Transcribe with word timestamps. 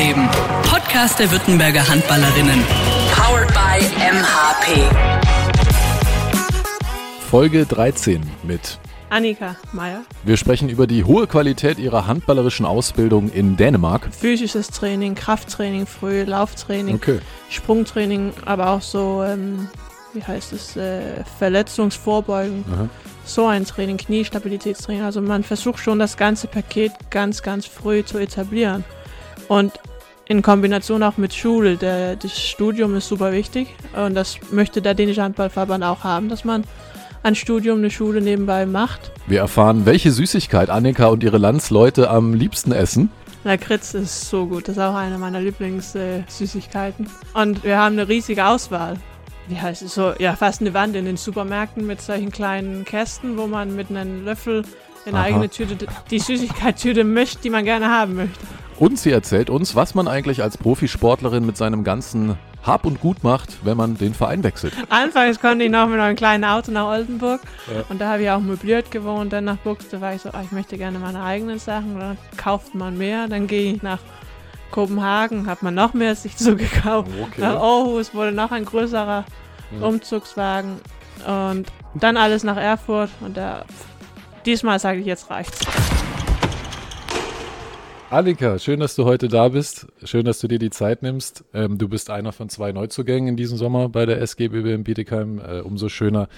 Handballleben. 0.00 0.28
Podcast 0.62 1.18
der 1.18 1.30
Württemberger 1.30 1.86
Handballerinnen. 1.86 2.64
Powered 3.14 3.48
by 3.48 3.84
MHP. 3.98 4.80
Folge 7.30 7.66
13 7.66 8.22
mit 8.42 8.78
Annika 9.10 9.56
Meyer. 9.72 10.00
Wir 10.24 10.38
sprechen 10.38 10.70
über 10.70 10.86
die 10.86 11.04
hohe 11.04 11.26
Qualität 11.26 11.78
ihrer 11.78 12.06
handballerischen 12.06 12.64
Ausbildung 12.64 13.30
in 13.30 13.58
Dänemark. 13.58 14.08
Physisches 14.10 14.68
Training, 14.68 15.14
Krafttraining 15.14 15.86
früh, 15.86 16.22
Lauftraining, 16.22 16.94
Okay. 16.94 17.18
Sprungtraining, 17.50 18.32
aber 18.46 18.70
auch 18.70 18.82
so, 18.82 19.22
ähm, 19.22 19.68
wie 20.14 20.22
heißt 20.22 20.54
es, 20.54 20.76
äh, 20.76 21.24
Verletzungsvorbeugen. 21.38 22.64
Aha. 22.72 22.88
So 23.26 23.46
ein 23.46 23.66
Training, 23.66 23.98
Kniestabilitätstraining. 23.98 25.02
Also 25.02 25.20
man 25.20 25.42
versucht 25.44 25.78
schon 25.78 25.98
das 25.98 26.16
ganze 26.16 26.46
Paket 26.46 26.92
ganz, 27.10 27.42
ganz 27.42 27.66
früh 27.66 28.02
zu 28.02 28.16
etablieren. 28.16 28.82
Und 29.48 29.72
in 30.30 30.42
Kombination 30.42 31.02
auch 31.02 31.16
mit 31.16 31.34
Schule. 31.34 31.76
Der, 31.76 32.14
das 32.14 32.38
Studium 32.38 32.94
ist 32.94 33.08
super 33.08 33.32
wichtig 33.32 33.74
und 33.96 34.14
das 34.14 34.38
möchte 34.52 34.80
der 34.80 34.94
dänische 34.94 35.24
Handballverband 35.24 35.82
auch 35.82 36.04
haben, 36.04 36.28
dass 36.28 36.44
man 36.44 36.62
ein 37.24 37.34
Studium, 37.34 37.78
eine 37.78 37.90
Schule 37.90 38.20
nebenbei 38.20 38.64
macht. 38.64 39.10
Wir 39.26 39.40
erfahren, 39.40 39.86
welche 39.86 40.12
Süßigkeit 40.12 40.70
Annika 40.70 41.08
und 41.08 41.24
ihre 41.24 41.38
Landsleute 41.38 42.08
am 42.08 42.32
liebsten 42.32 42.70
essen. 42.70 43.10
Lakritz 43.42 43.92
ist 43.94 44.30
so 44.30 44.46
gut. 44.46 44.68
Das 44.68 44.76
ist 44.76 44.82
auch 44.82 44.94
eine 44.94 45.18
meiner 45.18 45.40
Lieblingssüßigkeiten. 45.40 47.08
Und 47.34 47.64
wir 47.64 47.78
haben 47.78 47.98
eine 47.98 48.08
riesige 48.08 48.46
Auswahl. 48.46 48.98
Wie 49.48 49.60
heißt 49.60 49.82
es 49.82 49.94
so? 49.94 50.12
Ja, 50.20 50.36
fast 50.36 50.60
eine 50.60 50.72
Wand 50.74 50.94
in 50.94 51.06
den 51.06 51.16
Supermärkten 51.16 51.84
mit 51.84 52.00
solchen 52.00 52.30
kleinen 52.30 52.84
Kästen, 52.84 53.36
wo 53.36 53.48
man 53.48 53.74
mit 53.74 53.90
einem 53.90 54.24
Löffel 54.24 54.62
in 55.06 55.14
Aha. 55.14 55.22
eine 55.22 55.34
eigene 55.34 55.48
Tüte 55.48 55.86
die 56.10 56.18
Süßigkeitstüte 56.18 57.04
mischt, 57.04 57.38
die 57.44 57.50
man 57.50 57.64
gerne 57.64 57.88
haben 57.88 58.16
möchte. 58.16 58.38
Und 58.78 58.98
sie 58.98 59.10
erzählt 59.10 59.50
uns, 59.50 59.76
was 59.76 59.94
man 59.94 60.08
eigentlich 60.08 60.42
als 60.42 60.56
Profisportlerin 60.56 61.44
mit 61.44 61.56
seinem 61.56 61.84
ganzen 61.84 62.38
Hab 62.62 62.86
und 62.86 63.00
Gut 63.00 63.22
macht, 63.22 63.64
wenn 63.64 63.76
man 63.76 63.96
den 63.98 64.14
Verein 64.14 64.42
wechselt. 64.42 64.72
Anfangs 64.88 65.40
konnte 65.40 65.64
ich 65.64 65.70
noch 65.70 65.86
mit 65.86 66.00
einem 66.00 66.16
kleinen 66.16 66.44
Auto 66.44 66.70
nach 66.72 66.86
Oldenburg 66.86 67.40
und 67.90 68.00
da 68.00 68.12
habe 68.12 68.22
ich 68.22 68.30
auch 68.30 68.40
möbliert 68.40 68.90
gewohnt. 68.90 69.32
Dann 69.32 69.44
nach 69.44 69.58
Buxte 69.58 70.00
war 70.00 70.14
ich 70.14 70.22
so, 70.22 70.30
ah, 70.30 70.42
ich 70.42 70.52
möchte 70.52 70.78
gerne 70.78 70.98
meine 70.98 71.22
eigenen 71.22 71.58
Sachen. 71.58 71.98
Dann 71.98 72.18
kauft 72.36 72.74
man 72.74 72.96
mehr. 72.96 73.28
Dann 73.28 73.46
gehe 73.46 73.74
ich 73.74 73.82
nach 73.82 73.98
Kopenhagen, 74.70 75.46
hat 75.46 75.62
man 75.62 75.74
noch 75.74 75.92
mehr 75.94 76.14
sich 76.14 76.36
zugekauft. 76.38 77.10
Okay. 77.20 77.40
Nach 77.40 77.56
Aarhus 77.56 78.14
wurde 78.14 78.32
noch 78.32 78.50
ein 78.50 78.64
größerer 78.64 79.24
Umzugswagen 79.80 80.80
und 81.26 81.66
dann 81.94 82.16
alles 82.16 82.44
nach 82.44 82.56
Erfurt 82.56 83.10
und 83.20 83.36
da, 83.36 83.64
diesmal 84.46 84.78
sage 84.78 85.00
ich, 85.00 85.06
jetzt 85.06 85.30
reicht's. 85.30 85.60
Annika, 88.10 88.58
schön, 88.58 88.80
dass 88.80 88.96
du 88.96 89.04
heute 89.04 89.28
da 89.28 89.50
bist. 89.50 89.86
Schön, 90.02 90.24
dass 90.24 90.40
du 90.40 90.48
dir 90.48 90.58
die 90.58 90.70
Zeit 90.70 91.00
nimmst. 91.02 91.44
Ähm, 91.54 91.78
du 91.78 91.88
bist 91.88 92.10
einer 92.10 92.32
von 92.32 92.48
zwei 92.48 92.72
Neuzugängen 92.72 93.28
in 93.28 93.36
diesem 93.36 93.56
Sommer 93.56 93.88
bei 93.88 94.04
der 94.04 94.20
SGBB 94.20 94.74
in 94.74 94.82
Bietigheim. 94.82 95.38
Äh, 95.38 95.60
umso 95.60 95.88
schöner, 95.88 96.28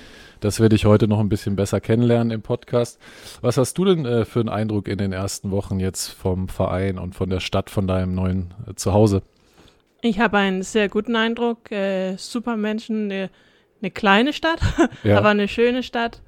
dass 0.40 0.60
wir 0.60 0.68
dich 0.68 0.84
heute 0.84 1.08
noch 1.08 1.18
ein 1.18 1.30
bisschen 1.30 1.56
besser 1.56 1.80
kennenlernen 1.80 2.30
im 2.30 2.42
Podcast. 2.42 2.98
Was 3.40 3.56
hast 3.56 3.78
du 3.78 3.86
denn 3.86 4.04
äh, 4.04 4.26
für 4.26 4.40
einen 4.40 4.50
Eindruck 4.50 4.86
in 4.86 4.98
den 4.98 5.12
ersten 5.14 5.50
Wochen 5.50 5.80
jetzt 5.80 6.08
vom 6.08 6.48
Verein 6.48 6.98
und 6.98 7.14
von 7.14 7.30
der 7.30 7.40
Stadt, 7.40 7.70
von 7.70 7.86
deinem 7.86 8.14
neuen 8.14 8.52
äh, 8.68 8.74
Zuhause? 8.74 9.22
Ich 10.02 10.20
habe 10.20 10.36
einen 10.36 10.62
sehr 10.62 10.90
guten 10.90 11.16
Eindruck. 11.16 11.72
Äh, 11.72 12.16
super 12.18 12.58
Menschen, 12.58 13.04
eine, 13.10 13.30
eine 13.80 13.90
kleine 13.90 14.34
Stadt, 14.34 14.60
Ja. 15.04 15.16
aber 15.16 15.30
eine 15.30 15.48
schöne 15.48 15.82
Stadt. 15.82 16.20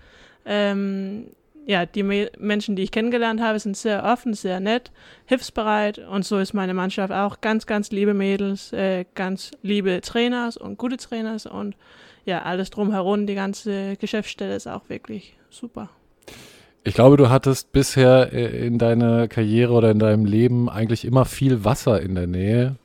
Ähm, 0.46 1.26
ja, 1.66 1.86
die 1.86 2.02
Me 2.02 2.30
Menschen, 2.38 2.76
die 2.76 2.82
ich 2.82 2.90
kennengelernt 2.90 3.40
habe, 3.40 3.58
sind 3.58 3.76
sehr 3.76 4.04
offen, 4.04 4.34
sehr 4.34 4.60
nett, 4.60 4.90
hilfsbereit 5.26 5.98
und 5.98 6.24
so 6.24 6.38
ist 6.38 6.54
meine 6.54 6.74
Mannschaft 6.74 7.12
auch. 7.12 7.40
Ganz, 7.40 7.66
ganz 7.66 7.90
liebe 7.90 8.14
Mädels, 8.14 8.72
äh, 8.72 9.04
ganz 9.14 9.52
liebe 9.62 10.00
Trainers 10.00 10.56
und 10.56 10.78
gute 10.78 10.96
Trainers 10.96 11.46
und 11.46 11.76
ja, 12.24 12.42
alles 12.42 12.70
drumherum, 12.70 13.26
die 13.26 13.34
ganze 13.34 13.96
Geschäftsstelle 13.96 14.56
ist 14.56 14.66
auch 14.66 14.88
wirklich 14.88 15.36
super. 15.50 15.90
Ich 16.86 16.94
glaube, 16.94 17.16
du 17.16 17.30
hattest 17.30 17.72
bisher 17.72 18.32
äh, 18.32 18.66
in 18.66 18.78
deiner 18.78 19.26
Karriere 19.26 19.72
oder 19.72 19.90
in 19.90 19.98
deinem 19.98 20.26
Leben 20.26 20.68
eigentlich 20.68 21.06
immer 21.06 21.24
viel 21.24 21.64
Wasser 21.64 22.00
in 22.02 22.14
der 22.14 22.26
Nähe. 22.26 22.76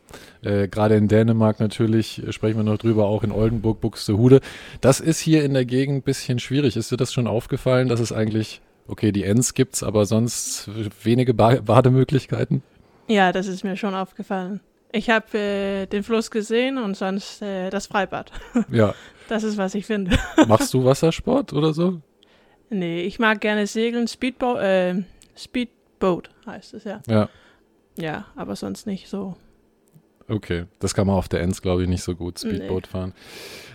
Äh, 0.42 0.70
Gerade 0.70 0.96
in 0.96 1.10
Dänemark 1.10 1.60
natürlich, 1.60 2.26
äh, 2.26 2.32
sprechen 2.32 2.58
wir 2.58 2.64
noch 2.64 2.78
drüber, 2.78 3.08
auch 3.08 3.24
in 3.24 3.34
Oldenburg, 3.34 3.82
Buxtehude. 3.82 4.40
Das 4.80 5.02
ist 5.02 5.20
hier 5.20 5.44
in 5.44 5.54
der 5.54 5.66
Gegend 5.66 5.98
ein 5.98 6.02
bisschen 6.02 6.40
schwierig. 6.40 6.78
Ist 6.78 6.92
dir 6.92 6.98
das 6.98 7.12
schon 7.12 7.28
aufgefallen, 7.28 7.90
dass 7.90 8.00
es 8.00 8.14
eigentlich, 8.14 8.62
okay, 8.90 9.12
die 9.12 9.24
Ents 9.24 9.54
gibt's, 9.54 9.84
aber 9.84 10.06
sonst 10.06 10.70
wenige 11.04 11.34
ba 11.34 11.62
Bademöglichkeiten? 11.62 12.64
Ja, 13.08 13.32
das 13.32 13.48
ist 13.48 13.64
mir 13.64 13.76
schon 13.76 13.96
aufgefallen. 13.96 14.60
Ich 14.92 15.10
habe 15.10 15.38
äh, 15.38 15.86
den 15.86 16.04
Fluss 16.04 16.32
gesehen 16.32 16.78
und 16.78 16.98
sonst 16.98 17.42
äh, 17.42 17.70
das 17.70 17.88
Freibad. 17.88 18.32
Ja. 18.72 18.94
Das 19.28 19.44
ist, 19.44 19.58
was 19.58 19.76
ich 19.76 19.86
finde. 19.86 20.18
Machst 20.48 20.74
du 20.74 20.84
Wassersport 20.84 21.54
oder 21.54 21.72
so? 21.72 22.02
Nee, 22.72 23.04
ich 23.04 23.20
mag 23.20 23.40
gerne 23.42 23.68
segeln. 23.68 24.08
Speedboat, 24.08 24.58
äh, 24.60 25.04
Speedboat 25.38 26.32
heißt 26.48 26.74
es 26.74 26.84
ja. 26.84 27.02
Ja. 27.08 27.30
Ja, 27.96 28.26
aber 28.36 28.56
sonst 28.56 28.88
nicht 28.88 29.08
so. 29.08 29.36
Okay, 30.28 30.66
das 30.80 30.96
kann 30.96 31.06
man 31.06 31.16
auf 31.16 31.28
der 31.28 31.42
Ents, 31.42 31.62
glaube 31.62 31.84
ich, 31.84 31.90
nicht 31.90 32.04
so 32.04 32.16
gut 32.16 32.40
Nee. 32.44 32.56
Speedboot 32.56 32.88
fahren. 32.88 33.14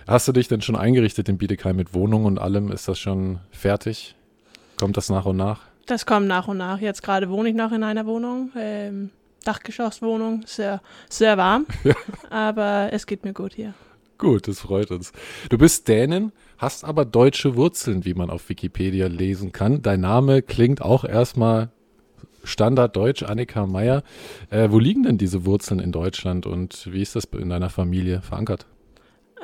Hast 0.08 0.26
du 0.26 0.32
dich 0.32 0.48
denn 0.48 0.60
schon 0.60 0.76
eingerichtet 0.76 1.28
in 1.28 1.38
Bietigheim 1.38 1.76
mit 1.76 1.94
Wohnung 1.94 2.24
und 2.24 2.38
allem? 2.38 2.72
Ist 2.72 2.88
das 2.88 2.98
schon 2.98 3.38
fertig? 3.50 4.16
Kommt 4.84 4.98
das 4.98 5.08
nach 5.08 5.24
und 5.24 5.38
nach? 5.38 5.62
Das 5.86 6.04
kommt 6.04 6.26
nach 6.26 6.46
und 6.46 6.58
nach. 6.58 6.78
Jetzt 6.78 7.02
gerade 7.02 7.30
wohne 7.30 7.48
ich 7.48 7.54
noch 7.54 7.72
in 7.72 7.82
einer 7.82 8.04
Wohnung, 8.04 8.50
ähm, 8.54 9.08
Dachgeschosswohnung, 9.42 10.42
sehr, 10.44 10.82
sehr 11.08 11.38
warm. 11.38 11.64
Aber 12.28 12.90
es 12.92 13.06
geht 13.06 13.24
mir 13.24 13.32
gut 13.32 13.54
hier. 13.54 13.72
Gut, 14.18 14.46
das 14.46 14.60
freut 14.60 14.90
uns. 14.90 15.12
Du 15.48 15.56
bist 15.56 15.88
Dänin, 15.88 16.32
hast 16.58 16.84
aber 16.84 17.06
deutsche 17.06 17.56
Wurzeln, 17.56 18.04
wie 18.04 18.12
man 18.12 18.28
auf 18.28 18.50
Wikipedia 18.50 19.06
lesen 19.06 19.52
kann. 19.52 19.80
Dein 19.80 20.02
Name 20.02 20.42
klingt 20.42 20.82
auch 20.82 21.06
erstmal 21.06 21.70
Standarddeutsch, 22.42 23.22
Annika 23.22 23.64
Meyer. 23.64 24.02
Äh, 24.50 24.68
wo 24.70 24.78
liegen 24.78 25.04
denn 25.04 25.16
diese 25.16 25.46
Wurzeln 25.46 25.80
in 25.80 25.92
Deutschland 25.92 26.44
und 26.44 26.92
wie 26.92 27.00
ist 27.00 27.16
das 27.16 27.24
in 27.24 27.48
deiner 27.48 27.70
Familie 27.70 28.20
verankert? 28.20 28.66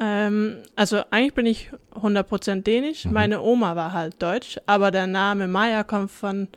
Ähm, 0.00 0.56
also 0.76 1.02
eigentlich 1.10 1.34
bin 1.34 1.46
ich 1.46 1.70
100% 1.94 2.62
dänisch. 2.62 3.04
Mhm. 3.04 3.12
Meine 3.12 3.42
Oma 3.42 3.76
war 3.76 3.92
halt 3.92 4.20
deutsch, 4.22 4.58
aber 4.66 4.90
der 4.90 5.06
Name 5.06 5.46
Maya 5.46 5.84
kommt 5.84 6.10
von 6.10 6.48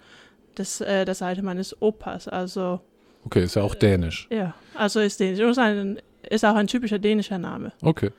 des, 0.57 0.81
äh, 0.81 1.03
der 1.05 1.15
Seite 1.15 1.43
meines 1.43 1.81
Opas. 1.81 2.27
Also 2.27 2.79
Okay, 3.25 3.43
ist 3.43 3.55
ja 3.55 3.61
auch 3.63 3.75
dänisch. 3.75 4.27
ja, 4.29 4.53
also 4.75 4.99
ist 4.99 5.19
dänisch. 5.19 5.39
Und 5.41 5.49
ist, 5.51 5.57
ein, 5.59 5.99
ist 6.29 6.43
auch 6.45 6.55
ein 6.55 6.67
typischer 6.67 6.99
dänischer 6.99 7.37
Name. 7.37 7.71
Okay. 7.81 8.11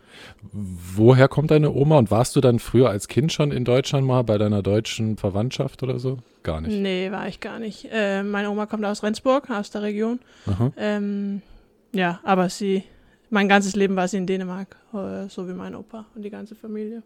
Woher 0.53 1.29
kommt 1.29 1.51
deine 1.51 1.71
Oma 1.73 1.99
und 1.99 2.11
warst 2.11 2.37
du 2.37 2.41
dann 2.41 2.59
früher 2.59 2.89
als 2.91 3.09
Kind 3.09 3.33
schon 3.33 3.51
in 3.51 3.65
Deutschland 3.65 4.07
mal 4.07 4.23
bei 4.25 4.39
deiner 4.39 4.63
deutschen 4.63 5.17
Verwandtschaft 5.17 5.83
oder 5.83 5.99
so? 5.99 6.19
Gar 6.43 6.61
nicht. 6.63 6.77
Nee, 6.79 7.11
war 7.11 7.29
ich 7.29 7.41
gar 7.41 7.59
nicht. 7.59 7.89
Äh, 7.91 8.23
meine 8.23 8.51
Oma 8.51 8.67
kommt 8.67 8.85
aus 8.85 9.03
Rendsburg, 9.03 9.49
aus 9.51 9.71
der 9.71 9.83
Region. 9.83 10.21
Ähm, 10.77 11.41
ja, 11.93 12.21
aber 12.23 12.49
sie, 12.51 12.85
mein 13.35 13.49
ganzes 13.49 13.77
Leben 13.77 13.97
war 13.97 14.09
sie 14.09 14.17
in 14.17 14.27
Dänemark, 14.27 14.77
äh, 14.95 15.29
so 15.29 15.47
wie 15.49 15.53
mein 15.53 15.75
Opa 15.75 16.07
und 16.15 16.23
die 16.23 16.31
ganze 16.31 16.55
Familie. 16.55 17.03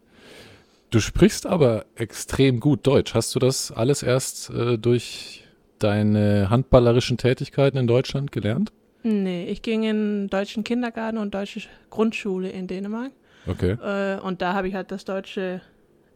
Du 0.91 0.99
sprichst 0.99 1.45
aber 1.45 1.85
extrem 1.95 2.59
gut 2.59 2.87
Deutsch. 2.87 3.13
Hast 3.13 3.35
du 3.35 3.39
das 3.39 3.71
alles 3.71 4.01
erst 4.01 4.49
äh, 4.51 4.77
durch 4.77 5.43
deine 5.79 6.49
handballerischen 6.49 7.17
Tätigkeiten 7.17 7.77
in 7.77 7.87
Deutschland 7.87 8.31
gelernt? 8.31 8.71
Nee, 9.03 9.45
ich 9.45 9.61
ging 9.61 9.83
in 9.83 10.29
deutschen 10.29 10.63
Kindergarten 10.63 11.17
und 11.17 11.33
deutsche 11.33 11.61
Grundschule 11.89 12.49
in 12.49 12.67
Dänemark. 12.67 13.11
Okay. 13.47 13.71
Äh, 13.71 14.19
und 14.19 14.41
da 14.41 14.53
habe 14.53 14.67
ich 14.67 14.75
halt 14.75 14.91
das 14.91 15.05
deutsche, 15.05 15.61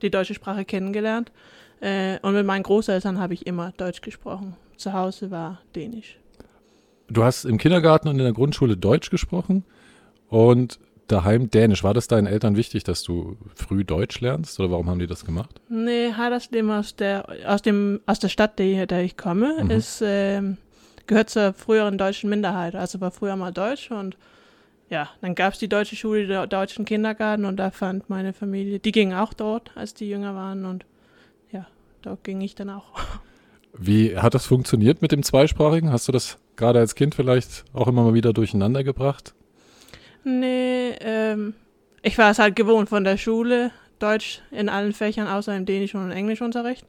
die 0.02 0.12
deutsche 0.12 0.34
Sprache 0.34 0.64
kennengelernt. 0.64 1.32
Äh, 1.82 2.20
und 2.22 2.34
mit 2.34 2.46
meinen 2.46 2.64
Großeltern 2.64 3.20
habe 3.20 3.34
ich 3.34 3.48
immer 3.48 3.74
Deutsch 3.78 4.02
gesprochen. 4.02 4.56
Zu 4.78 4.94
Hause 4.94 5.32
war 5.32 5.62
Dänisch. 5.76 6.20
Du 7.10 7.24
hast 7.24 7.46
im 7.46 7.58
Kindergarten 7.58 8.08
und 8.08 8.18
in 8.18 8.24
der 8.24 8.34
Grundschule 8.34 8.78
Deutsch 8.78 9.10
gesprochen 9.10 9.64
und 10.34 10.80
daheim 11.08 11.50
Dänisch. 11.52 11.84
War 11.84 11.94
das 11.94 12.08
deinen 12.08 12.26
Eltern 12.28 12.56
wichtig, 12.56 12.84
dass 12.84 13.04
du 13.04 13.38
früh 13.56 13.84
Deutsch 13.86 14.20
lernst 14.20 14.60
oder 14.60 14.72
warum 14.72 14.90
haben 14.90 15.00
die 15.00 15.06
das 15.08 15.26
gemacht? 15.26 15.62
Nee, 15.70 16.14
Haderslehm 16.14 16.72
aus 16.72 16.96
der, 16.96 17.28
aus 17.46 17.62
dem, 17.62 18.00
aus 18.08 18.20
der 18.20 18.30
Stadt, 18.30 18.58
der, 18.58 18.88
der 18.88 19.04
ich 19.04 19.16
komme, 19.16 19.64
Mhm. 19.64 19.70
ist, 19.70 20.02
ähm, 20.04 20.58
gehört 21.06 21.30
zur 21.30 21.54
früheren 21.54 21.98
deutschen 21.98 22.30
Minderheit. 22.30 22.74
Also 22.76 23.00
war 23.00 23.12
früher 23.12 23.36
mal 23.36 23.52
Deutsch 23.52 23.92
und 23.92 24.18
ja, 24.90 25.10
dann 25.22 25.36
gab 25.36 25.54
es 25.54 25.60
die 25.60 25.68
deutsche 25.70 25.96
Schule, 25.96 26.26
den 26.26 26.50
deutschen 26.50 26.86
Kindergarten 26.86 27.46
und 27.46 27.58
da 27.58 27.70
fand 27.72 28.10
meine 28.10 28.34
Familie, 28.34 28.80
die 28.80 28.92
ging 28.92 29.14
auch 29.14 29.34
dort, 29.34 29.72
als 29.76 29.94
die 29.94 30.10
jünger 30.10 30.34
waren 30.36 30.66
und 30.66 30.86
ja, 31.52 31.68
dort 32.02 32.24
ging 32.24 32.42
ich 32.42 32.56
dann 32.56 32.70
auch. 32.72 32.86
Wie 33.78 34.18
hat 34.18 34.34
das 34.36 34.46
funktioniert 34.46 35.02
mit 35.02 35.12
dem 35.12 35.22
Zweisprachigen? 35.24 35.92
Hast 35.92 36.08
du 36.08 36.12
das 36.12 36.38
gerade 36.56 36.80
als 36.80 36.96
Kind 36.96 37.14
vielleicht 37.16 37.66
auch 37.74 37.88
immer 37.88 38.04
mal 38.04 38.14
wieder 38.14 38.32
durcheinander 38.34 38.84
gebracht? 38.84 39.34
Nee, 40.24 40.96
ähm, 41.02 41.54
ich 42.02 42.18
war 42.18 42.32
es 42.32 42.40
halt 42.40 42.56
gewohnt 42.56 42.90
von 42.90 43.04
der 43.04 43.18
Schule, 43.18 43.72
Deutsch 44.00 44.42
in 44.52 44.70
allen 44.70 44.94
Fächern 44.94 45.28
außer 45.28 45.56
im 45.56 45.66
Dänisch- 45.66 45.96
und 45.96 46.12
Englischunterricht. 46.12 46.86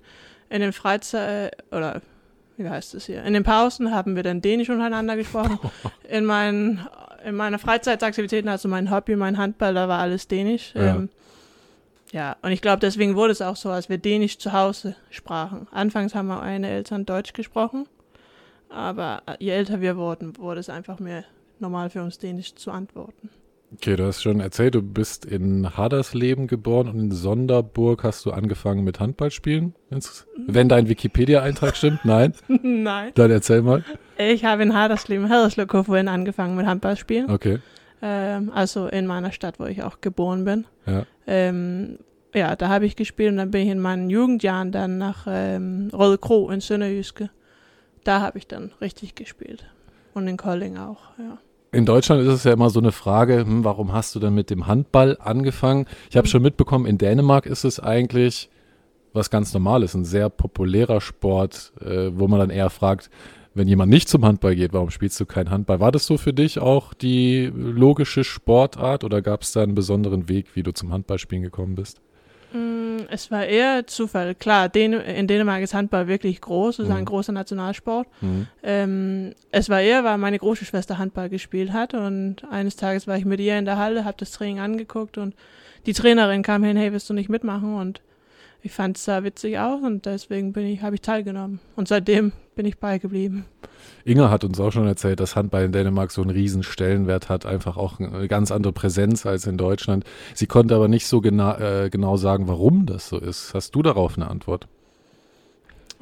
In 0.50 0.60
den 0.60 0.72
Freizeit- 0.72 1.56
oder 1.70 2.02
wie 2.56 2.68
heißt 2.68 2.94
es 2.94 3.06
hier? 3.06 3.22
In 3.24 3.34
den 3.34 3.42
Pausen 3.42 3.92
haben 3.92 4.16
wir 4.16 4.22
dann 4.22 4.40
Dänisch 4.40 4.70
untereinander 4.70 5.16
gesprochen. 5.16 5.58
In, 6.08 6.24
meinen, 6.24 6.86
in 7.24 7.34
meiner 7.34 7.58
Freizeitaktivitäten, 7.58 8.48
also 8.48 8.68
mein 8.68 8.90
Hobby, 8.90 9.16
mein 9.16 9.38
Handball, 9.38 9.74
da 9.74 9.88
war 9.88 9.98
alles 9.98 10.28
Dänisch. 10.28 10.72
Ja. 10.74 10.96
Ähm, 10.96 11.08
ja, 12.12 12.36
und 12.42 12.52
ich 12.52 12.62
glaube, 12.62 12.78
deswegen 12.78 13.16
wurde 13.16 13.32
es 13.32 13.42
auch 13.42 13.56
so, 13.56 13.70
als 13.70 13.88
wir 13.88 13.98
Dänisch 13.98 14.38
zu 14.38 14.52
Hause 14.52 14.94
sprachen. 15.10 15.66
Anfangs 15.72 16.14
haben 16.14 16.28
meine 16.28 16.68
Eltern 16.68 17.06
Deutsch 17.06 17.32
gesprochen, 17.32 17.88
aber 18.68 19.22
je 19.40 19.50
älter 19.50 19.80
wir 19.80 19.96
wurden, 19.96 20.36
wurde 20.38 20.60
es 20.60 20.68
einfach 20.68 21.00
mehr 21.00 21.24
normal 21.60 21.90
für 21.90 22.02
uns 22.02 22.18
Dänisch 22.18 22.54
zu 22.54 22.70
antworten. 22.70 23.30
Okay, 23.74 23.96
du 23.96 24.06
hast 24.06 24.22
schon 24.22 24.38
erzählt, 24.40 24.76
du 24.76 24.82
bist 24.82 25.24
in 25.24 25.76
Hadersleben 25.76 26.46
geboren 26.46 26.88
und 26.88 27.00
in 27.00 27.10
Sonderburg 27.10 28.04
hast 28.04 28.24
du 28.24 28.30
angefangen 28.30 28.84
mit 28.84 29.00
Handballspielen. 29.00 29.74
Wenn 30.46 30.68
dein 30.68 30.88
Wikipedia-Eintrag 30.88 31.76
stimmt, 31.76 32.04
nein? 32.04 32.34
Nein. 32.62 33.12
Dann 33.14 33.30
erzähl 33.30 33.62
mal. 33.62 33.84
Ich 34.16 34.44
habe 34.44 34.62
in 34.62 34.74
Hadersleben, 34.74 35.28
Haderslev 35.28 35.68
vorhin 35.70 36.08
angefangen 36.08 36.56
mit 36.56 36.66
Handballspielen. 36.66 37.30
Okay. 37.30 37.58
Ähm, 38.00 38.52
also 38.54 38.86
in 38.86 39.06
meiner 39.06 39.32
Stadt, 39.32 39.58
wo 39.58 39.64
ich 39.64 39.82
auch 39.82 40.00
geboren 40.00 40.44
bin. 40.44 40.66
Ja. 40.86 41.06
Ähm, 41.26 41.98
ja, 42.34 42.54
da 42.54 42.68
habe 42.68 42.86
ich 42.86 42.96
gespielt 42.96 43.30
und 43.30 43.38
dann 43.38 43.50
bin 43.50 43.62
ich 43.62 43.70
in 43.70 43.80
meinen 43.80 44.10
Jugendjahren 44.10 44.72
dann 44.72 44.98
nach 44.98 45.26
ähm, 45.28 45.90
Kro 46.20 46.50
in 46.50 46.60
Sønderjyske. 46.60 47.30
Da 48.04 48.20
habe 48.20 48.38
ich 48.38 48.46
dann 48.46 48.72
richtig 48.80 49.14
gespielt. 49.14 49.64
Und 50.14 50.28
in 50.28 50.36
Kolling 50.36 50.76
auch, 50.78 51.00
ja. 51.18 51.38
In 51.72 51.86
Deutschland 51.86 52.22
ist 52.22 52.28
es 52.32 52.44
ja 52.44 52.52
immer 52.52 52.70
so 52.70 52.78
eine 52.78 52.92
Frage, 52.92 53.40
hm, 53.40 53.64
warum 53.64 53.92
hast 53.92 54.14
du 54.14 54.20
denn 54.20 54.34
mit 54.34 54.48
dem 54.48 54.68
Handball 54.68 55.16
angefangen? 55.20 55.86
Ich 56.08 56.16
habe 56.16 56.26
Mhm. 56.26 56.30
schon 56.30 56.42
mitbekommen, 56.42 56.86
in 56.86 56.98
Dänemark 56.98 57.46
ist 57.46 57.64
es 57.64 57.80
eigentlich 57.80 58.48
was 59.12 59.28
ganz 59.30 59.52
Normales, 59.54 59.94
ein 59.94 60.04
sehr 60.04 60.28
populärer 60.28 61.00
Sport, 61.00 61.72
äh, 61.80 62.10
wo 62.14 62.28
man 62.28 62.38
dann 62.40 62.50
eher 62.50 62.70
fragt, 62.70 63.10
wenn 63.54 63.68
jemand 63.68 63.90
nicht 63.90 64.08
zum 64.08 64.24
Handball 64.24 64.56
geht, 64.56 64.72
warum 64.72 64.90
spielst 64.90 65.18
du 65.20 65.26
kein 65.26 65.50
Handball? 65.50 65.78
War 65.78 65.92
das 65.92 66.06
so 66.06 66.16
für 66.18 66.32
dich 66.32 66.58
auch 66.58 66.94
die 66.94 67.52
logische 67.54 68.24
Sportart 68.24 69.04
oder 69.04 69.22
gab 69.22 69.42
es 69.42 69.52
da 69.52 69.62
einen 69.62 69.76
besonderen 69.76 70.28
Weg, 70.28 70.54
wie 70.54 70.64
du 70.64 70.72
zum 70.72 70.92
Handballspielen 70.92 71.42
gekommen 71.44 71.74
bist? 71.76 72.00
Mm, 72.54 73.06
Es 73.10 73.30
war 73.30 73.44
eher 73.44 73.86
Zufall. 73.86 74.34
Klar, 74.34 74.68
Dän 74.68 74.92
in 74.92 75.26
Dänemark 75.26 75.62
ist 75.62 75.74
Handball 75.74 76.06
wirklich 76.06 76.40
groß, 76.40 76.78
es 76.78 76.84
ist 76.84 76.90
Mhm. 76.90 76.96
ein 76.98 77.04
großer 77.04 77.32
Nationalsport. 77.32 78.06
Mhm. 78.20 78.46
Ähm, 78.62 79.34
es 79.50 79.68
war 79.68 79.80
eher, 79.80 80.04
weil 80.04 80.18
meine 80.18 80.38
große 80.38 80.64
Schwester 80.64 80.98
Handball 80.98 81.28
gespielt 81.28 81.72
hat 81.72 81.94
und 81.94 82.44
eines 82.50 82.76
Tages 82.76 83.06
war 83.06 83.16
ich 83.16 83.24
mit 83.24 83.40
ihr 83.40 83.58
in 83.58 83.64
der 83.64 83.76
Halle, 83.78 84.04
habe 84.04 84.16
das 84.18 84.30
Training 84.30 84.60
angeguckt 84.60 85.18
und 85.18 85.34
die 85.86 85.92
Trainerin 85.92 86.42
kam 86.42 86.62
hin, 86.64 86.76
hey, 86.76 86.92
willst 86.92 87.10
du 87.10 87.14
nicht 87.14 87.28
mitmachen? 87.28 87.74
Und 87.74 88.00
ich 88.64 88.72
fand 88.72 88.96
es 88.96 89.04
sah 89.04 89.22
witzig 89.24 89.58
aus 89.58 89.82
und 89.82 90.06
deswegen 90.06 90.54
bin 90.54 90.66
ich, 90.66 90.80
habe 90.80 90.94
ich 90.94 91.02
teilgenommen. 91.02 91.60
Und 91.76 91.86
seitdem 91.86 92.32
bin 92.54 92.64
ich 92.64 92.78
beigeblieben. 92.78 93.44
Inga 94.06 94.30
hat 94.30 94.42
uns 94.42 94.58
auch 94.58 94.72
schon 94.72 94.86
erzählt, 94.86 95.20
dass 95.20 95.36
Handball 95.36 95.64
in 95.64 95.72
Dänemark 95.72 96.10
so 96.10 96.22
einen 96.22 96.30
riesen 96.30 96.62
Stellenwert 96.62 97.28
hat, 97.28 97.44
einfach 97.44 97.76
auch 97.76 98.00
eine 98.00 98.26
ganz 98.26 98.50
andere 98.50 98.72
Präsenz 98.72 99.26
als 99.26 99.46
in 99.46 99.58
Deutschland. 99.58 100.04
Sie 100.32 100.46
konnte 100.46 100.74
aber 100.74 100.88
nicht 100.88 101.06
so 101.06 101.20
gena 101.20 101.58
äh, 101.84 101.90
genau 101.90 102.16
sagen, 102.16 102.48
warum 102.48 102.86
das 102.86 103.06
so 103.06 103.18
ist. 103.18 103.52
Hast 103.52 103.74
du 103.74 103.82
darauf 103.82 104.16
eine 104.16 104.30
Antwort? 104.30 104.66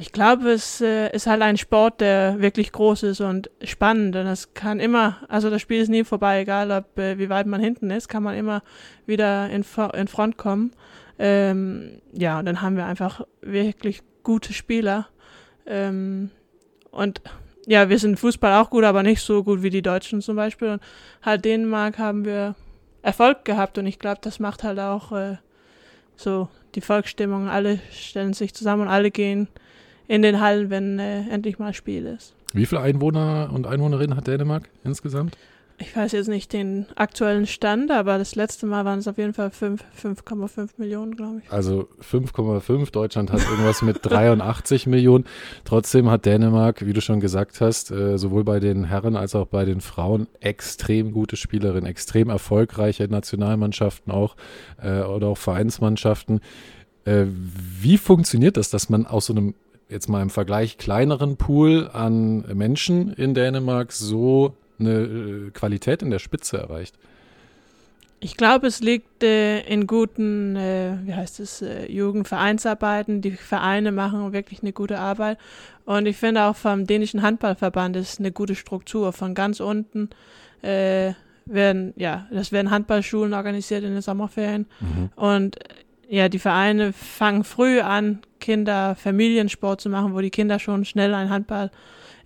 Ich 0.03 0.11
glaube, 0.11 0.51
es 0.51 0.81
äh, 0.81 1.15
ist 1.15 1.29
halt 1.29 1.43
ein 1.43 1.57
Sport, 1.57 2.01
der 2.01 2.41
wirklich 2.41 2.73
groß 2.73 3.05
ist 3.05 3.21
und 3.21 3.51
spannend. 3.63 4.17
Und 4.17 4.27
es 4.27 4.53
kann 4.53 4.81
immer, 4.81 5.19
also 5.29 5.49
das 5.49 5.63
Spiel 5.63 5.81
ist 5.81 5.91
nie 5.91 6.03
vorbei, 6.03 6.41
egal 6.41 6.73
ob 6.73 6.99
äh, 6.99 7.21
wie 7.21 7.29
weit 7.29 7.47
man 7.47 7.61
hinten 7.61 7.89
ist, 7.89 8.09
kann 8.09 8.25
man 8.25 8.35
immer 8.35 8.65
wieder 9.07 9.49
in, 9.51 9.65
in 9.95 10.09
Front 10.09 10.39
kommen. 10.39 10.73
Ähm, 11.21 12.01
ja, 12.13 12.41
und 12.41 12.47
dann 12.47 12.63
haben 12.63 12.77
wir 12.77 12.87
einfach 12.87 13.25
wirklich 13.43 14.03
gute 14.25 14.53
Spieler. 14.53 15.07
Ähm, 15.67 16.31
und 16.91 17.23
ja, 17.69 17.89
wir 17.89 18.01
sind 18.01 18.19
Fußball 18.19 18.61
auch 18.61 18.71
gut, 18.71 18.83
aber 18.83 19.05
nicht 19.05 19.23
so 19.23 19.45
gut 19.45 19.63
wie 19.63 19.71
die 19.71 19.83
Deutschen 19.83 20.21
zum 20.21 20.35
Beispiel. 20.35 20.67
Und 20.67 20.83
halt 21.23 21.45
Dänemark 21.45 21.99
haben 21.99 22.25
wir 22.25 22.57
Erfolg 23.03 23.45
gehabt 23.45 23.79
und 23.79 23.87
ich 23.87 24.01
glaube, 24.01 24.19
das 24.21 24.41
macht 24.41 24.65
halt 24.65 24.81
auch 24.81 25.13
äh, 25.13 25.37
so 26.17 26.49
die 26.75 26.81
Volksstimmung. 26.81 27.49
Alle 27.49 27.79
stellen 27.93 28.33
sich 28.33 28.53
zusammen 28.53 28.83
und 28.83 28.89
alle 28.89 29.13
gehen 29.13 29.47
in 30.09 30.23
den 30.23 30.41
Hallen, 30.41 30.71
wenn 30.71 30.99
äh, 30.99 31.29
endlich 31.29 31.59
mal 31.59 31.75
Spiel 31.75 32.07
ist. 32.07 32.35
Wie 32.53 32.67
viele 32.67 32.81
Einwohner 32.83 33.51
und 33.53 33.67
Einwohnerinnen 33.67 34.17
hat 34.17 34.27
Dänemark 34.27 34.69
insgesamt? 34.85 35.37
Ich 35.79 35.97
weiß 35.97 36.13
jetzt 36.13 36.29
nicht 36.29 36.53
den 36.53 36.87
aktuellen 36.95 37.47
Stand, 37.47 37.91
aber 37.91 38.17
das 38.19 38.37
letzte 38.37 38.67
Mal 38.67 38.85
waren 38.85 39.01
es 39.01 39.09
auf 39.09 39.19
jeden 39.19 39.33
Fall 39.33 39.51
fünf- 39.51 39.83
5,5 40.01 40.69
Millionen, 40.77 41.17
glaube 41.17 41.41
ich. 41.43 41.51
Also 41.51 41.89
5,5. 42.01 42.93
Deutschland 42.93 43.33
hat 43.33 43.41
irgendwas 43.51 43.83
mit 43.83 43.99
83 44.03 44.87
Millionen. 44.87 45.25
Trotzdem 45.65 46.09
hat 46.09 46.25
Dänemark, 46.25 46.87
wie 46.87 46.93
du 46.93 47.01
schon 47.01 47.19
gesagt 47.19 47.61
hast, 47.61 47.91
äh, 47.91 48.17
sowohl 48.17 48.45
bei 48.45 48.61
den 48.61 48.85
Herren 48.85 49.17
als 49.17 49.35
auch 49.35 49.47
bei 49.47 49.65
den 49.65 49.81
Frauen 49.81 50.29
extrem 50.41 51.11
gute 51.11 51.37
Spielerinnen, 51.37 51.87
extrem 51.87 52.29
erfolgreiche 52.29 53.09
Nationalmannschaften 53.09 54.13
auch 54.13 54.37
äh, 54.81 55.01
oder 55.01 55.29
auch 55.29 55.39
Vereinsmannschaften. 55.39 56.41
Äh, 57.05 57.25
wie 57.81 57.99
funktioniert 57.99 58.57
das, 58.57 58.71
dass 58.71 58.89
man 58.89 59.07
aus 59.07 59.27
so 59.27 59.33
einem 59.33 59.55
jetzt 59.93 60.09
mal 60.09 60.23
im 60.23 60.31
Vergleich 60.31 60.79
kleineren 60.79 61.37
Pool 61.37 61.89
an 61.93 62.45
Menschen 62.55 63.13
in 63.13 63.35
Dänemark 63.35 63.93
so 63.93 64.55
eine 64.81 64.91
äh, 64.91 65.51
Qualität 65.51 66.03
in 66.03 66.11
der 66.11 66.19
Spitze 66.19 66.59
erreicht? 66.59 66.97
Ich 68.25 68.37
glaube, 68.37 68.69
es 68.69 68.81
liegt 68.81 69.25
äh, 69.25 69.61
in 69.63 69.89
guten, 69.89 70.55
äh, 70.55 70.97
wie 71.03 71.13
heißt 71.13 71.41
es, 71.41 71.61
äh, 71.61 71.91
Jugendvereinsarbeiten. 71.91 73.21
Die 73.21 73.33
Vereine 73.33 73.91
machen 73.91 74.33
wirklich 74.33 74.63
eine 74.63 74.73
gute 74.73 75.01
Arbeit. 75.01 75.39
Und 75.87 76.07
ich 76.07 76.17
finde 76.17 76.45
auch 76.45 76.55
vom 76.55 76.87
dänischen 76.87 77.23
Handballverband 77.23 77.97
ist 77.97 78.21
eine 78.21 78.31
gute 78.31 78.55
Struktur. 78.55 79.13
Von 79.13 79.35
ganz 79.35 79.59
unten 79.59 80.11
äh, 80.63 81.15
werden, 81.47 81.95
ja, 81.97 82.29
das 82.31 82.53
werden 82.53 82.71
Handballschulen 82.71 83.35
organisiert 83.35 83.83
in 83.83 83.93
den 83.93 84.03
Sommerferien. 84.03 84.67
Und 85.17 85.61
äh, 85.61 85.75
ja, 86.13 86.29
die 86.29 86.39
Vereine 86.39 86.93
fangen 86.93 87.43
früh 87.43 87.81
an, 87.81 88.21
Kinder 88.39 88.97
Familiensport 88.97 89.81
zu 89.81 89.89
machen, 89.89 90.13
wo 90.13 90.21
die 90.21 90.29
Kinder 90.29 90.59
schon 90.59 90.85
schnell 90.85 91.15
einen 91.15 91.31
Handball 91.31 91.71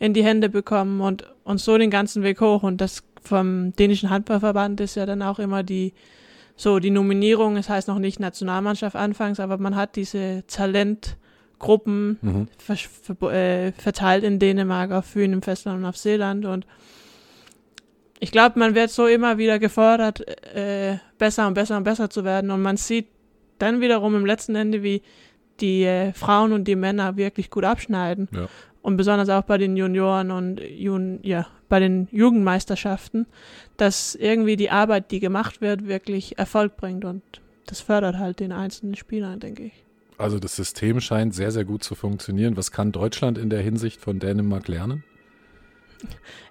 in 0.01 0.13
die 0.13 0.25
Hände 0.25 0.49
bekommen 0.49 1.01
und, 1.01 1.23
und 1.45 1.61
so 1.61 1.79
den 1.79 1.89
ganzen 1.91 2.25
Weg 2.25 2.41
hoch. 2.41 2.65
Und 2.65 2.81
das 2.81 3.05
vom 3.23 3.77
dänischen 3.77 4.11
Handballverband 4.11 4.81
ist 4.81 4.97
ja 4.97 5.07
dann 5.07 5.23
auch 5.23 5.39
immer 5.39 5.63
die, 5.63 5.95
so 6.57 6.81
die 6.81 6.91
Nominierung, 6.91 7.57
es 7.57 7.69
heißt 7.69 7.87
noch 7.87 8.01
nicht 8.01 8.19
Nationalmannschaft 8.19 8.97
anfangs, 8.97 9.39
aber 9.39 9.57
man 9.59 9.77
hat 9.77 9.95
diese 9.95 10.43
Talentgruppen 10.49 12.19
Mhm. 12.23 12.49
ver 12.59 12.77
ver 12.77 13.33
äh, 13.33 13.71
verteilt 13.71 14.25
in 14.25 14.41
Dänemark, 14.41 14.91
auf 14.91 15.05
Fünen 15.05 15.35
im 15.35 15.43
Festland 15.43 15.79
und 15.79 15.85
auf 15.85 15.97
Seeland 15.97 16.45
und 16.45 16.67
ich 18.19 18.33
glaube, 18.33 18.59
man 18.59 18.75
wird 18.75 18.91
so 18.91 19.07
immer 19.07 19.39
wieder 19.39 19.59
gefordert, 19.61 20.27
äh, 20.57 20.97
besser 21.19 21.47
und 21.47 21.55
besser 21.55 21.77
und 21.77 21.85
besser 21.85 22.11
zu 22.11 22.25
werden 22.25 22.51
und 22.51 22.63
man 22.63 22.79
sieht 22.79 23.07
dann 23.59 23.81
wiederum 23.81 24.15
im 24.15 24.27
letzten 24.27 24.55
Ende, 24.55 24.83
wie 24.83 25.03
die 25.61 25.85
äh, 25.85 26.13
Frauen 26.13 26.53
und 26.53 26.65
die 26.65 26.77
Männer 26.77 27.17
wirklich 27.17 27.51
gut 27.51 27.65
abschneiden. 27.65 28.29
Ja. 28.33 28.49
Und 28.83 28.97
besonders 28.97 29.29
auch 29.29 29.43
bei 29.43 29.59
den 29.59 29.77
Junioren 29.77 30.31
und 30.31 30.61
Jun 30.61 31.19
ja, 31.23 31.47
bei 31.69 31.81
den 31.81 32.09
Jugendmeisterschaften, 32.13 33.27
dass 33.77 34.15
irgendwie 34.15 34.57
die 34.57 34.71
Arbeit, 34.71 35.11
die 35.11 35.19
gemacht 35.19 35.61
wird, 35.61 35.87
wirklich 35.87 36.39
Erfolg 36.39 36.77
bringt. 36.77 37.05
Und 37.05 37.23
das 37.67 37.81
fördert 37.81 38.17
halt 38.17 38.39
den 38.39 38.53
einzelnen 38.53 38.95
Spielern, 38.95 39.41
denke 39.41 39.65
ich. 39.65 39.85
Also 40.19 40.39
das 40.39 40.57
System 40.57 41.01
scheint 41.01 41.35
sehr, 41.35 41.51
sehr 41.51 41.65
gut 41.65 41.83
zu 41.83 41.95
funktionieren. 41.95 42.57
Was 42.57 42.71
kann 42.71 42.93
Deutschland 42.93 43.39
in 43.39 43.51
der 43.51 43.61
Hinsicht 43.61 44.01
von 44.01 44.19
Dänemark 44.19 44.69
lernen? 44.69 45.05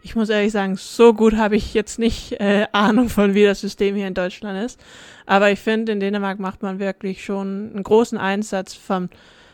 Ich 0.02 0.16
muss 0.16 0.30
ehrlich 0.30 0.52
sagen, 0.52 0.76
so 0.76 1.14
gut 1.14 1.36
habe 1.36 1.56
ich 1.56 1.74
jetzt 1.74 1.98
nicht 2.00 2.34
äh, 2.34 2.68
Ahnung 2.72 3.10
von, 3.10 3.34
wie 3.34 3.44
das 3.44 3.62
System 3.62 3.96
hier 3.96 4.08
in 4.08 4.14
Deutschland 4.14 4.64
ist. 4.64 4.80
Aber 5.26 5.52
ich 5.52 5.60
finde, 5.60 5.92
in 5.92 6.00
Dänemark 6.00 6.40
macht 6.40 6.62
man 6.62 6.80
wirklich 6.80 7.24
schon 7.26 7.72
einen 7.74 7.84
großen 7.84 8.18
Einsatz 8.18 8.74
von, 8.76 9.10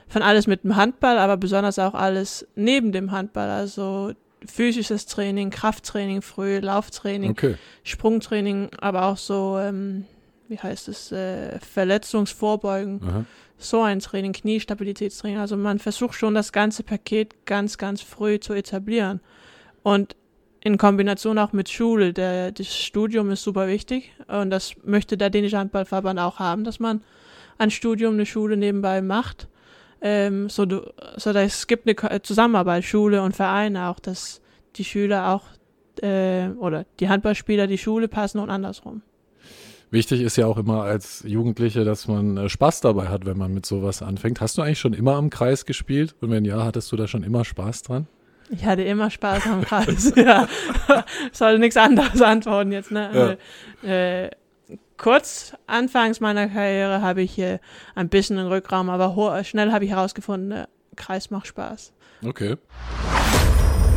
von 0.10 0.22
alles 0.22 0.48
mit 0.48 0.64
dem 0.64 0.76
Handball, 0.76 1.18
aber 1.18 1.38
besonders 1.38 1.80
auch 1.80 1.94
alles 1.94 2.46
neben 2.56 2.92
dem 2.92 3.12
Handball. 3.12 3.50
Also 3.50 4.14
physisches 4.46 5.06
Training, 5.06 5.52
Krafttraining 5.52 6.22
früh, 6.22 6.60
Lauftraining, 6.60 7.32
Okay. 7.32 7.56
Sprungtraining, 7.84 8.70
aber 8.80 9.06
auch 9.06 9.18
so, 9.18 9.58
ähm, 9.60 10.06
wie 10.50 10.58
heißt 10.60 10.88
es, 10.90 11.12
äh, 11.12 11.60
Verletzungsvorbeugen. 11.60 13.02
Aha. 13.04 13.26
so 13.58 13.84
ein 13.84 14.00
Training, 14.00 14.34
Kniestabilitätstraining. 14.34 15.38
Also 15.38 15.56
man 15.56 15.78
versucht 15.78 16.16
schon 16.16 16.34
das 16.34 16.52
ganze 16.52 16.82
Paket 16.82 17.46
ganz, 17.46 17.78
ganz 17.78 18.02
früh 18.02 18.40
zu 18.40 18.54
etablieren. 18.54 19.22
Und 19.84 20.16
in 20.64 20.78
Kombination 20.78 21.38
auch 21.40 21.54
mit 21.54 21.70
Schule. 21.70 22.14
Der, 22.14 22.52
das 22.52 22.68
Studium 22.68 23.32
ist 23.32 23.44
super 23.44 23.68
wichtig 23.68 24.12
und 24.28 24.52
das 24.52 24.76
möchte 24.84 25.18
der 25.18 25.30
dänische 25.30 25.58
Handballverband 25.58 26.20
auch 26.20 26.40
haben, 26.40 26.64
dass 26.64 26.80
man 26.80 27.02
ein 27.58 27.72
Studium, 27.72 28.14
eine 28.14 28.26
Schule 28.26 28.58
nebenbei 28.58 29.02
macht. 29.02 29.48
Ähm, 30.02 30.50
so, 30.50 30.66
du, 30.66 30.82
so 31.18 31.34
dass 31.34 31.56
es 31.56 31.68
gibt 31.68 31.88
eine 31.88 31.96
Ko- 31.96 32.20
Zusammenarbeit, 32.20 32.84
Schule 32.84 33.22
und 33.24 33.36
Vereine 33.36 33.88
auch, 33.88 34.00
dass 34.00 34.42
die 34.76 34.84
Schüler 34.84 35.30
auch 35.30 35.44
äh, 36.02 36.50
oder 36.60 36.86
die 37.00 37.10
Handballspieler 37.10 37.68
die 37.68 37.78
Schule 37.78 38.08
passen 38.08 38.40
und 38.40 38.50
andersrum. 38.50 39.02
Wichtig 39.90 40.22
ist 40.22 40.38
ja 40.38 40.48
auch 40.48 40.58
immer 40.58 40.84
als 40.84 41.24
Jugendliche, 41.28 41.84
dass 41.84 42.08
man 42.08 42.38
äh, 42.38 42.50
Spaß 42.50 42.82
dabei 42.82 43.10
hat, 43.10 43.26
wenn 43.26 43.38
man 43.38 43.54
mit 43.54 43.66
sowas 43.66 44.02
anfängt. 44.02 44.42
Hast 44.42 44.58
du 44.58 44.62
eigentlich 44.62 44.80
schon 44.80 44.94
immer 44.94 45.16
am 45.16 45.30
Kreis 45.30 45.66
gespielt? 45.66 46.16
Und 46.22 46.32
wenn 46.32 46.46
ja, 46.46 46.64
hattest 46.64 46.92
du 46.92 46.96
da 46.96 47.08
schon 47.08 47.24
immer 47.24 47.44
Spaß 47.44 47.82
dran? 47.84 48.08
Ich 48.52 48.66
hatte 48.66 48.84
immer 48.84 49.10
Spaß 49.10 49.48
am 49.48 49.62
Kreis. 49.62 50.14
ja. 50.16 50.48
Soll 51.32 51.58
nichts 51.58 51.78
anderes 51.78 52.22
antworten 52.22 52.72
jetzt. 52.72 52.92
Ne? 52.92 53.38
Ja. 53.84 53.90
Äh, 53.90 54.32
kurz 54.98 55.54
anfangs 55.68 56.20
meiner 56.20 56.48
Karriere 56.48 57.02
habe 57.02 57.22
ich 57.22 57.40
äh, 57.40 57.60
ein 57.96 58.10
bisschen 58.10 58.38
einen 58.38 58.50
Rückraum, 58.50 58.90
aber 58.90 59.44
schnell 59.44 59.72
habe 59.72 59.86
ich 59.86 59.92
herausgefunden, 59.92 60.52
äh, 60.52 60.68
Kreis 60.98 61.32
macht 61.32 61.48
Spaß. 61.48 61.94
Okay. 62.26 62.58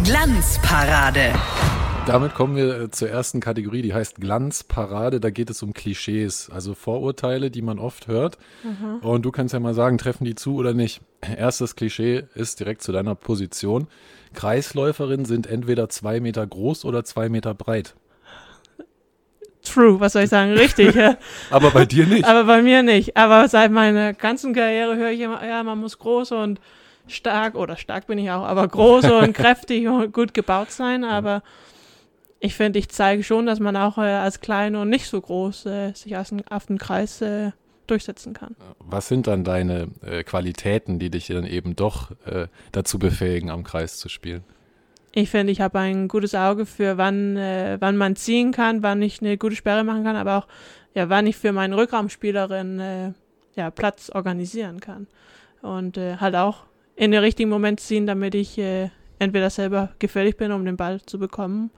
Glanzparade. 0.05 1.33
Damit 2.07 2.35
kommen 2.35 2.55
wir 2.55 2.81
äh, 2.81 2.91
zur 2.91 3.09
ersten 3.09 3.41
Kategorie, 3.41 3.81
die 3.81 3.95
heißt 3.95 4.17
Glanzparade. 4.21 5.21
Da 5.21 5.31
geht 5.31 5.49
es 5.49 5.63
um 5.63 5.73
Klischees, 5.73 6.51
also 6.53 6.75
Vorurteile, 6.75 7.51
die 7.51 7.63
man 7.63 7.79
oft 7.79 8.09
hört. 8.09 8.37
Mhm. 8.63 8.99
Und 8.99 9.23
du 9.23 9.31
kannst 9.31 9.55
ja 9.55 9.61
mal 9.61 9.73
sagen, 9.73 9.97
treffen 9.97 10.25
die 10.25 10.35
zu 10.35 10.57
oder 10.57 10.75
nicht. 10.75 11.01
Erstes 11.23 11.77
Klischee 11.77 12.25
ist 12.35 12.61
direkt 12.61 12.83
zu 12.83 12.93
deiner 12.93 13.15
Position. 13.15 13.87
Kreisläuferinnen 14.35 15.25
sind 15.25 15.47
entweder 15.47 15.89
zwei 15.89 16.21
Meter 16.21 16.47
groß 16.47 16.85
oder 16.85 17.05
zwei 17.05 17.31
Meter 17.31 17.55
breit. 17.55 17.95
True, 19.63 19.99
was 19.99 20.13
soll 20.13 20.25
ich 20.25 20.31
sagen? 20.31 20.53
Richtig. 20.53 20.95
ja. 20.95 21.17
Aber 21.51 21.71
bei 21.71 21.87
dir 21.87 22.07
nicht. 22.07 22.27
Aber 22.27 22.45
bei 22.45 22.61
mir 22.61 22.83
nicht. 22.83 23.17
Aber 23.17 23.49
seit 23.49 23.71
meiner 23.71 24.13
ganzen 24.13 24.53
Karriere 24.53 24.97
höre 24.97 25.11
ich 25.11 25.21
immer, 25.21 25.43
ja, 25.47 25.63
man 25.63 25.79
muss 25.79 25.99
groß 25.99 26.33
und 26.33 26.61
stark, 27.07 27.55
oder 27.55 27.79
stark 27.79 28.07
bin 28.07 28.19
ich 28.19 28.31
auch, 28.31 28.45
aber 28.45 28.67
groß 28.69 29.11
und 29.23 29.35
kräftig 29.35 29.89
und 29.89 30.13
gut 30.13 30.35
gebaut 30.35 30.71
sein. 30.71 31.05
Aber 31.05 31.43
ich 32.45 32.55
finde, 32.57 32.79
ich 32.79 32.91
zeige 32.91 33.23
schon, 33.23 33.47
dass 33.47 33.59
man 33.59 33.75
auch 33.75 33.97
äh, 33.97 34.03
als 34.03 34.41
klein 34.43 34.77
und 34.77 34.91
nicht 34.91 35.07
so 35.07 35.19
groß 35.19 35.65
äh, 35.65 35.93
sich 35.95 36.15
aus 36.19 36.31
auf 36.51 36.67
den 36.67 36.77
Kreis 36.77 37.23
äh, 37.23 37.53
durchsetzen 37.87 38.35
kann. 38.35 38.55
Was 38.81 39.09
sind 39.09 39.27
dann 39.27 39.45
deine 39.45 39.89
äh, 40.03 40.25
Qualitäten, 40.25 40.99
die 40.99 41.09
dich 41.09 41.29
dann 41.29 41.47
eben 41.47 41.75
doch 41.75 42.11
äh, 42.27 42.49
dazu 42.71 42.99
befähigen, 42.99 43.49
am 43.49 43.65
Kreis 43.65 43.97
zu 43.97 44.11
spielen? 44.11 44.45
Ich 45.13 45.31
finde, 45.31 45.53
ich 45.53 45.63
habe 45.63 45.79
ein 45.79 46.07
gutes 46.07 46.35
Auge 46.35 46.67
für, 46.67 46.99
wann, 46.99 47.39
äh, 47.39 47.79
wann 47.81 47.97
man 47.97 48.15
ziehen 48.15 48.53
kann, 48.53 48.83
wann 48.83 49.01
ich 49.01 49.23
eine 49.23 49.39
gute 49.39 49.57
Sperre 49.57 49.83
machen 49.83 50.05
kann, 50.05 50.17
aber 50.17 50.37
auch, 50.37 50.47
ja, 50.95 51.09
wann 51.09 51.27
ich 51.27 51.37
für 51.37 51.53
meine 51.53 51.79
Rückraumspielerin 51.79 53.15
ja, 53.57 53.71
Platz 53.71 54.11
organisieren 54.11 54.81
kann. 54.81 55.07
Und 55.63 55.97
halt 55.97 56.37
auch 56.37 56.65
in 56.95 57.11
den 57.11 57.21
richtigen 57.21 57.51
Moment 57.51 57.81
ziehen, 57.81 58.07
damit 58.07 58.37
ich 58.37 58.61
entweder 59.19 59.51
selber 59.51 59.91
gefährlich 59.99 60.37
bin, 60.37 60.53
um 60.53 60.65
den 60.65 60.77
Ball 60.77 61.01
zu 61.03 61.19
bekommen, 61.19 61.73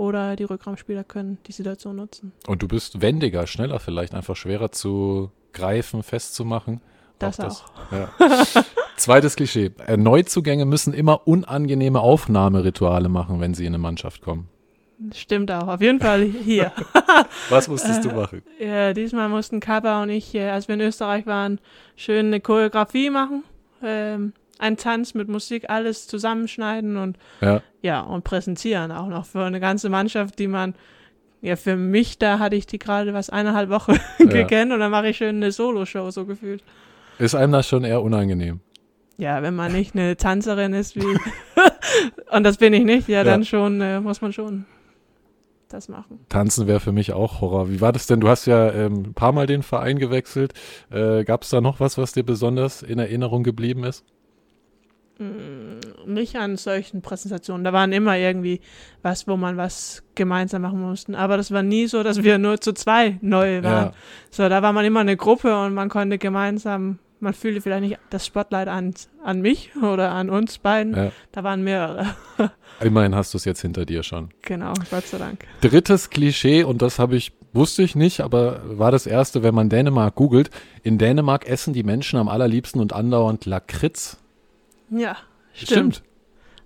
oder 0.00 0.34
die 0.34 0.44
Rückraumspieler 0.44 1.04
können 1.04 1.36
die 1.46 1.52
Situation 1.52 1.96
nutzen. 1.96 2.32
Und 2.46 2.62
du 2.62 2.68
bist 2.68 3.02
wendiger, 3.02 3.46
schneller 3.46 3.78
vielleicht, 3.78 4.14
einfach 4.14 4.34
schwerer 4.34 4.72
zu 4.72 5.30
greifen, 5.52 6.02
festzumachen. 6.02 6.80
Das 7.18 7.38
auch. 7.38 7.44
Das, 7.44 7.64
auch. 7.64 7.92
Ja. 7.92 8.64
Zweites 8.96 9.36
Klischee. 9.36 9.72
Äh, 9.86 9.98
Neuzugänge 9.98 10.64
müssen 10.64 10.94
immer 10.94 11.28
unangenehme 11.28 12.00
Aufnahmerituale 12.00 13.10
machen, 13.10 13.40
wenn 13.40 13.52
sie 13.52 13.66
in 13.66 13.74
eine 13.74 13.78
Mannschaft 13.78 14.22
kommen. 14.22 14.48
Stimmt 15.14 15.50
auch, 15.50 15.68
auf 15.68 15.82
jeden 15.82 16.00
Fall 16.00 16.22
hier. 16.22 16.72
Was 17.50 17.68
musstest 17.68 18.02
du 18.04 18.08
machen? 18.08 18.42
Ja, 18.58 18.94
diesmal 18.94 19.28
mussten 19.28 19.60
Kappa 19.60 20.02
und 20.02 20.08
ich, 20.08 20.34
äh, 20.34 20.48
als 20.48 20.66
wir 20.66 20.76
in 20.76 20.80
Österreich 20.80 21.26
waren, 21.26 21.60
schön 21.96 22.26
eine 22.26 22.40
Choreografie 22.40 23.10
machen. 23.10 23.44
Ähm, 23.82 24.32
ein 24.60 24.76
Tanz 24.76 25.14
mit 25.14 25.28
Musik, 25.28 25.68
alles 25.68 26.06
zusammenschneiden 26.06 26.96
und 26.96 27.18
ja. 27.40 27.62
ja, 27.82 28.00
und 28.00 28.24
präsentieren 28.24 28.92
auch 28.92 29.08
noch 29.08 29.26
für 29.26 29.44
eine 29.44 29.60
ganze 29.60 29.88
Mannschaft, 29.88 30.38
die 30.38 30.48
man 30.48 30.74
ja, 31.42 31.56
für 31.56 31.76
mich, 31.76 32.18
da 32.18 32.38
hatte 32.38 32.56
ich 32.56 32.66
die 32.66 32.78
gerade 32.78 33.14
was 33.14 33.30
eineinhalb 33.30 33.70
Wochen 33.70 33.98
ja. 34.18 34.26
gekannt 34.26 34.72
und 34.72 34.80
dann 34.80 34.90
mache 34.90 35.08
ich 35.08 35.16
schön 35.16 35.36
eine 35.36 35.52
Solo-Show, 35.52 36.10
so 36.10 36.26
gefühlt. 36.26 36.62
Ist 37.18 37.34
einem 37.34 37.52
das 37.52 37.66
schon 37.66 37.84
eher 37.84 38.02
unangenehm? 38.02 38.60
Ja, 39.16 39.42
wenn 39.42 39.54
man 39.54 39.72
nicht 39.72 39.94
eine 39.94 40.16
Tanzerin 40.16 40.74
ist 40.74 40.96
wie, 40.96 41.04
und 42.30 42.44
das 42.44 42.58
bin 42.58 42.72
ich 42.72 42.84
nicht, 42.84 43.08
ja, 43.08 43.18
ja. 43.18 43.24
dann 43.24 43.44
schon, 43.44 43.80
äh, 43.80 44.00
muss 44.00 44.20
man 44.20 44.32
schon 44.32 44.66
das 45.68 45.88
machen. 45.88 46.20
Tanzen 46.28 46.66
wäre 46.66 46.80
für 46.80 46.92
mich 46.92 47.12
auch 47.12 47.40
Horror. 47.40 47.70
Wie 47.70 47.80
war 47.80 47.92
das 47.92 48.06
denn? 48.06 48.20
Du 48.20 48.28
hast 48.28 48.46
ja 48.46 48.72
ähm, 48.72 49.04
ein 49.06 49.14
paar 49.14 49.32
Mal 49.32 49.46
den 49.46 49.62
Verein 49.62 49.98
gewechselt. 49.98 50.52
Äh, 50.90 51.24
Gab 51.24 51.42
es 51.42 51.50
da 51.50 51.60
noch 51.60 51.80
was, 51.80 51.96
was 51.96 52.12
dir 52.12 52.24
besonders 52.24 52.82
in 52.82 52.98
Erinnerung 52.98 53.44
geblieben 53.44 53.84
ist? 53.84 54.04
Mm, 55.20 56.12
nicht 56.14 56.36
an 56.36 56.56
solchen 56.56 57.02
Präsentationen. 57.02 57.62
Da 57.62 57.74
waren 57.74 57.92
immer 57.92 58.16
irgendwie 58.16 58.62
was, 59.02 59.28
wo 59.28 59.36
man 59.36 59.58
was 59.58 60.02
gemeinsam 60.14 60.62
machen 60.62 60.80
musste. 60.80 61.16
Aber 61.16 61.36
das 61.36 61.50
war 61.50 61.62
nie 61.62 61.86
so, 61.88 62.02
dass 62.02 62.22
wir 62.22 62.38
nur 62.38 62.58
zu 62.58 62.72
zwei 62.72 63.18
neu 63.20 63.62
waren. 63.62 63.88
Ja. 63.88 63.92
So, 64.30 64.48
da 64.48 64.62
war 64.62 64.72
man 64.72 64.86
immer 64.86 65.00
eine 65.00 65.18
Gruppe 65.18 65.54
und 65.62 65.74
man 65.74 65.90
konnte 65.90 66.16
gemeinsam, 66.16 67.00
man 67.20 67.34
fühlte 67.34 67.60
vielleicht 67.60 67.82
nicht 67.82 67.98
das 68.08 68.24
Spotlight 68.24 68.68
an, 68.68 68.94
an 69.22 69.42
mich 69.42 69.70
oder 69.82 70.10
an 70.12 70.30
uns 70.30 70.56
beiden. 70.56 70.96
Ja. 70.96 71.12
Da 71.32 71.44
waren 71.44 71.62
mehrere. 71.62 72.06
Immerhin 72.80 73.14
hast 73.14 73.34
du 73.34 73.36
es 73.36 73.44
jetzt 73.44 73.60
hinter 73.60 73.84
dir 73.84 74.02
schon. 74.02 74.30
Genau, 74.40 74.72
Gott 74.90 75.06
sei 75.06 75.18
Dank. 75.18 75.44
Drittes 75.60 76.08
Klischee, 76.08 76.64
und 76.64 76.80
das 76.80 76.98
habe 76.98 77.16
ich, 77.16 77.32
wusste 77.52 77.82
ich 77.82 77.94
nicht, 77.94 78.22
aber 78.22 78.62
war 78.64 78.90
das 78.90 79.06
erste, 79.06 79.42
wenn 79.42 79.54
man 79.54 79.68
Dänemark 79.68 80.14
googelt. 80.14 80.48
In 80.82 80.96
Dänemark 80.96 81.46
essen 81.46 81.74
die 81.74 81.82
Menschen 81.82 82.18
am 82.18 82.30
allerliebsten 82.30 82.80
und 82.80 82.94
andauernd 82.94 83.44
Lakritz. 83.44 84.16
Ja, 84.90 85.16
stimmt. 85.52 85.96
stimmt. 85.96 86.02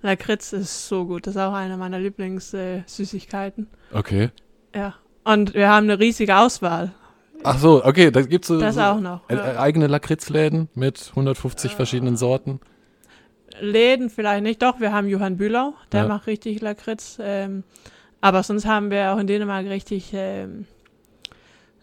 Lakritz 0.03 0.53
ist 0.53 0.89
so 0.89 1.07
gut. 1.07 1.27
Das 1.27 1.35
ist 1.35 1.41
auch 1.41 1.55
eine 1.55 1.77
meiner 1.77 1.99
Lieblingssüßigkeiten. 1.99 3.69
Äh, 3.93 3.97
okay. 3.97 4.31
Ja. 4.75 4.95
Und 5.25 5.55
wir 5.55 5.71
haben 5.71 5.85
eine 5.85 5.99
riesige 5.99 6.37
Auswahl. 6.37 6.93
Ach 7.43 7.59
so, 7.59 7.85
okay, 7.85 8.11
da 8.11 8.23
gibt 8.23 8.45
es 8.45 8.49
so, 8.49 8.59
das 8.59 8.75
so 8.75 8.81
auch 8.83 9.01
noch, 9.01 9.29
ja. 9.31 9.53
Äh, 9.53 9.57
eigene 9.59 9.87
Lakritzläden 9.87 10.69
mit 10.75 11.09
150 11.11 11.73
äh, 11.73 11.75
verschiedenen 11.75 12.17
Sorten. 12.17 12.61
Läden 13.61 14.11
vielleicht 14.11 14.43
nicht, 14.43 14.63
doch, 14.63 14.81
wir 14.81 14.93
haben 14.93 15.09
Johann 15.09 15.37
Bühlau, 15.37 15.75
der 15.93 16.03
ja. 16.03 16.09
macht 16.09 16.27
richtig 16.27 16.61
Lakritz. 16.61 17.19
Ähm, 17.21 17.65
aber 18.21 18.43
sonst 18.43 18.67
haben 18.67 18.91
wir 18.91 19.13
auch 19.13 19.19
in 19.19 19.27
Dänemark 19.27 19.67
richtig, 19.67 20.11
ähm, 20.15 20.67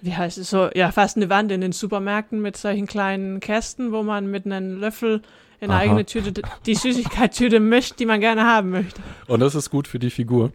wie 0.01 0.15
heißt 0.15 0.38
es 0.38 0.50
so, 0.50 0.69
ja, 0.74 0.91
fast 0.91 1.17
eine 1.17 1.29
Wand 1.29 1.51
in 1.51 1.62
den 1.62 1.71
Supermärkten 1.71 2.41
mit 2.41 2.57
solchen 2.57 2.88
kleinen 2.88 3.39
Kästen, 3.39 3.91
wo 3.91 4.03
man 4.03 4.29
mit 4.29 4.45
einem 4.45 4.79
Löffel 4.79 5.21
in 5.62 5.72
eine 5.72 5.80
eigene 5.80 6.06
Tüte, 6.06 6.34
die 6.65 6.75
Süßigkeitstüte 6.75 7.60
mischt, 7.60 8.00
die 8.00 8.06
man 8.06 8.20
gerne 8.20 8.46
haben 8.46 8.70
möchte. 8.72 9.01
Und 9.27 9.39
das 9.39 9.56
ist 9.56 9.70
gut 9.70 9.88
für 9.88 10.00
die 10.00 10.10
Figur. 10.10 10.51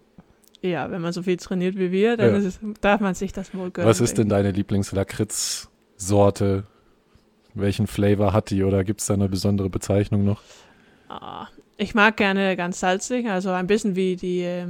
Ja, 0.62 0.90
wenn 0.90 1.00
man 1.00 1.12
so 1.12 1.22
viel 1.22 1.36
trainiert 1.36 1.78
wie 1.78 1.92
wir, 1.92 2.16
dann 2.16 2.42
ja. 2.42 2.48
es, 2.48 2.58
darf 2.80 3.00
man 3.00 3.14
sich 3.14 3.32
das 3.32 3.54
wohl 3.54 3.70
gönnen. 3.70 3.88
Was 3.88 4.00
ist 4.00 4.18
denn 4.18 4.28
deine 4.28 4.50
Lieblingslakritz-Sorte? 4.50 6.64
Welchen 7.54 7.86
Flavor 7.86 8.32
hat 8.32 8.50
die 8.50 8.64
oder 8.64 8.82
gibt 8.84 9.00
es 9.00 9.06
da 9.06 9.14
eine 9.14 9.28
besondere 9.28 9.70
Bezeichnung 9.70 10.24
noch? 10.24 10.42
Ah, 11.08 11.46
ich 11.76 11.94
mag 11.94 12.16
gerne 12.16 12.56
ganz 12.56 12.80
salzig, 12.80 13.28
also 13.28 13.50
ein 13.50 13.68
bisschen 13.68 13.94
wie 13.96 14.16
die 14.16 14.40
äh, 14.42 14.66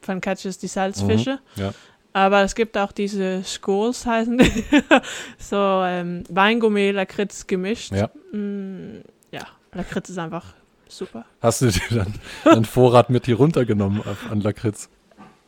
von 0.00 0.22
Catches 0.22 0.58
die 0.58 0.68
Salzfische. 0.68 1.40
Mhm, 1.56 1.62
ja. 1.62 1.74
Aber 2.14 2.42
es 2.42 2.54
gibt 2.54 2.78
auch 2.78 2.92
diese 2.92 3.42
Schools 3.44 4.06
heißen 4.06 4.38
die. 4.38 4.64
so 5.38 5.82
ähm, 5.84 6.24
Weingummi, 6.30 6.92
Lakritz 6.92 7.46
gemischt. 7.46 7.92
Ja. 7.92 8.08
Lakritz 9.74 10.10
ist 10.10 10.18
einfach 10.18 10.44
super. 10.88 11.24
Hast 11.40 11.62
du 11.62 11.66
dir 11.66 11.80
dann 11.90 12.14
einen 12.44 12.64
Vorrat 12.64 13.10
mit 13.10 13.26
hier 13.26 13.36
runtergenommen 13.36 14.02
an 14.30 14.40
Lakritz? 14.40 14.88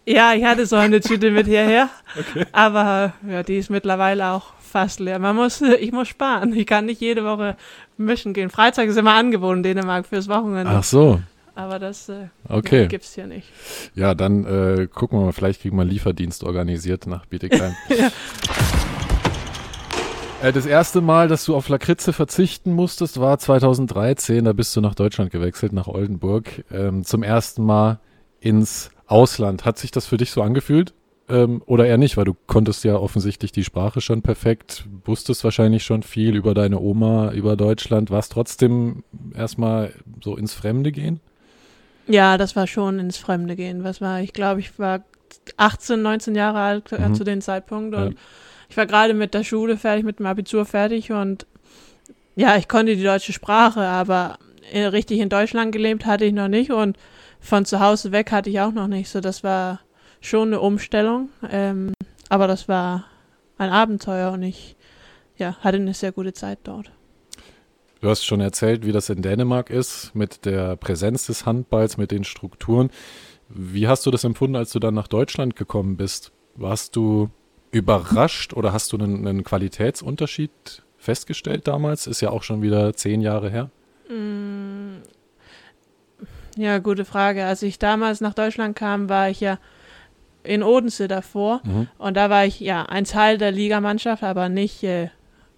Ja, 0.08 0.34
ich 0.34 0.44
hatte 0.44 0.66
so 0.66 0.76
eine 0.76 1.00
Tüte 1.00 1.30
mit 1.32 1.46
hierher. 1.46 1.88
Okay. 2.18 2.46
Aber 2.52 3.14
ja, 3.28 3.42
die 3.42 3.56
ist 3.56 3.70
mittlerweile 3.70 4.30
auch 4.30 4.52
fast 4.60 5.00
leer. 5.00 5.18
Man 5.18 5.34
muss, 5.34 5.60
ich 5.60 5.90
muss 5.90 6.08
sparen. 6.08 6.54
Ich 6.54 6.66
kann 6.66 6.86
nicht 6.86 7.00
jede 7.00 7.24
Woche 7.24 7.56
mischen 7.96 8.32
gehen. 8.32 8.50
Freitag 8.50 8.88
ist 8.88 8.96
immer 8.96 9.14
angeboten 9.14 9.58
in 9.58 9.62
Dänemark 9.64 10.06
fürs 10.06 10.28
Wochenende. 10.28 10.70
Ach 10.70 10.84
so. 10.84 11.20
Aber 11.56 11.78
das 11.78 12.08
äh, 12.08 12.28
okay. 12.48 12.86
gibt 12.86 13.04
es 13.04 13.14
hier 13.14 13.26
nicht. 13.26 13.48
Ja, 13.94 14.14
dann 14.14 14.44
äh, 14.44 14.86
gucken 14.86 15.18
wir 15.18 15.24
mal, 15.24 15.32
vielleicht 15.32 15.62
kriegen 15.62 15.76
wir 15.76 15.82
einen 15.82 15.90
Lieferdienst 15.90 16.44
organisiert 16.44 17.06
nach 17.06 17.26
Bietigheim. 17.26 17.74
ja. 17.88 18.10
Äh, 20.42 20.52
das 20.52 20.66
erste 20.66 21.00
Mal, 21.00 21.28
dass 21.28 21.44
du 21.44 21.56
auf 21.56 21.68
Lakritze 21.68 22.12
verzichten 22.12 22.72
musstest, 22.72 23.20
war 23.20 23.38
2013. 23.38 24.44
Da 24.44 24.52
bist 24.52 24.76
du 24.76 24.80
nach 24.80 24.94
Deutschland 24.94 25.30
gewechselt, 25.30 25.72
nach 25.72 25.88
Oldenburg. 25.88 26.64
Ähm, 26.70 27.04
zum 27.04 27.22
ersten 27.22 27.64
Mal 27.64 28.00
ins 28.40 28.90
Ausland. 29.06 29.64
Hat 29.64 29.78
sich 29.78 29.90
das 29.90 30.06
für 30.06 30.16
dich 30.16 30.30
so 30.30 30.42
angefühlt? 30.42 30.92
Ähm, 31.28 31.62
oder 31.66 31.86
eher 31.86 31.98
nicht, 31.98 32.16
weil 32.16 32.24
du 32.24 32.36
konntest 32.46 32.84
ja 32.84 32.96
offensichtlich 32.96 33.50
die 33.50 33.64
Sprache 33.64 34.00
schon 34.00 34.22
perfekt, 34.22 34.86
wusstest 35.04 35.42
wahrscheinlich 35.42 35.84
schon 35.84 36.04
viel 36.04 36.36
über 36.36 36.54
deine 36.54 36.78
Oma, 36.78 37.32
über 37.32 37.56
Deutschland. 37.56 38.10
Warst 38.10 38.30
trotzdem 38.32 39.02
erstmal 39.34 39.92
so 40.22 40.36
ins 40.36 40.54
Fremde 40.54 40.92
gehen? 40.92 41.20
Ja, 42.06 42.38
das 42.38 42.54
war 42.54 42.68
schon 42.68 43.00
ins 43.00 43.16
Fremde 43.16 43.56
gehen. 43.56 43.82
Was 43.82 44.00
war, 44.00 44.20
ich 44.20 44.32
glaube, 44.32 44.60
ich 44.60 44.78
war 44.78 45.00
18, 45.56 46.00
19 46.00 46.36
Jahre 46.36 46.60
alt 46.60 46.92
äh, 46.92 47.08
mhm. 47.08 47.14
zu 47.14 47.24
dem 47.24 47.40
Zeitpunkt 47.40 47.96
und 47.96 48.12
ja 48.12 48.16
ich 48.68 48.76
war 48.76 48.86
gerade 48.86 49.14
mit 49.14 49.34
der 49.34 49.44
Schule 49.44 49.76
fertig, 49.76 50.04
mit 50.04 50.18
dem 50.18 50.26
Abitur 50.26 50.64
fertig 50.64 51.12
und 51.12 51.46
ja, 52.34 52.56
ich 52.56 52.68
konnte 52.68 52.96
die 52.96 53.02
deutsche 53.02 53.32
Sprache, 53.32 53.80
aber 53.80 54.38
richtig 54.72 55.20
in 55.20 55.28
Deutschland 55.28 55.72
gelebt 55.72 56.06
hatte 56.06 56.24
ich 56.24 56.32
noch 56.32 56.48
nicht 56.48 56.70
und 56.70 56.98
von 57.40 57.64
zu 57.64 57.80
Hause 57.80 58.12
weg 58.12 58.32
hatte 58.32 58.50
ich 58.50 58.60
auch 58.60 58.72
noch 58.72 58.88
nicht. 58.88 59.08
So, 59.08 59.20
das 59.20 59.44
war 59.44 59.80
schon 60.20 60.48
eine 60.48 60.60
Umstellung. 60.60 61.30
Ähm, 61.50 61.92
aber 62.28 62.46
das 62.46 62.68
war 62.68 63.04
ein 63.58 63.70
Abenteuer 63.70 64.32
und 64.32 64.42
ich 64.42 64.76
ja, 65.36 65.56
hatte 65.60 65.76
eine 65.76 65.94
sehr 65.94 66.12
gute 66.12 66.32
Zeit 66.32 66.58
dort. 66.64 66.90
Du 68.00 68.10
hast 68.10 68.24
schon 68.24 68.40
erzählt, 68.40 68.84
wie 68.84 68.92
das 68.92 69.08
in 69.08 69.22
Dänemark 69.22 69.70
ist, 69.70 70.14
mit 70.14 70.44
der 70.44 70.76
Präsenz 70.76 71.26
des 71.26 71.46
Handballs, 71.46 71.96
mit 71.96 72.10
den 72.10 72.24
Strukturen. 72.24 72.90
Wie 73.48 73.88
hast 73.88 74.04
du 74.06 74.10
das 74.10 74.24
empfunden, 74.24 74.56
als 74.56 74.72
du 74.72 74.78
dann 74.78 74.94
nach 74.94 75.08
Deutschland 75.08 75.56
gekommen 75.56 75.96
bist? 75.96 76.32
Warst 76.56 76.96
du 76.96 77.30
überrascht 77.70 78.52
oder 78.52 78.72
hast 78.72 78.92
du 78.92 78.98
einen, 78.98 79.26
einen 79.26 79.44
Qualitätsunterschied 79.44 80.82
festgestellt 80.98 81.66
damals? 81.68 82.06
Ist 82.06 82.20
ja 82.20 82.30
auch 82.30 82.42
schon 82.42 82.62
wieder 82.62 82.94
zehn 82.94 83.20
Jahre 83.20 83.50
her. 83.50 83.70
Mm, 84.08 85.02
ja, 86.56 86.78
gute 86.78 87.04
Frage. 87.04 87.44
Als 87.44 87.62
ich 87.62 87.78
damals 87.78 88.20
nach 88.20 88.34
Deutschland 88.34 88.76
kam, 88.76 89.08
war 89.08 89.28
ich 89.28 89.40
ja 89.40 89.58
in 90.42 90.62
Odense 90.62 91.08
davor 91.08 91.60
mhm. 91.64 91.88
und 91.98 92.16
da 92.16 92.30
war 92.30 92.44
ich 92.44 92.60
ja 92.60 92.84
ein 92.84 93.04
Teil 93.04 93.36
der 93.36 93.50
Ligamannschaft, 93.50 94.22
aber 94.22 94.48
nicht 94.48 94.84
äh, 94.84 95.08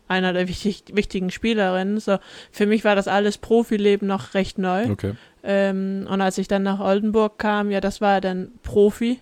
einer 0.09 0.33
der 0.33 0.49
wichtig, 0.49 0.85
wichtigen 0.93 1.31
Spielerinnen. 1.31 2.01
So, 2.01 2.19
für 2.51 2.67
mich 2.67 2.85
war 2.85 2.97
das 2.97 3.07
alles 3.07 3.39
Profileben 3.39 4.09
noch 4.09 4.35
recht 4.35 4.59
neu. 4.59 4.91
Okay. 4.91 5.15
Ähm, 5.45 6.07
und 6.11 6.21
als 6.21 6.39
ich 6.39 6.49
dann 6.49 6.63
nach 6.63 6.81
Oldenburg 6.81 7.39
kam, 7.39 7.71
ja, 7.71 7.81
das 7.81 8.01
war 8.01 8.21
dann 8.21 8.51
Profi. 8.63 9.21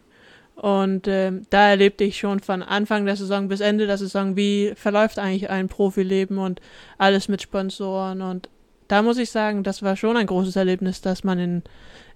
Und 0.57 1.07
äh, 1.07 1.33
da 1.51 1.69
erlebte 1.69 2.05
ich 2.05 2.19
schon 2.19 2.41
von 2.41 2.63
Anfang 2.63 3.05
der 3.05 3.17
Saison 3.17 3.49
bis 3.49 3.61
Ende 3.61 3.87
der 3.87 3.99
Saison, 3.99 4.37
wie 4.37 4.73
verläuft 4.75 5.19
eigentlich 5.19 5.51
ein 5.51 5.69
Profileben 5.69 6.39
und 6.39 6.61
alles 6.97 7.29
mit 7.29 7.43
Sponsoren. 7.43 8.23
Und 8.23 8.49
da 8.89 9.03
muss 9.03 9.19
ich 9.19 9.31
sagen, 9.31 9.65
das 9.65 9.83
war 9.83 9.97
schon 9.97 10.17
ein 10.17 10.27
großes 10.27 10.57
Erlebnis, 10.57 11.03
dass 11.03 11.25
man 11.25 11.39
in, 11.39 11.63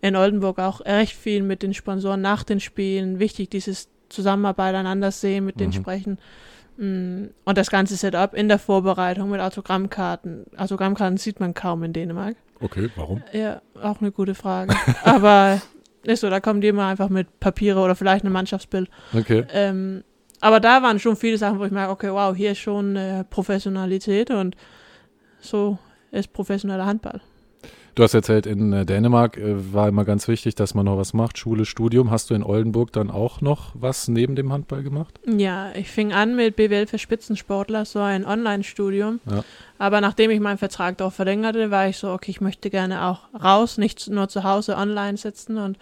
in 0.00 0.16
Oldenburg 0.16 0.58
auch 0.58 0.80
recht 0.80 1.14
viel 1.14 1.42
mit 1.42 1.62
den 1.62 1.74
Sponsoren 1.74 2.22
nach 2.22 2.42
den 2.42 2.60
Spielen, 2.60 3.18
wichtig 3.18 3.50
dieses 3.50 3.88
Zusammenarbeit 4.08 4.74
einander 4.74 5.10
sehen, 5.10 5.44
mit 5.44 5.56
mhm. 5.56 5.58
denen 5.58 5.72
sprechen. 5.74 6.18
Mm, 6.78 7.26
und 7.44 7.58
das 7.58 7.70
ganze 7.70 7.96
Setup 7.96 8.32
in 8.32 8.48
der 8.48 8.58
Vorbereitung 8.58 9.30
mit 9.30 9.40
Autogrammkarten. 9.40 10.46
Autogrammkarten 10.56 11.18
sieht 11.18 11.40
man 11.40 11.52
kaum 11.52 11.82
in 11.82 11.92
Dänemark. 11.92 12.36
Okay, 12.58 12.88
warum? 12.96 13.22
Ja, 13.32 13.60
auch 13.82 14.00
eine 14.00 14.12
gute 14.12 14.34
Frage. 14.34 14.74
Aber 15.04 15.60
ist 16.02 16.20
so, 16.20 16.30
da 16.30 16.40
kommen 16.40 16.60
die 16.60 16.68
immer 16.68 16.86
einfach 16.86 17.08
mit 17.08 17.40
Papiere 17.40 17.80
oder 17.80 17.94
vielleicht 17.94 18.24
ein 18.24 18.32
Mannschaftsbild. 18.32 18.88
Okay. 19.12 19.44
Ähm, 19.52 20.04
aber 20.40 20.60
da 20.60 20.82
waren 20.82 20.98
schon 20.98 21.16
viele 21.16 21.36
Sachen, 21.36 21.58
wo 21.58 21.64
ich 21.64 21.70
merke, 21.70 21.92
okay, 21.92 22.10
wow, 22.10 22.34
hier 22.34 22.52
ist 22.52 22.58
schon 22.58 22.96
äh, 22.96 23.24
Professionalität 23.24 24.30
und 24.30 24.56
so 25.40 25.78
ist 26.10 26.32
professioneller 26.32 26.86
Handball. 26.86 27.20
Du 27.94 28.02
hast 28.02 28.14
erzählt, 28.14 28.46
in 28.46 28.72
äh, 28.72 28.86
Dänemark 28.86 29.36
äh, 29.36 29.72
war 29.72 29.88
immer 29.88 30.04
ganz 30.04 30.28
wichtig, 30.28 30.54
dass 30.54 30.74
man 30.74 30.86
noch 30.86 30.96
was 30.96 31.12
macht, 31.12 31.38
Schule, 31.38 31.64
Studium. 31.64 32.10
Hast 32.10 32.30
du 32.30 32.34
in 32.34 32.42
Oldenburg 32.42 32.92
dann 32.92 33.10
auch 33.10 33.40
noch 33.40 33.72
was 33.74 34.08
neben 34.08 34.36
dem 34.36 34.52
Handball 34.52 34.82
gemacht? 34.82 35.18
Ja, 35.26 35.72
ich 35.74 35.90
fing 35.90 36.12
an 36.12 36.36
mit 36.36 36.56
BWL 36.56 36.86
für 36.86 36.98
Spitzensportler, 36.98 37.84
so 37.84 37.98
ein 37.98 38.24
Online-Studium. 38.24 39.20
Ja. 39.30 39.44
Aber 39.78 40.00
nachdem 40.00 40.30
ich 40.30 40.40
meinen 40.40 40.58
Vertrag 40.58 40.98
dort 40.98 41.14
verlängerte, 41.14 41.70
war 41.70 41.88
ich 41.88 41.96
so, 41.96 42.10
okay, 42.12 42.30
ich 42.30 42.40
möchte 42.40 42.70
gerne 42.70 43.06
auch 43.06 43.20
raus, 43.34 43.78
nicht 43.78 44.08
nur 44.08 44.28
zu 44.28 44.44
Hause 44.44 44.76
online 44.76 45.16
sitzen. 45.16 45.58
Und 45.58 45.78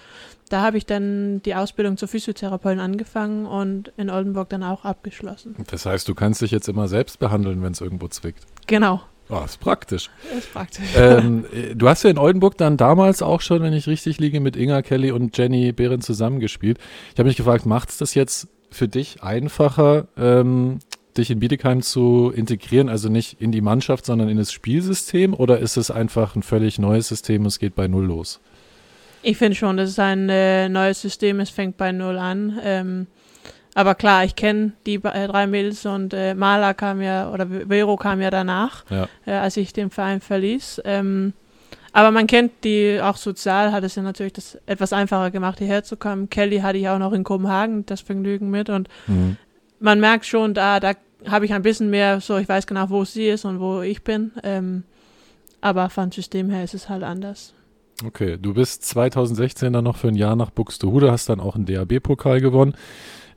da 0.48 0.62
habe 0.62 0.78
ich 0.78 0.86
dann 0.86 1.42
die 1.42 1.54
Ausbildung 1.54 1.96
zur 1.96 2.08
Physiotherapeutin 2.08 2.80
angefangen 2.80 3.44
und 3.44 3.92
in 3.96 4.08
Oldenburg 4.08 4.48
dann 4.48 4.62
auch 4.62 4.84
abgeschlossen. 4.84 5.56
Das 5.70 5.84
heißt, 5.84 6.08
du 6.08 6.14
kannst 6.14 6.40
dich 6.40 6.52
jetzt 6.52 6.68
immer 6.68 6.88
selbst 6.88 7.18
behandeln, 7.18 7.62
wenn 7.62 7.72
es 7.72 7.80
irgendwo 7.80 8.08
zwickt. 8.08 8.44
Genau. 8.66 9.02
Oh, 9.30 9.42
ist 9.44 9.60
praktisch. 9.60 10.08
Ist 10.36 10.52
praktisch. 10.52 10.86
Ähm, 10.96 11.44
du 11.74 11.88
hast 11.88 12.02
ja 12.02 12.10
in 12.10 12.18
Oldenburg 12.18 12.56
dann 12.56 12.76
damals 12.76 13.20
auch 13.20 13.42
schon, 13.42 13.62
wenn 13.62 13.74
ich 13.74 13.86
richtig 13.86 14.18
liege, 14.18 14.40
mit 14.40 14.56
Inga 14.56 14.80
Kelly 14.82 15.10
und 15.10 15.36
Jenny 15.36 15.72
Behren 15.72 16.00
zusammengespielt. 16.00 16.78
Ich 17.12 17.18
habe 17.18 17.28
mich 17.28 17.36
gefragt, 17.36 17.66
macht 17.66 17.90
es 17.90 17.98
das 17.98 18.14
jetzt 18.14 18.48
für 18.70 18.88
dich 18.88 19.22
einfacher, 19.22 20.08
ähm, 20.16 20.78
dich 21.16 21.30
in 21.30 21.40
Bietigheim 21.40 21.82
zu 21.82 22.32
integrieren, 22.34 22.88
also 22.88 23.08
nicht 23.08 23.40
in 23.40 23.52
die 23.52 23.60
Mannschaft, 23.60 24.06
sondern 24.06 24.28
in 24.28 24.38
das 24.38 24.52
Spielsystem? 24.52 25.34
Oder 25.34 25.58
ist 25.58 25.76
es 25.76 25.90
einfach 25.90 26.34
ein 26.34 26.42
völlig 26.42 26.78
neues 26.78 27.08
System 27.08 27.42
und 27.42 27.48
es 27.48 27.58
geht 27.58 27.74
bei 27.74 27.88
Null 27.88 28.06
los? 28.06 28.40
Ich 29.22 29.36
finde 29.36 29.56
schon, 29.56 29.76
das 29.76 29.90
ist 29.90 29.98
ein 29.98 30.28
äh, 30.30 30.68
neues 30.68 31.02
System, 31.02 31.40
es 31.40 31.50
fängt 31.50 31.76
bei 31.76 31.92
Null 31.92 32.16
an. 32.16 32.58
Ähm, 32.62 33.06
aber 33.78 33.94
klar, 33.94 34.24
ich 34.24 34.34
kenne 34.34 34.72
die 34.86 34.96
äh, 34.96 35.28
drei 35.28 35.46
Mädels 35.46 35.86
und 35.86 36.12
äh, 36.12 36.34
Mala 36.34 36.74
kam 36.74 37.00
ja, 37.00 37.30
oder 37.30 37.46
Vero 37.46 37.94
kam 37.94 38.20
ja 38.20 38.28
danach, 38.28 38.84
ja. 38.90 39.08
Äh, 39.24 39.34
als 39.34 39.56
ich 39.56 39.72
den 39.72 39.90
Verein 39.90 40.20
verließ. 40.20 40.82
Ähm, 40.84 41.32
aber 41.92 42.10
man 42.10 42.26
kennt 42.26 42.64
die 42.64 42.98
auch 43.00 43.16
sozial, 43.16 43.70
hat 43.70 43.84
es 43.84 43.94
ja 43.94 44.02
natürlich 44.02 44.32
das 44.32 44.58
etwas 44.66 44.92
einfacher 44.92 45.30
gemacht, 45.30 45.58
hierher 45.58 45.84
zu 45.84 45.96
kommen. 45.96 46.28
Kelly 46.28 46.58
hatte 46.58 46.76
ich 46.76 46.88
auch 46.88 46.98
noch 46.98 47.12
in 47.12 47.22
Kopenhagen 47.22 47.86
das 47.86 48.00
Vergnügen 48.00 48.50
mit 48.50 48.68
und 48.68 48.88
mhm. 49.06 49.36
man 49.78 50.00
merkt 50.00 50.26
schon, 50.26 50.54
da, 50.54 50.80
da 50.80 50.94
habe 51.28 51.44
ich 51.44 51.54
ein 51.54 51.62
bisschen 51.62 51.88
mehr, 51.88 52.20
so 52.20 52.36
ich 52.36 52.48
weiß 52.48 52.66
genau, 52.66 52.90
wo 52.90 53.04
sie 53.04 53.28
ist 53.28 53.44
und 53.44 53.60
wo 53.60 53.82
ich 53.82 54.02
bin. 54.02 54.32
Ähm, 54.42 54.82
aber 55.60 55.88
vom 55.88 56.10
System 56.10 56.50
her 56.50 56.64
ist 56.64 56.74
es 56.74 56.88
halt 56.88 57.04
anders. 57.04 57.54
Okay, 58.04 58.38
du 58.42 58.54
bist 58.54 58.84
2016 58.86 59.72
dann 59.72 59.84
noch 59.84 59.98
für 59.98 60.08
ein 60.08 60.16
Jahr 60.16 60.34
nach 60.34 60.50
Buxtehude, 60.50 61.12
hast 61.12 61.28
dann 61.28 61.38
auch 61.38 61.54
einen 61.54 61.66
DAB-Pokal 61.66 62.40
gewonnen. 62.40 62.74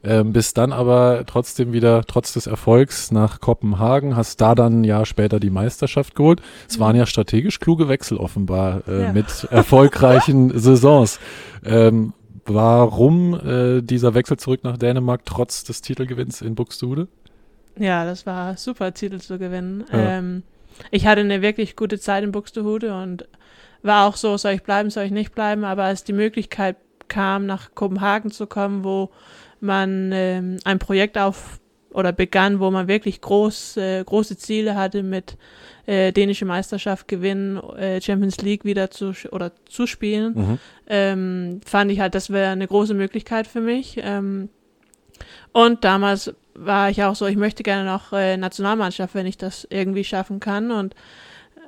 Ähm, 0.04 0.34
bist 0.34 0.58
dann 0.58 0.74
aber 0.74 1.26
trotzdem 1.28 1.74
wieder, 1.74 2.04
trotz 2.06 2.34
des 2.34 2.48
Erfolgs, 2.48 3.12
nach 3.12 3.40
Kopenhagen, 3.40 4.16
hast 4.16 4.42
da 4.42 4.56
dann 4.56 4.82
ein 4.82 4.84
Jahr 4.84 5.06
später 5.06 5.40
die 5.40 5.52
Meisterschaft 5.52 6.16
geholt. 6.16 6.42
Es 6.68 6.80
waren 6.80 6.96
ja 6.96 7.06
strategisch 7.06 7.60
kluge 7.60 7.88
Wechsel 7.88 8.18
offenbar 8.18 8.82
äh, 8.88 9.04
ja. 9.04 9.14
mit 9.14 9.48
erfolgreichen 9.52 10.52
Saisons. 10.58 11.20
Ähm, 11.64 12.14
warum 12.46 13.34
äh, 13.36 13.82
dieser 13.82 14.16
Wechsel 14.16 14.38
zurück 14.38 14.64
nach 14.64 14.78
Dänemark 14.78 15.24
trotz 15.26 15.64
des 15.64 15.82
Titelgewinns 15.82 16.42
in 16.42 16.56
Buxtehude? 16.56 17.08
Ja, 17.78 18.04
das 18.04 18.26
war 18.26 18.58
super, 18.58 18.94
Titel 18.94 19.20
zu 19.20 19.38
gewinnen. 19.38 19.86
Ja. 19.92 20.18
Ähm, 20.18 20.44
ich 20.90 21.06
hatte 21.06 21.22
eine 21.22 21.44
wirklich 21.44 21.76
gute 21.76 22.00
Zeit 22.00 22.24
in 22.24 22.32
Buxtehude 22.32 22.94
und 22.96 23.28
war 23.84 24.08
auch 24.08 24.16
so, 24.16 24.36
soll 24.38 24.54
ich 24.54 24.64
bleiben, 24.64 24.90
soll 24.90 25.04
ich 25.04 25.12
nicht 25.12 25.34
bleiben, 25.34 25.64
aber 25.64 25.84
als 25.84 26.04
die 26.04 26.14
Möglichkeit 26.14 26.78
kam, 27.08 27.46
nach 27.46 27.76
Kopenhagen 27.76 28.32
zu 28.32 28.48
kommen, 28.48 28.84
wo 28.84 29.10
man 29.62 30.12
ähm, 30.14 30.58
ein 30.64 30.80
Projekt 30.80 31.18
auf 31.18 31.60
oder 31.94 32.14
begann, 32.14 32.60
wo 32.60 32.72
man 32.72 32.88
wirklich 32.88 33.22
groß, 33.22 33.78
äh, 33.78 34.04
große 34.04 34.38
Ziele 34.38 34.76
hatte 34.76 35.04
mit 35.04 35.38
äh, 35.86 36.12
dänische 36.12 36.46
Meisterschaft 36.46 37.08
gewinnen, 37.08 37.58
äh, 37.78 38.02
Champions 38.02 38.38
League 38.38 38.64
wieder 38.64 38.92
zu 38.92 39.14
oder 39.32 39.52
zu 39.68 39.88
spielen, 39.88 40.34
mhm. 40.34 40.60
ähm, 40.88 41.62
fand 41.66 41.92
ich 41.92 42.00
halt, 42.00 42.16
das 42.16 42.30
wäre 42.30 42.52
eine 42.52 42.68
große 42.68 42.94
Möglichkeit 42.94 43.48
für 43.48 43.62
mich. 43.62 44.00
Ähm, 44.02 44.50
und 45.52 45.84
damals 45.84 46.34
war 46.54 46.90
ich 46.90 47.04
auch 47.04 47.16
so, 47.16 47.26
ich 47.28 47.36
möchte 47.38 47.64
gerne 47.64 47.90
noch 47.90 48.14
äh, 48.14 48.38
Nationalmannschaft, 48.38 49.16
wenn 49.16 49.26
ich 49.26 49.38
das 49.38 49.68
irgendwie 49.70 50.04
schaffen 50.04 50.40
kann. 50.40 50.72
Und 50.72 50.94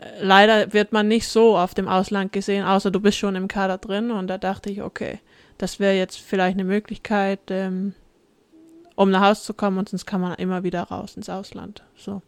äh, 0.02 0.24
leider 0.24 0.74
wird 0.74 0.92
man 0.92 1.08
nicht 1.08 1.28
so 1.28 1.58
auf 1.58 1.74
dem 1.74 1.88
Ausland 1.88 2.32
gesehen, 2.32 2.66
außer 2.66 2.92
du 2.92 3.00
bist 3.00 3.18
schon 3.18 3.36
im 3.36 3.48
Kader 3.48 3.78
drin. 3.78 4.12
Und 4.12 4.28
da 4.28 4.38
dachte 4.38 4.70
ich, 4.70 4.82
okay, 4.82 5.20
das 5.58 5.80
wäre 5.80 5.96
jetzt 5.96 6.20
vielleicht 6.20 6.56
eine 6.56 6.64
Möglichkeit, 6.64 7.40
ähm, 7.50 7.94
um 8.96 9.10
nach 9.10 9.30
Hause 9.30 9.44
zu 9.44 9.54
kommen 9.54 9.78
und 9.78 9.90
sonst 9.90 10.06
kann 10.06 10.22
man 10.22 10.36
immer 10.36 10.64
wieder 10.64 10.84
raus 10.84 11.16
ins 11.16 11.30
Ausland. 11.30 11.84
So. 11.96 12.22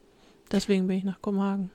Deswegen 0.52 0.88
bin 0.88 0.98
ich 0.98 1.04
nach 1.04 1.22
Kopenhagen. 1.22 1.72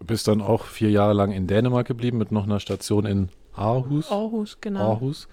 Du 0.00 0.06
bist 0.06 0.28
dann 0.28 0.42
auch 0.42 0.64
vier 0.64 0.90
Jahre 0.90 1.14
lang 1.14 1.32
in 1.32 1.46
Dänemark 1.46 1.86
geblieben 1.86 2.18
mit 2.18 2.32
noch 2.32 2.44
einer 2.44 2.60
Station 2.60 3.06
in 3.06 3.28
Aarhus. 3.54 4.10
Aarhus, 4.10 4.58
genau. 4.60 4.92
Aarhus 4.92 5.28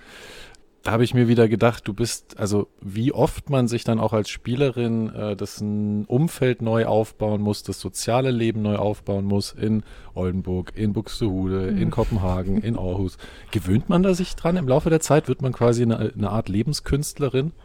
da 0.84 0.92
habe 0.92 1.04
ich 1.04 1.14
mir 1.14 1.28
wieder 1.28 1.48
gedacht, 1.48 1.88
du 1.88 1.94
bist, 1.94 2.40
also 2.40 2.68
wie 2.82 3.12
oft 3.12 3.50
man 3.50 3.68
sich 3.68 3.84
dann 3.84 4.00
auch 4.00 4.14
als 4.14 4.30
Spielerin 4.30 5.14
äh, 5.14 5.36
das 5.36 5.62
ein 5.62 6.06
Umfeld 6.06 6.62
neu 6.62 6.86
aufbauen 6.86 7.42
muss, 7.42 7.64
das 7.64 7.80
soziale 7.80 8.32
Leben 8.32 8.64
neu 8.64 8.78
aufbauen 8.78 9.26
muss 9.26 9.52
in 9.52 9.84
Oldenburg, 10.16 10.72
in 10.76 10.94
Buxtehude, 10.94 11.72
mhm. 11.72 11.82
in 11.82 11.92
Kopenhagen, 11.92 12.62
in 12.62 12.78
Aarhus. 12.78 13.18
Gewöhnt 13.52 13.90
man 13.90 14.02
da 14.02 14.16
sich 14.16 14.36
dran? 14.36 14.58
Im 14.58 14.68
Laufe 14.68 14.90
der 14.90 15.02
Zeit 15.02 15.28
wird 15.28 15.42
man 15.42 15.54
quasi 15.54 15.84
eine, 15.84 16.14
eine 16.18 16.30
Art 16.30 16.50
Lebenskünstlerin? 16.50 17.52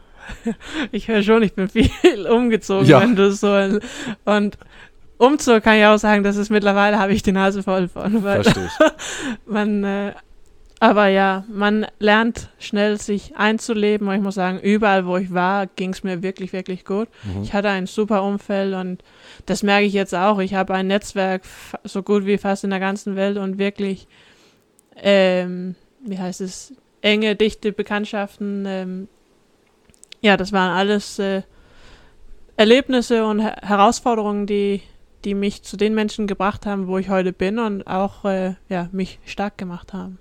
Ich 0.91 1.07
höre 1.07 1.23
schon, 1.23 1.45
ich 1.45 1.55
bin 1.55 1.69
viel 1.69 1.91
umgezogen, 2.31 2.87
ja. 2.87 3.01
wenn 3.01 3.15
du 3.15 3.31
so 3.31 3.53
und 4.25 4.59
Umzug 5.19 5.63
kann 5.63 5.79
ich 5.79 5.85
auch 5.87 5.99
sagen, 5.99 6.23
dass 6.23 6.37
es 6.37 6.51
mittlerweile 6.51 6.99
habe 6.99 7.13
ich 7.13 7.23
die 7.23 7.33
Nase 7.33 7.63
voll 7.63 7.89
von. 7.89 8.23
Weil 8.23 8.43
man 9.47 9.85
äh, 9.85 10.13
aber 10.79 11.07
ja, 11.07 11.45
man 11.49 11.87
lernt 11.99 12.51
schnell 12.59 13.01
sich 13.01 13.35
einzuleben 13.37 14.09
und 14.09 14.15
ich 14.15 14.21
muss 14.21 14.35
sagen, 14.35 14.61
überall 14.61 15.07
wo 15.07 15.17
ich 15.17 15.33
war, 15.33 15.67
ging 15.67 15.93
es 15.93 16.03
mir 16.03 16.23
wirklich, 16.23 16.53
wirklich 16.53 16.85
gut. 16.85 17.09
Mhm. 17.25 17.43
Ich 17.43 17.55
hatte 17.55 17.71
ein 17.71 17.87
super 17.87 18.23
Umfeld 18.23 18.75
und 18.75 19.03
das 19.47 19.63
merke 19.63 19.87
ich 19.87 19.95
jetzt 19.95 20.15
auch. 20.15 20.39
Ich 20.39 20.53
habe 20.55 20.75
ein 20.75 20.87
Netzwerk 20.87 21.43
so 21.85 22.03
gut 22.03 22.27
wie 22.27 22.37
fast 22.37 22.65
in 22.65 22.71
der 22.71 22.81
ganzen 22.81 23.17
Welt 23.17 23.39
und 23.39 23.57
wirklich, 23.57 24.07
ähm, 24.97 25.77
wie 26.01 26.19
heißt 26.19 26.43
es, 26.43 26.75
enge, 27.01 27.37
dichte 27.37 27.73
Bekanntschaften. 27.73 28.65
Ähm, 28.67 29.09
ja, 30.21 30.37
das 30.37 30.53
waren 30.53 30.77
alles 30.77 31.19
äh, 31.19 31.43
Erlebnisse 32.59 33.25
und 33.25 33.41
Her 33.41 33.57
Herausforderungen, 33.63 34.47
die, 34.47 34.83
die 35.25 35.35
mich 35.35 35.63
zu 35.63 35.79
den 35.79 35.95
Menschen 35.95 36.27
gebracht 36.27 36.67
haben, 36.67 36.87
wo 36.87 36.99
ich 36.99 37.09
heute 37.09 37.33
bin 37.33 37.59
und 37.59 37.87
auch 37.87 38.27
äh, 38.27 38.57
ja, 38.69 38.91
mich 38.93 39.21
stark 39.25 39.57
gemacht 39.57 39.95
haben. 39.95 40.19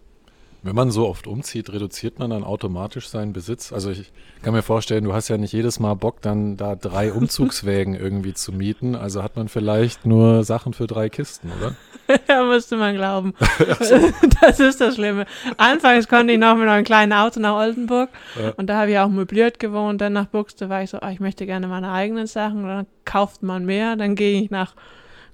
Wenn 0.65 0.73
man 0.75 0.89
so 0.89 1.07
oft 1.07 1.27
umzieht, 1.27 1.71
reduziert 1.71 2.17
man 2.17 2.31
dann 2.31 2.43
automatisch 2.43 3.07
seinen 3.07 3.33
Besitz? 3.33 3.71
Also 3.71 3.91
ich 3.91 4.11
kann 4.41 4.51
mir 4.51 4.63
vorstellen, 4.63 5.03
du 5.03 5.13
hast 5.13 5.27
ja 5.27 5.37
nicht 5.37 5.53
jedes 5.53 5.79
Mal 5.79 5.93
Bock, 5.93 6.23
dann 6.23 6.57
da 6.57 6.75
drei 6.75 7.13
Umzugswägen 7.13 7.93
irgendwie 7.93 8.33
zu 8.33 8.51
mieten. 8.51 8.95
Also 8.95 9.21
hat 9.21 9.35
man 9.35 9.47
vielleicht 9.47 10.07
nur 10.07 10.43
Sachen 10.43 10.73
für 10.73 10.87
drei 10.87 11.07
Kisten, 11.09 11.51
oder? 11.59 11.75
ja, 12.27 12.43
musste 12.43 12.77
man 12.77 12.95
glauben. 12.95 13.35
das 14.41 14.59
ist 14.59 14.81
das 14.81 14.95
Schlimme. 14.95 15.27
Anfangs 15.57 16.07
konnte 16.07 16.33
ich 16.33 16.39
noch 16.39 16.55
mit 16.55 16.67
einem 16.67 16.83
kleinen 16.83 17.13
Auto 17.13 17.39
nach 17.39 17.53
Oldenburg 17.53 18.09
Ja. 18.35 18.53
und 18.57 18.65
da 18.65 18.79
habe 18.79 18.89
ich 18.89 18.97
auch 18.97 19.09
möbliert 19.09 19.59
gewohnt. 19.59 20.01
Dann 20.01 20.13
nach 20.13 20.25
Buxte 20.25 20.67
war 20.67 20.81
ich 20.81 20.89
so, 20.89 20.99
ah, 20.99 21.11
ich 21.11 21.19
möchte 21.19 21.45
gerne 21.45 21.67
meine 21.67 21.91
eigenen 21.91 22.25
Sachen. 22.25 22.63
Und 22.63 22.69
dann 22.69 22.87
kauft 23.05 23.43
man 23.43 23.65
mehr. 23.65 23.97
Dann 23.97 24.15
gehe 24.15 24.41
ich 24.41 24.49
nach 24.49 24.73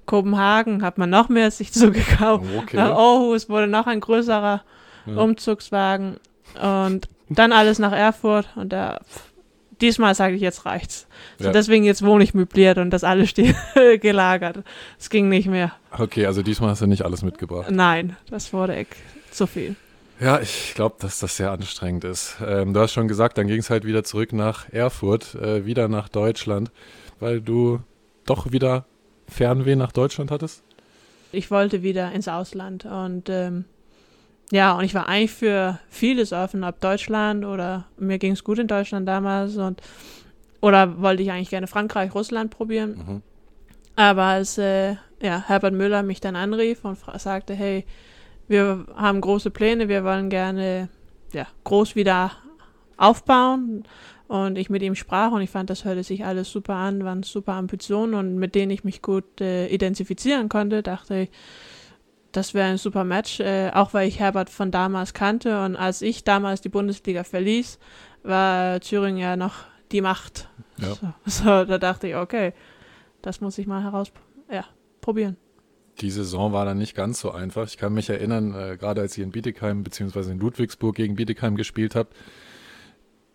Kopenhagen, 0.04 0.82
hat 0.82 0.98
man 0.98 1.08
noch 1.08 1.30
mehr 1.30 1.50
sich 1.50 1.72
zugekauft. 1.72 2.44
Okay. 2.58 2.76
Nach 2.76 2.90
Aarhus 2.90 3.48
wurde 3.48 3.66
noch 3.66 3.86
ein 3.86 4.00
größerer 4.00 4.60
Ja. 5.06 5.16
Umzugswagen 5.16 6.16
und 6.60 7.08
dann 7.28 7.52
alles 7.52 7.78
nach 7.78 7.92
Erfurt 7.92 8.48
und 8.56 8.72
da 8.72 9.00
pff, 9.08 9.22
diesmal 9.80 10.14
sage 10.14 10.34
ich 10.36 10.42
jetzt 10.42 10.64
reicht's. 10.66 11.06
So 11.38 11.46
Ja. 11.46 11.52
deswegen 11.52 11.84
jetzt 11.84 12.04
wohne 12.04 12.22
ich 12.24 12.34
möbliert 12.34 12.78
und 12.78 12.90
das 12.90 13.04
alles 13.04 13.30
steht 13.30 13.56
gelagert. 14.00 14.58
Es 14.98 15.10
ging 15.10 15.28
nicht 15.28 15.48
mehr. 15.48 15.72
Okay, 15.96 16.26
also 16.26 16.42
diesmal 16.42 16.70
hast 16.70 16.82
du 16.82 16.86
nicht 16.86 17.04
alles 17.04 17.22
mitgebracht. 17.22 17.70
Nein, 17.70 18.16
das 18.30 18.52
wurde 18.52 18.76
echt 18.76 18.94
zu 19.30 19.46
viel. 19.46 19.74
Ja, 20.20 20.38
ich 20.40 20.74
glaube, 20.74 20.96
dass 21.00 21.18
das 21.18 21.36
sehr 21.36 21.50
anstrengend 21.50 22.04
ist. 22.04 22.36
Ähm, 22.46 22.74
du 22.74 22.80
hast 22.80 22.92
schon 22.92 23.08
gesagt, 23.08 23.38
dann 23.38 23.48
ging 23.48 23.58
es 23.58 23.70
halt 23.70 23.84
wieder 23.84 24.04
zurück 24.04 24.32
nach 24.32 24.68
Erfurt, 24.72 25.34
äh, 25.34 25.66
wieder 25.66 25.88
nach 25.88 26.08
Deutschland, 26.08 26.70
weil 27.18 27.40
du 27.40 27.80
doch 28.24 28.52
wieder 28.52 28.84
Fernweh 29.26 29.74
nach 29.74 29.90
Deutschland 29.90 30.30
hattest? 30.30 30.62
Ich 31.32 31.50
wollte 31.50 31.82
wieder 31.82 32.12
ins 32.12 32.28
Ausland 32.28 32.84
und 32.84 33.28
ähm, 33.30 33.64
ja, 34.52 34.72
und 34.72 34.84
ich 34.84 34.94
war 34.94 35.08
eigentlich 35.08 35.30
für 35.30 35.78
vieles 35.88 36.34
offen, 36.34 36.62
ob 36.62 36.78
Deutschland 36.78 37.46
oder 37.46 37.86
mir 37.96 38.18
ging 38.18 38.32
es 38.32 38.44
gut 38.44 38.58
in 38.58 38.66
Deutschland 38.68 39.08
damals 39.08 39.56
und 39.56 39.80
oder 40.60 41.00
wollte 41.00 41.22
ich 41.22 41.30
eigentlich 41.30 41.48
gerne 41.48 41.66
Frankreich, 41.66 42.14
Russland 42.14 42.50
probieren. 42.50 42.90
Mhm. 42.90 43.22
Aber 43.96 44.24
als 44.24 44.58
äh, 44.58 44.96
ja, 45.22 45.42
Herbert 45.46 45.72
Müller 45.72 46.02
mich 46.02 46.20
dann 46.20 46.36
anrief 46.36 46.84
und 46.84 46.98
sagte, 47.16 47.54
hey, 47.54 47.86
wir 48.46 48.84
haben 48.94 49.22
große 49.22 49.50
Pläne, 49.50 49.88
wir 49.88 50.04
wollen 50.04 50.28
gerne 50.28 50.90
ja, 51.32 51.46
groß 51.64 51.96
wieder 51.96 52.32
aufbauen. 52.98 53.84
Und 54.28 54.58
ich 54.58 54.68
mit 54.68 54.82
ihm 54.82 54.94
sprach 54.94 55.32
und 55.32 55.40
ich 55.40 55.50
fand, 55.50 55.70
das 55.70 55.86
hörte 55.86 56.04
sich 56.04 56.26
alles 56.26 56.50
super 56.50 56.74
an, 56.74 57.04
waren 57.04 57.22
super 57.22 57.54
Ambitionen 57.54 58.12
und 58.12 58.36
mit 58.36 58.54
denen 58.54 58.70
ich 58.70 58.84
mich 58.84 59.00
gut 59.00 59.40
äh, 59.40 59.68
identifizieren 59.68 60.50
konnte, 60.50 60.82
dachte 60.82 61.20
ich, 61.20 61.30
das 62.32 62.54
wäre 62.54 62.68
ein 62.68 62.78
super 62.78 63.04
Match, 63.04 63.40
äh, 63.40 63.70
auch 63.72 63.94
weil 63.94 64.08
ich 64.08 64.18
Herbert 64.18 64.50
von 64.50 64.70
damals 64.70 65.14
kannte. 65.14 65.62
Und 65.64 65.76
als 65.76 66.02
ich 66.02 66.24
damals 66.24 66.60
die 66.60 66.68
Bundesliga 66.68 67.24
verließ, 67.24 67.78
war 68.22 68.80
Thüringen 68.80 69.18
ja 69.18 69.36
noch 69.36 69.54
die 69.92 70.00
Macht. 70.00 70.48
Ja. 70.78 70.94
So, 70.94 71.12
so, 71.26 71.64
da 71.64 71.78
dachte 71.78 72.08
ich, 72.08 72.16
okay, 72.16 72.52
das 73.20 73.40
muss 73.40 73.58
ich 73.58 73.66
mal 73.66 73.82
heraus 73.82 74.10
ja, 74.50 74.64
probieren. 75.00 75.36
Die 76.00 76.10
Saison 76.10 76.52
war 76.52 76.64
dann 76.64 76.78
nicht 76.78 76.94
ganz 76.94 77.20
so 77.20 77.30
einfach. 77.30 77.66
Ich 77.66 77.76
kann 77.76 77.92
mich 77.92 78.08
erinnern, 78.08 78.54
äh, 78.54 78.76
gerade 78.78 79.02
als 79.02 79.16
ihr 79.18 79.24
in 79.24 79.30
Bietigheim 79.30 79.84
bzw. 79.84 80.32
in 80.32 80.38
Ludwigsburg 80.40 80.96
gegen 80.96 81.16
Bietigheim 81.16 81.54
gespielt 81.54 81.94
habt, 81.94 82.16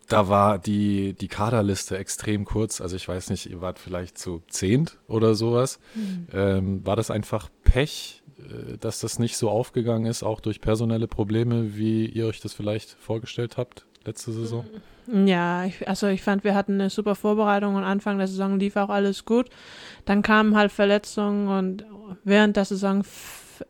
da 0.08 0.30
war 0.30 0.58
die, 0.58 1.13
die 1.13 1.28
Kaderliste 1.28 1.98
extrem 1.98 2.46
kurz. 2.46 2.82
Also 2.82 2.96
ich 2.96 3.08
weiß 3.08 3.30
nicht, 3.30 3.50
ihr 3.50 3.62
wart 3.62 3.80
vielleicht 3.80 4.17
zu 4.17 4.41
zehnt 4.50 4.98
oder 5.08 5.36
sowas. 5.36 5.80
Ähm, 6.34 6.86
war 6.86 6.96
das 6.96 7.12
einfach 7.12 7.50
Pech, 7.63 8.24
äh, 8.39 8.78
dass 8.78 9.00
das 9.00 9.20
nicht 9.20 9.38
so 9.38 9.50
aufgegangen 9.50 10.06
ist, 10.06 10.24
auch 10.24 10.39
durch 10.39 10.62
personelle 10.62 11.08
Probleme, 11.08 11.76
wie 11.76 12.06
ihr 12.06 12.28
euch 12.28 12.39
das 12.39 12.54
vielleicht 12.54 12.91
vorgestellt 12.91 13.58
habt 13.58 13.86
letzte 14.08 14.32
Saison? 14.32 14.65
Ja, 15.26 15.65
ich, 15.65 15.88
also 15.88 16.08
ich 16.08 16.22
fand, 16.22 16.43
wir 16.43 16.56
hatten 16.56 16.74
eine 16.74 16.89
super 16.89 17.15
Vorbereitung 17.15 17.76
und 17.76 17.84
Anfang 17.84 18.17
der 18.17 18.28
Saison 18.28 18.60
lief 18.60 18.76
auch 18.76 18.89
alles 18.89 19.26
gut. 19.26 19.50
Dann 20.06 20.22
kamen 20.22 20.56
halt 20.56 20.72
Verletzungen 20.72 21.48
und 21.48 21.86
während 22.24 22.58
der 22.58 22.65
Saison 22.65 23.04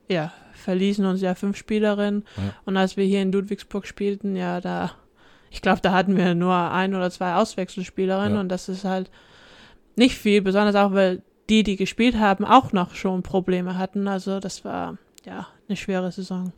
ja, 0.07 0.31
verließen 0.53 1.05
uns 1.05 1.21
ja 1.21 1.35
fünf 1.35 1.57
Spielerinnen. 1.57 2.23
Ja. 2.37 2.53
Und 2.65 2.77
als 2.77 2.97
wir 2.97 3.05
hier 3.05 3.21
in 3.21 3.31
Ludwigsburg 3.31 3.85
spielten, 3.85 4.35
ja, 4.35 4.61
da, 4.61 4.91
ich 5.49 5.61
glaube, 5.61 5.81
da 5.81 5.91
hatten 5.91 6.15
wir 6.17 6.35
nur 6.35 6.55
ein 6.55 6.93
oder 6.95 7.09
zwei 7.11 7.35
Auswechselspielerinnen 7.35 8.35
Ja. 8.35 8.39
und 8.39 8.49
das 8.49 8.69
ist 8.69 8.83
halt 8.83 9.09
nicht 9.95 10.15
viel, 10.17 10.41
besonders 10.41 10.75
auch, 10.75 10.93
weil 10.93 11.21
die, 11.49 11.63
die 11.63 11.75
gespielt 11.75 12.17
haben, 12.17 12.45
auch 12.45 12.73
noch 12.73 12.93
schon 12.95 13.23
Probleme 13.23 13.77
hatten. 13.77 14.07
Also 14.07 14.39
das 14.39 14.65
war 14.65 14.97
ja 15.25 15.47
eine 15.67 15.77
schwere 15.77 16.11
Saison. 16.11 16.51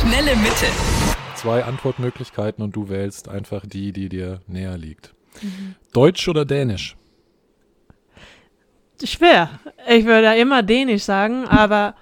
Schnelle 0.00 0.34
Mitte. 0.36 0.66
Zwei 1.36 1.64
Antwortmöglichkeiten 1.64 2.64
und 2.64 2.74
du 2.74 2.88
wählst 2.88 3.28
einfach 3.28 3.64
die, 3.66 3.92
die 3.92 4.08
dir 4.08 4.40
näher 4.46 4.78
liegt. 4.78 5.14
Deutsch 5.92 6.26
oder 6.28 6.44
Dänisch? 6.44 6.96
Schwer. 9.02 9.50
Ich 9.88 10.06
würde 10.06 10.34
immer 10.36 10.62
Dänisch 10.62 11.02
sagen, 11.02 11.46
aber 11.46 11.94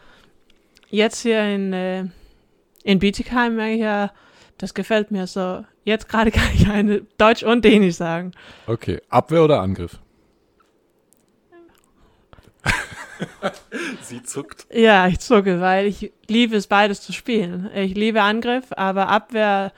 jetzt 0.90 1.22
hier 1.22 1.42
in, 1.42 1.72
äh, 1.72 2.04
in 2.84 2.98
Bietigheim 2.98 3.56
merke 3.56 3.74
ich 3.74 3.80
ja, 3.80 4.12
das 4.58 4.74
gefällt 4.74 5.10
mir 5.10 5.26
so. 5.26 5.64
Jetzt 5.84 6.08
gerade 6.08 6.30
kann 6.32 6.48
ich 6.54 6.68
eine 6.68 7.02
Deutsch 7.18 7.42
und 7.42 7.64
Dänisch 7.64 7.96
sagen. 7.96 8.32
Okay, 8.66 9.00
Abwehr 9.08 9.44
oder 9.44 9.60
Angriff? 9.60 9.98
Sie 14.02 14.22
zuckt. 14.22 14.66
Ja, 14.72 15.06
ich 15.06 15.20
zucke, 15.20 15.60
weil 15.60 15.86
ich 15.86 16.12
liebe 16.28 16.56
es, 16.56 16.66
beides 16.66 17.00
zu 17.00 17.12
spielen. 17.12 17.70
Ich 17.74 17.94
liebe 17.94 18.22
Angriff, 18.22 18.66
aber 18.70 19.08
Abwehr 19.08 19.72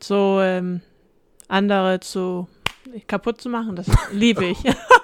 so 0.00 0.40
ähm, 0.40 0.80
andere 1.48 2.00
zu 2.00 2.48
kaputt 3.06 3.40
zu 3.40 3.48
machen, 3.48 3.76
das 3.76 3.86
liebe 4.12 4.44
ich. 4.44 4.58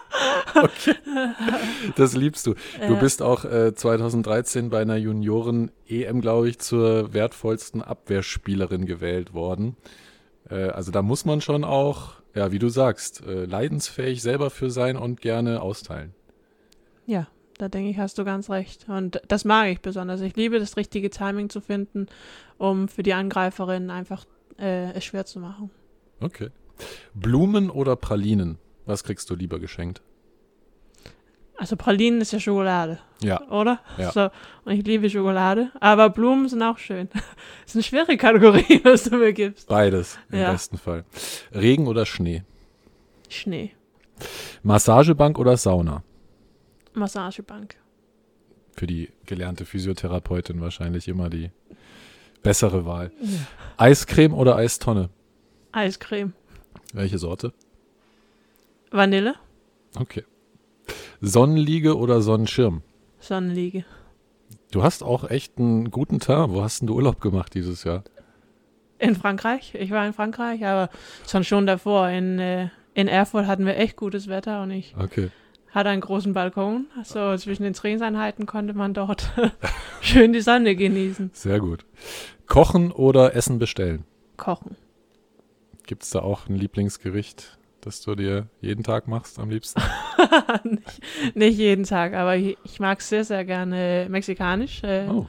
Das 1.96 2.14
liebst 2.14 2.46
du. 2.46 2.54
Du 2.86 2.96
bist 2.98 3.22
auch 3.22 3.44
äh, 3.44 3.74
2013 3.74 4.70
bei 4.70 4.80
einer 4.80 4.96
Junioren-EM, 4.96 6.20
glaube 6.20 6.48
ich, 6.48 6.58
zur 6.58 7.12
wertvollsten 7.12 7.82
Abwehrspielerin 7.82 8.86
gewählt 8.86 9.34
worden. 9.34 9.76
Äh, 10.50 10.68
also 10.68 10.90
da 10.90 11.02
muss 11.02 11.24
man 11.24 11.40
schon 11.40 11.64
auch, 11.64 12.14
ja, 12.34 12.52
wie 12.52 12.58
du 12.58 12.68
sagst, 12.68 13.24
äh, 13.26 13.44
leidensfähig 13.44 14.22
selber 14.22 14.50
für 14.50 14.70
sein 14.70 14.96
und 14.96 15.20
gerne 15.20 15.62
austeilen. 15.62 16.14
Ja, 17.06 17.28
da 17.58 17.68
denke 17.68 17.90
ich, 17.90 17.98
hast 17.98 18.18
du 18.18 18.24
ganz 18.24 18.50
recht. 18.50 18.88
Und 18.88 19.20
das 19.28 19.44
mag 19.44 19.68
ich 19.68 19.80
besonders. 19.80 20.20
Ich 20.20 20.36
liebe 20.36 20.58
das 20.58 20.76
richtige 20.76 21.10
Timing 21.10 21.50
zu 21.50 21.60
finden, 21.60 22.06
um 22.58 22.88
für 22.88 23.02
die 23.02 23.14
Angreiferin 23.14 23.90
einfach 23.90 24.24
äh, 24.58 24.92
es 24.92 25.04
schwer 25.04 25.26
zu 25.26 25.40
machen. 25.40 25.70
Okay. 26.20 26.50
Blumen 27.14 27.70
oder 27.70 27.96
Pralinen? 27.96 28.58
Was 28.86 29.04
kriegst 29.04 29.28
du 29.30 29.34
lieber 29.34 29.58
geschenkt? 29.58 30.02
Also 31.60 31.74
Pralinen 31.76 32.20
ist 32.20 32.32
ja 32.32 32.38
Schokolade, 32.38 33.00
Ja, 33.20 33.42
oder? 33.50 33.80
Ja. 33.98 34.12
So, 34.12 34.30
und 34.64 34.72
ich 34.78 34.86
liebe 34.86 35.10
Schokolade, 35.10 35.72
aber 35.80 36.08
Blumen 36.08 36.48
sind 36.48 36.62
auch 36.62 36.78
schön. 36.78 37.08
Das 37.64 37.74
ist 37.74 37.76
eine 37.76 37.82
schwere 37.82 38.16
Kategorie, 38.16 38.80
was 38.84 39.02
du 39.04 39.16
mir 39.16 39.32
gibst. 39.32 39.68
beides 39.68 40.18
im 40.30 40.38
Ja. 40.38 40.52
besten 40.52 40.78
Fall. 40.78 41.04
Regen 41.52 41.86
oder 41.88 42.06
Schnee? 42.06 42.44
Schnee, 43.28 43.72
Massagebank 44.62 45.38
oder 45.38 45.56
Sauna? 45.56 46.02
Massagebank. 46.94 47.76
Für 48.76 48.86
die 48.86 49.10
gelernte 49.26 49.64
Physiotherapeutin 49.66 50.60
wahrscheinlich 50.60 51.08
immer 51.08 51.28
die 51.28 51.50
bessere 52.42 52.86
Wahl. 52.86 53.10
Eiscreme 53.76 54.32
oder 54.32 54.54
Eistonne? 54.56 55.10
Eiscreme, 55.72 56.32
Welche 56.94 57.18
Sorte? 57.18 57.52
Vanille, 58.92 59.34
Okay. 59.98 60.24
Sonnenliege 61.20 61.96
oder 61.96 62.20
Sonnenschirm? 62.22 62.82
Sonnenliege. 63.18 63.84
Du 64.70 64.82
hast 64.82 65.02
auch 65.02 65.28
echt 65.30 65.58
einen 65.58 65.90
guten 65.90 66.20
Tag. 66.20 66.50
Wo 66.50 66.62
hast 66.62 66.80
denn 66.80 66.86
du 66.86 66.94
Urlaub 66.94 67.20
gemacht 67.20 67.54
dieses 67.54 67.84
Jahr? 67.84 68.04
In 68.98 69.14
Frankreich, 69.14 69.74
ich 69.78 69.90
war 69.90 70.06
in 70.06 70.12
Frankreich, 70.12 70.64
aber 70.64 70.90
schon 71.26 71.44
schon 71.44 71.66
davor. 71.66 72.08
In, 72.08 72.38
äh, 72.38 72.68
in 72.94 73.08
Erfurt 73.08 73.46
hatten 73.46 73.64
wir 73.64 73.76
echt 73.76 73.96
gutes 73.96 74.28
Wetter 74.28 74.62
und 74.62 74.70
ich 74.72 74.94
Okay. 74.98 75.30
hatte 75.70 75.88
einen 75.90 76.00
großen 76.00 76.32
Balkon. 76.32 76.86
So 77.04 77.36
zwischen 77.36 77.62
den 77.62 77.74
Trainingseinheiten 77.74 78.46
konnte 78.46 78.74
man 78.74 78.94
dort 78.94 79.30
schön 80.00 80.32
die 80.32 80.40
Sonne 80.40 80.74
genießen. 80.76 81.30
Sehr 81.32 81.60
gut. 81.60 81.84
Kochen 82.46 82.90
oder 82.92 83.34
Essen 83.36 83.58
bestellen? 83.58 84.04
Kochen. 84.36 84.76
Gibt 85.86 86.02
es 86.02 86.10
da 86.10 86.20
auch 86.20 86.48
ein 86.48 86.56
Lieblingsgericht, 86.56 87.57
das 87.80 88.00
du 88.02 88.14
dir 88.14 88.48
jeden 88.60 88.82
Tag 88.82 89.06
machst 89.08 89.38
am 89.38 89.50
liebsten? 89.50 89.80
nicht, 90.64 91.36
nicht 91.36 91.58
jeden 91.58 91.84
Tag, 91.84 92.14
aber 92.14 92.36
ich, 92.36 92.56
ich 92.64 92.80
mag 92.80 93.00
sehr, 93.00 93.24
sehr 93.24 93.44
gerne 93.44 94.06
mexikanisch. 94.10 94.82
Äh, 94.82 95.06
Oh, 95.08 95.26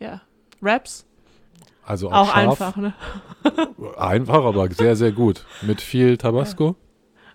Ja, 0.00 0.22
Raps. 0.62 1.06
also 1.84 2.10
auch, 2.10 2.14
Auch 2.28 2.32
scharf. 2.34 2.60
einfach, 2.62 2.76
ne? 2.76 2.94
Einfach, 3.98 4.44
aber 4.44 4.70
sehr, 4.70 4.96
sehr 4.96 5.12
gut. 5.12 5.44
Mit 5.62 5.80
viel 5.80 6.16
Tabasco? 6.16 6.76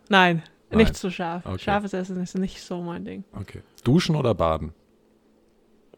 Nein, 0.09 0.41
Nein. 0.69 0.77
nicht 0.77 0.95
zu 0.95 1.11
scharf. 1.11 1.45
Okay. 1.45 1.59
Scharfes 1.59 1.93
Essen 1.93 2.21
ist 2.21 2.35
nicht 2.37 2.61
so 2.63 2.81
mein 2.81 3.05
Ding. 3.05 3.23
Okay. 3.39 3.61
Duschen 3.83 4.15
oder 4.15 4.33
baden? 4.33 4.73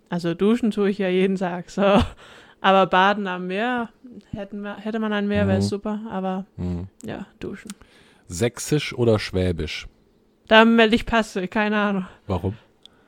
Also 0.10 0.34
duschen 0.34 0.72
tue 0.72 0.90
ich 0.90 0.98
ja 0.98 1.08
jeden 1.08 1.38
Tag, 1.38 1.70
so. 1.70 1.82
Aber 2.64 2.86
Baden 2.86 3.26
am 3.28 3.48
Meer, 3.48 3.90
hätten 4.32 4.62
wir, 4.62 4.76
hätte 4.78 5.00
man 5.00 5.14
ein 5.14 5.28
Meer, 5.28 5.48
wäre 5.48 5.60
Mhm. 5.60 5.64
super. 5.64 6.00
Aber 6.12 6.46
Hm. 6.58 6.88
ja, 7.04 7.26
duschen. 7.40 7.72
Sächsisch 8.32 8.94
oder 8.94 9.20
Schwäbisch? 9.20 9.88
Da 10.48 10.66
melde 10.66 10.96
ich 10.96 11.06
Passe, 11.06 11.48
keine 11.48 11.78
Ahnung. 11.78 12.08
Warum? 12.28 12.56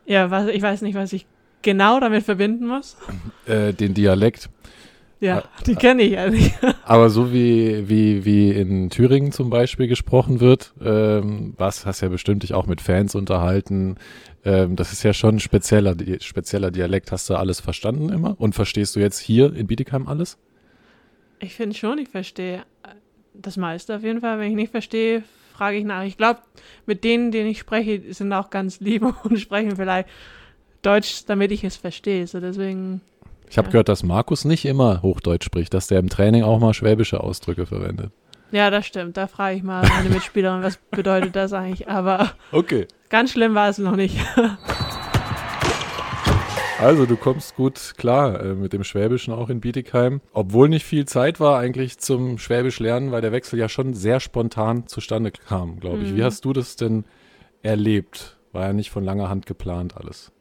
Ja, 0.06 0.30
was, 0.32 0.48
ich 0.48 0.62
weiß 0.62 0.82
nicht, 0.82 0.96
was 0.96 1.14
ich 1.14 1.26
genau 1.62 2.00
damit 2.00 2.24
verbinden 2.24 2.68
muss. 2.68 2.98
Äh, 3.46 3.74
den 3.74 3.94
Dialekt. 3.94 4.50
Ja, 5.20 5.40
Ah, 5.40 5.50
die 5.66 5.76
kenne 5.76 6.04
ich 6.04 6.14
ja 6.14 6.30
nicht. 6.30 6.54
Aber 6.86 7.10
so 7.10 7.34
wie, 7.34 7.90
wie, 7.90 8.24
wie 8.24 8.52
in 8.52 8.90
Thüringen 8.90 9.32
zum 9.32 9.50
Beispiel 9.50 9.88
gesprochen 9.88 10.40
wird, 10.40 10.74
ähm, 10.82 11.54
was 11.58 11.86
hast 11.86 12.02
ja 12.02 12.10
bestimmt 12.10 12.44
dich 12.44 12.54
auch 12.54 12.68
mit 12.68 12.80
Fans 12.82 13.16
unterhalten. 13.16 13.96
Ähm, 14.46 14.76
das 14.76 14.94
ist 14.94 15.04
ja 15.04 15.14
schon 15.14 15.36
ein 15.36 15.40
spezieller, 15.40 15.96
spezieller 16.20 16.72
Dialekt. 16.72 17.12
Hast 17.12 17.30
du 17.30 17.36
alles 17.36 17.60
verstanden 17.60 18.10
immer? 18.10 18.36
Und 18.40 18.56
verstehst 18.56 18.96
du 18.96 19.00
jetzt 19.02 19.20
hier 19.20 19.54
in 19.54 19.68
Bietigheim 19.68 20.08
alles? 20.08 20.38
Ich 21.40 21.56
finde 21.56 21.76
schon, 21.76 21.98
ich 21.98 22.10
verstehe 22.10 22.64
das 23.34 23.58
meiste 23.58 23.96
auf 23.96 24.04
jeden 24.04 24.22
Fall. 24.22 24.40
Wenn 24.40 24.50
ich 24.50 24.56
nicht 24.56 24.72
verstehe, 24.72 25.24
frage 25.54 25.78
ich 25.78 25.86
nach. 25.86 26.04
Ich 26.04 26.18
glaube, 26.18 26.40
mit 26.86 27.04
denen, 27.04 27.32
denen 27.32 27.50
ich 27.50 27.60
spreche, 27.60 28.14
sind 28.14 28.32
auch 28.34 28.50
ganz 28.50 28.80
lieb 28.80 29.04
und 29.24 29.38
sprechen 29.40 29.76
vielleicht 29.76 30.10
Deutsch, 30.82 31.24
damit 31.28 31.52
ich 31.52 31.64
es 31.64 31.78
verstehe. 31.78 32.26
So 32.28 32.40
deswegen, 32.40 33.02
Ich 33.50 33.58
habe 33.58 33.68
Ja. 33.68 33.72
gehört, 33.74 33.90
dass 33.90 34.04
Markus 34.04 34.46
nicht 34.46 34.66
immer 34.66 35.02
Hochdeutsch 35.02 35.46
spricht, 35.46 35.74
dass 35.74 35.88
der 35.88 36.00
im 36.00 36.10
Training 36.10 36.44
auch 36.44 36.60
mal 36.60 36.74
schwäbische 36.74 37.20
Ausdrücke 37.22 37.66
verwendet. 37.66 38.12
ja, 38.52 38.70
das 38.70 38.86
stimmt. 38.86 39.18
Da 39.18 39.28
frage 39.28 39.56
ich 39.58 39.64
mal 39.64 39.82
meine 39.88 40.10
Mitspielerin, 40.14 40.62
was 40.64 40.78
bedeutet 40.92 41.36
das 41.36 41.54
eigentlich? 41.54 41.88
Aber 41.88 42.32
Okay. 42.52 42.88
ganz 43.10 43.32
schlimm 43.32 43.54
war 43.56 43.70
es 43.70 43.78
noch 43.78 43.96
nicht. 43.96 44.18
Also 46.80 47.06
du 47.06 47.16
kommst 47.16 47.56
gut 47.56 47.94
klar 47.98 48.44
äh, 48.44 48.56
mit 48.56 48.74
dem 48.74 48.84
Schwäbischen 48.84 49.34
auch 49.34 49.50
in 49.50 49.62
Bietigheim. 49.62 50.22
Obwohl 50.34 50.70
nicht 50.70 50.86
viel 50.86 51.06
Zeit 51.06 51.40
war 51.40 51.60
eigentlich 51.60 52.00
zum 52.00 52.38
Schwäbisch 52.38 52.80
lernen, 52.80 53.12
weil 53.12 53.22
der 53.22 53.32
Wechsel 53.32 53.60
ja 53.60 53.70
schon 53.70 53.94
sehr 53.94 54.20
spontan 54.20 54.88
zustande 54.88 55.32
kam, 55.32 55.80
glaube 55.80 56.04
ich. 56.04 56.12
Mhm. 56.12 56.18
Wie 56.18 56.24
hast 56.24 56.46
du 56.46 56.52
das 56.52 56.76
denn 56.76 57.06
erlebt? 57.62 58.38
War 58.52 58.68
ja 58.68 58.74
nicht 58.74 58.92
von 58.92 59.04
langer 59.04 59.30
Hand 59.30 59.46
geplant 59.46 59.96
alles. 59.98 60.32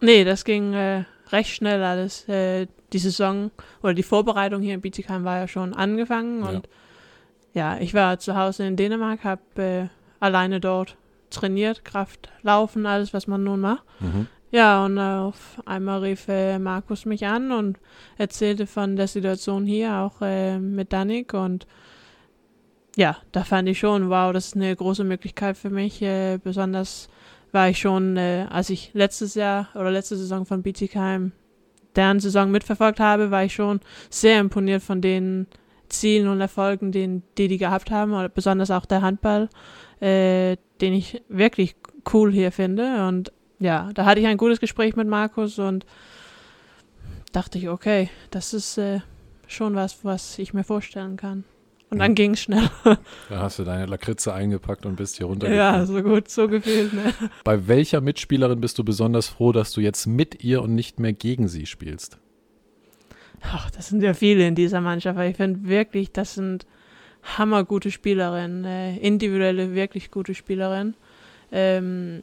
Nee, 0.00 0.24
das 0.24 0.44
ging 0.44 0.74
äh, 0.74 1.04
recht 1.30 1.50
schnell 1.50 1.82
alles. 1.82 2.28
Äh, 2.28 2.66
die 2.92 2.98
Saison 2.98 3.50
oder 3.82 3.94
die 3.94 4.02
Vorbereitung 4.02 4.62
hier 4.62 4.74
in 4.74 4.80
Bietigheim 4.80 5.24
war 5.24 5.38
ja 5.38 5.48
schon 5.48 5.74
angefangen 5.74 6.42
und 6.42 6.68
ja, 7.54 7.78
ich 7.78 7.94
war 7.94 8.18
zu 8.18 8.36
Hause 8.36 8.66
in 8.66 8.76
Dänemark, 8.76 9.24
habe 9.24 9.62
äh, 9.62 9.88
alleine 10.20 10.60
dort 10.60 10.96
trainiert, 11.30 11.84
Kraft, 11.84 12.30
Laufen, 12.42 12.86
alles, 12.86 13.12
was 13.12 13.26
man 13.26 13.44
nun 13.44 13.60
macht. 13.60 13.84
Mhm. 14.00 14.26
Ja, 14.52 14.84
und 14.84 14.98
auf 14.98 15.62
einmal 15.64 16.00
rief 16.00 16.28
äh, 16.28 16.58
Markus 16.58 17.06
mich 17.06 17.24
an 17.26 17.52
und 17.52 17.78
erzählte 18.18 18.66
von 18.66 18.96
der 18.96 19.08
Situation 19.08 19.64
hier, 19.64 19.94
auch 19.94 20.20
äh, 20.20 20.58
mit 20.58 20.92
Danik. 20.92 21.32
Und 21.32 21.66
ja, 22.94 23.16
da 23.32 23.44
fand 23.44 23.70
ich 23.70 23.78
schon, 23.78 24.10
wow, 24.10 24.30
das 24.30 24.48
ist 24.48 24.56
eine 24.56 24.76
große 24.76 25.04
Möglichkeit 25.04 25.56
für 25.56 25.70
mich. 25.70 26.02
Äh, 26.02 26.38
besonders 26.44 27.08
war 27.50 27.70
ich 27.70 27.78
schon, 27.78 28.18
äh, 28.18 28.46
als 28.50 28.68
ich 28.68 28.90
letztes 28.92 29.34
Jahr 29.36 29.68
oder 29.74 29.90
letzte 29.90 30.18
Saison 30.18 30.44
von 30.44 30.62
Bietigheim 30.62 31.32
deren 31.96 32.20
Saison 32.20 32.50
mitverfolgt 32.50 33.00
habe, 33.00 33.30
war 33.30 33.44
ich 33.44 33.54
schon 33.54 33.80
sehr 34.10 34.38
imponiert 34.38 34.82
von 34.82 35.00
den 35.00 35.46
Zielen 35.88 36.28
und 36.28 36.42
Erfolgen, 36.42 36.92
den, 36.92 37.22
die 37.38 37.48
die 37.48 37.58
gehabt 37.58 37.90
haben. 37.90 38.28
Besonders 38.34 38.70
auch 38.70 38.84
der 38.84 39.00
Handball, 39.00 39.48
äh, 40.00 40.58
den 40.82 40.92
ich 40.92 41.22
wirklich 41.30 41.74
cool 42.12 42.30
hier 42.30 42.52
finde. 42.52 43.06
Und 43.08 43.32
ja, 43.62 43.90
da 43.94 44.04
hatte 44.04 44.20
ich 44.20 44.26
ein 44.26 44.36
gutes 44.36 44.60
Gespräch 44.60 44.96
mit 44.96 45.08
Markus 45.08 45.58
und 45.58 45.86
dachte 47.32 47.58
ich, 47.58 47.68
okay, 47.68 48.10
das 48.30 48.54
ist 48.54 48.78
äh, 48.78 49.00
schon 49.46 49.74
was, 49.74 50.04
was 50.04 50.38
ich 50.38 50.54
mir 50.54 50.64
vorstellen 50.64 51.16
kann. 51.16 51.44
Und 51.90 51.98
dann 51.98 52.14
ging 52.14 52.32
es 52.32 52.40
schnell. 52.40 52.70
Da 53.28 53.40
hast 53.40 53.58
du 53.58 53.64
deine 53.64 53.84
Lakritze 53.84 54.32
eingepackt 54.32 54.86
und 54.86 54.96
bist 54.96 55.18
hier 55.18 55.26
runtergefahren. 55.26 55.80
ja, 55.80 55.86
so 55.86 56.02
gut, 56.02 56.30
so 56.30 56.48
gefühlt. 56.48 56.94
Ne? 56.94 57.12
Bei 57.44 57.68
welcher 57.68 58.00
Mitspielerin 58.00 58.62
bist 58.62 58.78
du 58.78 58.84
besonders 58.84 59.28
froh, 59.28 59.52
dass 59.52 59.72
du 59.72 59.82
jetzt 59.82 60.06
mit 60.06 60.42
ihr 60.42 60.62
und 60.62 60.74
nicht 60.74 61.00
mehr 61.00 61.12
gegen 61.12 61.48
sie 61.48 61.66
spielst? 61.66 62.18
Ach, 63.42 63.70
das 63.70 63.88
sind 63.88 64.02
ja 64.02 64.14
viele 64.14 64.46
in 64.46 64.54
dieser 64.54 64.80
Mannschaft, 64.80 65.18
ich 65.20 65.36
finde 65.36 65.68
wirklich, 65.68 66.12
das 66.12 66.34
sind 66.34 66.66
hammergute 67.22 67.90
Spielerinnen, 67.90 68.64
äh, 68.64 68.96
individuelle, 68.96 69.74
wirklich 69.74 70.10
gute 70.10 70.34
Spielerinnen. 70.34 70.96
Ähm, 71.50 72.22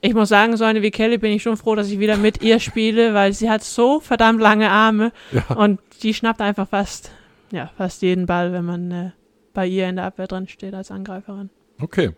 ich 0.00 0.14
muss 0.14 0.28
sagen, 0.28 0.56
so 0.56 0.64
eine 0.64 0.82
wie 0.82 0.90
Kelly 0.90 1.18
bin 1.18 1.32
ich 1.32 1.42
schon 1.42 1.56
froh, 1.56 1.74
dass 1.74 1.90
ich 1.90 1.98
wieder 1.98 2.16
mit 2.16 2.42
ihr 2.42 2.60
spiele, 2.60 3.14
weil 3.14 3.32
sie 3.32 3.50
hat 3.50 3.62
so 3.64 4.00
verdammt 4.00 4.40
lange 4.40 4.70
Arme 4.70 5.12
Ja. 5.32 5.54
und 5.56 5.80
die 6.02 6.14
schnappt 6.14 6.40
einfach 6.40 6.68
fast, 6.68 7.10
ja, 7.50 7.70
fast 7.76 8.02
jeden 8.02 8.26
Ball, 8.26 8.52
wenn 8.52 8.64
man 8.64 8.90
äh, 8.90 9.10
bei 9.54 9.66
ihr 9.66 9.88
in 9.88 9.96
der 9.96 10.04
Abwehr 10.06 10.26
drin 10.26 10.48
steht 10.48 10.74
als 10.74 10.90
Angreiferin. 10.90 11.50
Okay. 11.80 12.10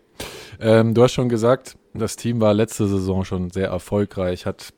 Ähm, 0.61 0.95
du 0.95 1.03
hast 1.03 1.13
schon 1.13 1.29
gesagt, 1.29 1.77
das 1.95 2.17
Team 2.17 2.41
war 2.41 2.53
letzte 2.55 2.87
Saison 2.89 3.25
schon 3.25 3.51
sehr 3.51 3.69
erfolgreich, 3.69 4.47
hat 4.47 4.71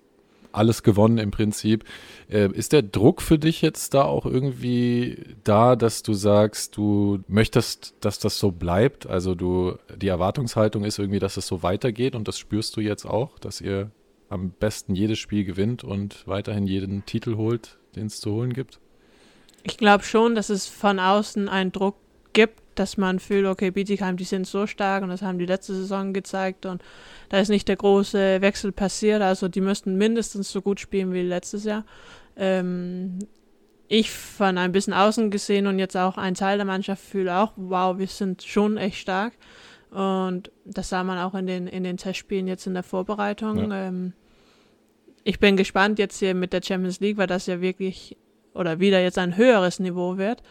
alles 0.53 0.83
gewonnen 0.83 1.19
im 1.19 1.31
Prinzip. 1.31 1.85
Äh, 2.29 2.51
ist 2.53 2.73
der 2.73 2.83
Druck 2.83 3.23
für 3.23 3.39
dich 3.39 3.63
jetzt 3.63 3.95
da 3.95 4.03
auch 4.03 4.27
irgendwie 4.27 5.37
da, 5.45 5.77
dass 5.77 6.03
du 6.03 6.15
sagst, 6.15 6.77
du 6.77 7.21
möchtest, 7.29 7.95
dass 8.01 8.19
das 8.19 8.39
so 8.39 8.51
bleibt? 8.51 9.07
Also 9.07 9.35
du, 9.35 9.77
die 9.97 10.09
Erwartungshaltung 10.09 10.85
ist 10.85 10.99
irgendwie, 10.99 11.19
dass 11.19 11.37
es 11.37 11.47
so 11.47 11.63
weitergeht 11.63 12.15
und 12.15 12.29
das 12.29 12.39
spürst 12.39 12.77
du 12.77 12.81
jetzt 12.81 13.07
auch, 13.07 13.39
dass 13.39 13.61
ihr 13.61 13.91
am 14.29 14.51
besten 14.51 14.95
jedes 14.95 15.19
Spiel 15.19 15.45
gewinnt 15.45 15.85
und 15.85 16.27
weiterhin 16.27 16.67
jeden 16.67 17.05
Titel 17.05 17.37
holt, 17.37 17.79
den 17.97 18.07
es 18.07 18.21
zu 18.21 18.33
holen 18.33 18.53
gibt? 18.53 18.79
Ich 19.63 19.77
glaube 19.77 20.05
schon, 20.05 20.35
dass 20.35 20.49
es 20.49 20.67
von 20.67 20.99
außen 20.99 21.49
einen 21.49 21.73
Druck 21.73 21.97
gibt, 22.33 22.60
dass 22.75 22.97
man 22.97 23.19
fühlt, 23.19 23.47
okay, 23.47 23.71
Bietigheim, 23.71 24.17
die 24.17 24.25
sind 24.25 24.47
so 24.47 24.67
stark 24.67 25.03
und 25.03 25.09
das 25.09 25.23
haben 25.23 25.39
die 25.39 25.47
letzte 25.47 25.75
Saison 25.75 26.13
gezeigt 26.13 26.67
und 26.67 26.83
da 27.29 27.39
ist 27.39 27.49
nicht 27.49 27.69
der 27.69 27.77
große 27.77 28.41
Wechsel 28.41 28.73
passiert, 28.73 29.23
also 29.23 29.49
die 29.49 29.61
müssten 29.61 29.97
mindestens 29.97 30.51
so 30.51 30.63
gut 30.63 30.81
spielen 30.81 31.13
wie 31.13 31.23
letztes 31.23 31.65
Jahr. 31.65 31.85
Ähm, 32.37 33.19
ich 33.89 34.11
von 34.11 34.57
ein 34.57 34.73
bisschen 34.73 34.93
außen 34.93 35.31
gesehen 35.31 35.67
und 35.67 35.79
jetzt 35.79 35.97
auch 35.97 36.17
ein 36.17 36.35
Teil 36.35 36.59
der 36.59 36.67
Mannschaft 36.67 37.03
fühle 37.03 37.37
auch, 37.37 37.53
wow, 37.57 37.99
wir 37.99 38.07
sind 38.07 38.43
schon 38.43 38.77
echt 38.77 38.99
stark 38.99 39.33
und 39.91 40.51
das 40.65 40.89
sah 40.89 41.03
man 41.03 41.19
auch 41.19 41.35
in 41.35 41.47
den, 41.47 41.67
in 41.67 41.83
den 41.83 41.97
Testspielen 41.97 42.47
jetzt 42.47 42.67
in 42.67 42.75
der 42.75 42.85
Vorbereitung. 42.85 43.71
Ähm, 43.73 44.13
ich 45.25 45.39
bin 45.41 45.57
gespannt 45.57 45.99
jetzt 45.99 46.19
hier 46.19 46.35
mit 46.35 46.53
der 46.53 46.63
Champions 46.63 47.01
League, 47.01 47.17
weil 47.17 47.27
das 47.27 47.47
ja 47.47 47.61
wirklich 47.61 48.17
oder 48.55 48.81
wieder 48.81 49.01
jetzt 49.01 49.19
ein 49.19 49.37
höheres 49.37 49.81
Niveau 49.81 50.17
wird. 50.17 50.43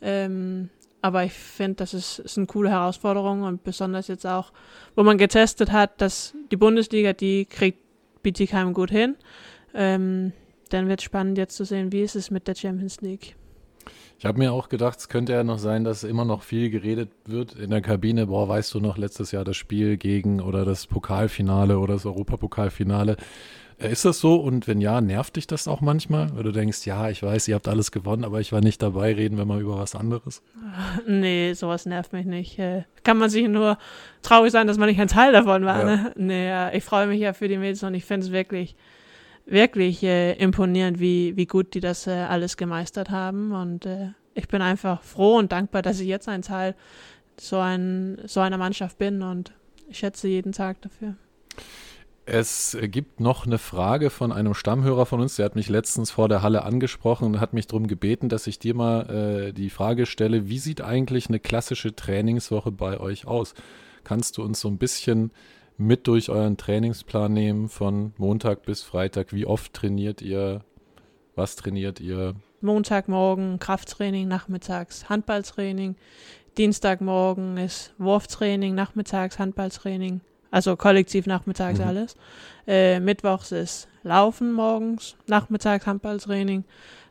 Ähm, 0.00 0.70
aber 1.02 1.24
ich 1.24 1.32
finde, 1.32 1.76
das 1.76 1.94
ist, 1.94 2.18
ist 2.18 2.38
eine 2.38 2.46
coole 2.46 2.70
Herausforderung 2.70 3.42
und 3.42 3.62
besonders 3.62 4.08
jetzt 4.08 4.26
auch, 4.26 4.52
wo 4.96 5.02
man 5.02 5.18
getestet 5.18 5.72
hat, 5.72 6.00
dass 6.00 6.34
die 6.50 6.56
Bundesliga, 6.56 7.12
die 7.12 7.44
kriegt 7.44 7.78
Bietigheim 8.22 8.74
gut 8.74 8.90
hin. 8.90 9.16
Ähm, 9.74 10.32
dann 10.70 10.88
wird 10.88 11.00
es 11.00 11.04
spannend 11.04 11.38
jetzt 11.38 11.56
zu 11.56 11.64
sehen, 11.64 11.92
wie 11.92 12.02
ist 12.02 12.16
es 12.16 12.30
mit 12.30 12.48
der 12.48 12.54
Champions 12.54 13.00
League. 13.00 13.36
Ich 14.18 14.26
habe 14.26 14.38
mir 14.38 14.52
auch 14.52 14.68
gedacht, 14.68 14.98
es 14.98 15.08
könnte 15.08 15.32
ja 15.32 15.44
noch 15.44 15.60
sein, 15.60 15.84
dass 15.84 16.02
immer 16.02 16.24
noch 16.24 16.42
viel 16.42 16.70
geredet 16.70 17.10
wird 17.26 17.54
in 17.54 17.70
der 17.70 17.80
Kabine. 17.80 18.26
Boah, 18.26 18.48
weißt 18.48 18.74
du 18.74 18.80
noch 18.80 18.98
letztes 18.98 19.30
Jahr 19.30 19.44
das 19.44 19.56
Spiel 19.56 19.96
gegen 19.96 20.40
oder 20.40 20.64
das 20.64 20.88
Pokalfinale 20.88 21.78
oder 21.78 21.94
das 21.94 22.04
Europapokalfinale? 22.04 23.16
Äh, 23.78 23.92
Ist 23.92 24.04
das 24.04 24.20
so? 24.20 24.36
Und 24.36 24.66
wenn 24.66 24.80
ja, 24.80 25.00
nervt 25.00 25.36
dich 25.36 25.46
das 25.46 25.68
auch 25.68 25.80
manchmal? 25.80 26.34
Weil 26.34 26.42
du 26.42 26.52
denkst, 26.52 26.86
ja, 26.86 27.08
ich 27.10 27.22
weiß, 27.22 27.48
ihr 27.48 27.54
habt 27.54 27.68
alles 27.68 27.92
gewonnen, 27.92 28.24
aber 28.24 28.40
ich 28.40 28.52
war 28.52 28.60
nicht 28.60 28.82
dabei, 28.82 29.14
reden 29.14 29.36
wir 29.36 29.44
mal 29.44 29.60
über 29.60 29.78
was 29.78 29.94
anderes. 29.94 30.42
Nee, 31.06 31.54
sowas 31.54 31.86
nervt 31.86 32.12
mich 32.12 32.26
nicht. 32.26 32.58
Äh, 32.58 32.84
kann 33.02 33.18
man 33.18 33.30
sich 33.30 33.48
nur 33.48 33.78
traurig 34.22 34.52
sein, 34.52 34.66
dass 34.66 34.78
man 34.78 34.88
nicht 34.88 35.00
ein 35.00 35.08
Teil 35.08 35.32
davon 35.32 35.64
war. 35.64 35.78
Ja. 35.78 35.84
Ne? 35.84 36.12
Nee, 36.16 36.48
ja, 36.48 36.72
ich 36.72 36.84
freue 36.84 37.06
mich 37.06 37.20
ja 37.20 37.32
für 37.32 37.48
die 37.48 37.56
Mädels 37.56 37.82
und 37.82 37.94
ich 37.94 38.04
finde 38.04 38.26
es 38.26 38.32
wirklich, 38.32 38.76
wirklich 39.46 40.02
äh, 40.02 40.34
imponierend, 40.34 41.00
wie, 41.00 41.36
wie 41.36 41.46
gut 41.46 41.74
die 41.74 41.80
das 41.80 42.06
äh, 42.06 42.10
alles 42.10 42.56
gemeistert 42.56 43.10
haben. 43.10 43.52
Und 43.52 43.86
äh, 43.86 44.08
ich 44.34 44.48
bin 44.48 44.62
einfach 44.62 45.02
froh 45.02 45.36
und 45.36 45.52
dankbar, 45.52 45.82
dass 45.82 46.00
ich 46.00 46.08
jetzt 46.08 46.28
ein 46.28 46.42
Teil 46.42 46.74
so, 47.40 47.58
ein, 47.58 48.18
so 48.26 48.40
einer 48.40 48.58
Mannschaft 48.58 48.98
bin 48.98 49.22
und 49.22 49.52
ich 49.88 49.98
schätze 49.98 50.28
jeden 50.28 50.52
Tag 50.52 50.80
dafür. 50.82 51.14
Es 52.30 52.76
gibt 52.78 53.20
noch 53.20 53.46
eine 53.46 53.56
Frage 53.56 54.10
von 54.10 54.32
einem 54.32 54.52
Stammhörer 54.52 55.06
von 55.06 55.18
uns, 55.18 55.36
der 55.36 55.46
hat 55.46 55.56
mich 55.56 55.70
letztens 55.70 56.10
vor 56.10 56.28
der 56.28 56.42
Halle 56.42 56.62
angesprochen 56.62 57.24
und 57.24 57.40
hat 57.40 57.54
mich 57.54 57.68
darum 57.68 57.86
gebeten, 57.86 58.28
dass 58.28 58.46
ich 58.46 58.58
dir 58.58 58.74
mal 58.74 59.48
äh, 59.48 59.52
die 59.54 59.70
Frage 59.70 60.04
stelle, 60.04 60.46
wie 60.46 60.58
sieht 60.58 60.82
eigentlich 60.82 61.28
eine 61.28 61.40
klassische 61.40 61.96
Trainingswoche 61.96 62.70
bei 62.70 63.00
euch 63.00 63.26
aus? 63.26 63.54
Kannst 64.04 64.36
du 64.36 64.42
uns 64.42 64.60
so 64.60 64.68
ein 64.68 64.76
bisschen 64.76 65.30
mit 65.78 66.06
durch 66.06 66.28
euren 66.28 66.58
Trainingsplan 66.58 67.32
nehmen 67.32 67.70
von 67.70 68.12
Montag 68.18 68.66
bis 68.66 68.82
Freitag? 68.82 69.32
Wie 69.32 69.46
oft 69.46 69.72
trainiert 69.72 70.20
ihr? 70.20 70.60
Was 71.34 71.56
trainiert 71.56 71.98
ihr? 71.98 72.34
Montagmorgen 72.60 73.58
Krafttraining, 73.58 74.28
nachmittags 74.28 75.08
Handballtraining. 75.08 75.96
Dienstagmorgen 76.58 77.56
ist 77.56 77.94
Wurftraining, 77.96 78.74
nachmittags 78.74 79.38
Handballtraining. 79.38 80.20
Also 80.50 80.76
kollektiv 80.76 81.26
nachmittags 81.26 81.78
Mhm. 81.78 81.86
alles. 81.86 82.16
Äh, 82.66 83.00
Mittwochs 83.00 83.52
ist 83.52 83.88
Laufen 84.02 84.52
morgens, 84.52 85.16
nachmittags 85.26 85.86
Handballtraining. 85.86 86.64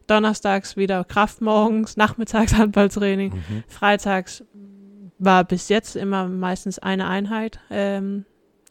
donnerstags 0.08 0.78
wieder 0.78 1.04
Kraft 1.04 1.42
morgens, 1.42 1.98
nachmittags 1.98 2.54
Handballtraining, 2.58 3.34
Mhm. 3.34 3.64
freitags 3.68 4.44
war 5.20 5.44
bis 5.44 5.68
jetzt 5.68 5.96
immer 5.98 6.28
meistens 6.30 6.80
eine 6.80 7.08
Einheit, 7.08 7.60
ähm, 7.70 8.24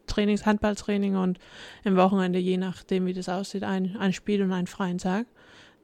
Trainings, 0.07 0.47
Handballtraining 0.47 1.17
und 1.17 1.39
im 1.85 1.97
Wochenende, 1.97 2.39
je 2.39 2.57
nachdem 2.57 3.05
wie 3.07 3.13
das 3.13 3.29
aussieht, 3.29 3.65
ein, 3.65 3.97
ein 3.99 4.13
Spiel 4.15 4.41
und 4.43 4.53
einen 4.53 4.67
freien 4.69 4.97
Tag. 4.99 5.27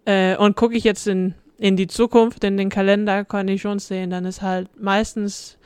Äh, 0.07 0.37
und 0.37 0.57
gucke 0.57 0.75
ich 0.77 0.85
jetzt 0.85 1.07
in, 1.07 1.35
in 1.59 1.77
die 1.77 1.87
Zukunft, 1.89 2.45
in 2.45 2.57
den 2.57 2.71
Kalender, 2.71 3.25
kann 3.25 3.49
ich 3.49 3.61
schon 3.61 3.79
sehen, 3.79 4.09
dann 4.11 4.25
ist 4.25 4.41
halt 4.41 4.69
meistens 4.81 5.59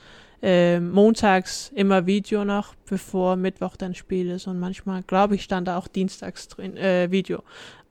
äh, 0.42 0.81
montags 0.81 1.70
immer 1.75 2.07
Video 2.07 2.44
noch, 2.44 2.75
bevor 2.88 3.37
Mittwoch 3.37 3.77
dann 3.77 3.94
Spiel 3.94 4.31
ist. 4.31 4.46
Und 4.46 4.59
manchmal, 4.59 5.03
glaube 5.03 5.35
ich, 5.35 5.42
stand 5.42 5.68
da 5.68 5.79
auch 5.79 5.88
dienstags 5.88 6.49
drin, 6.49 6.77
äh, 6.77 7.11
Video. 7.11 7.42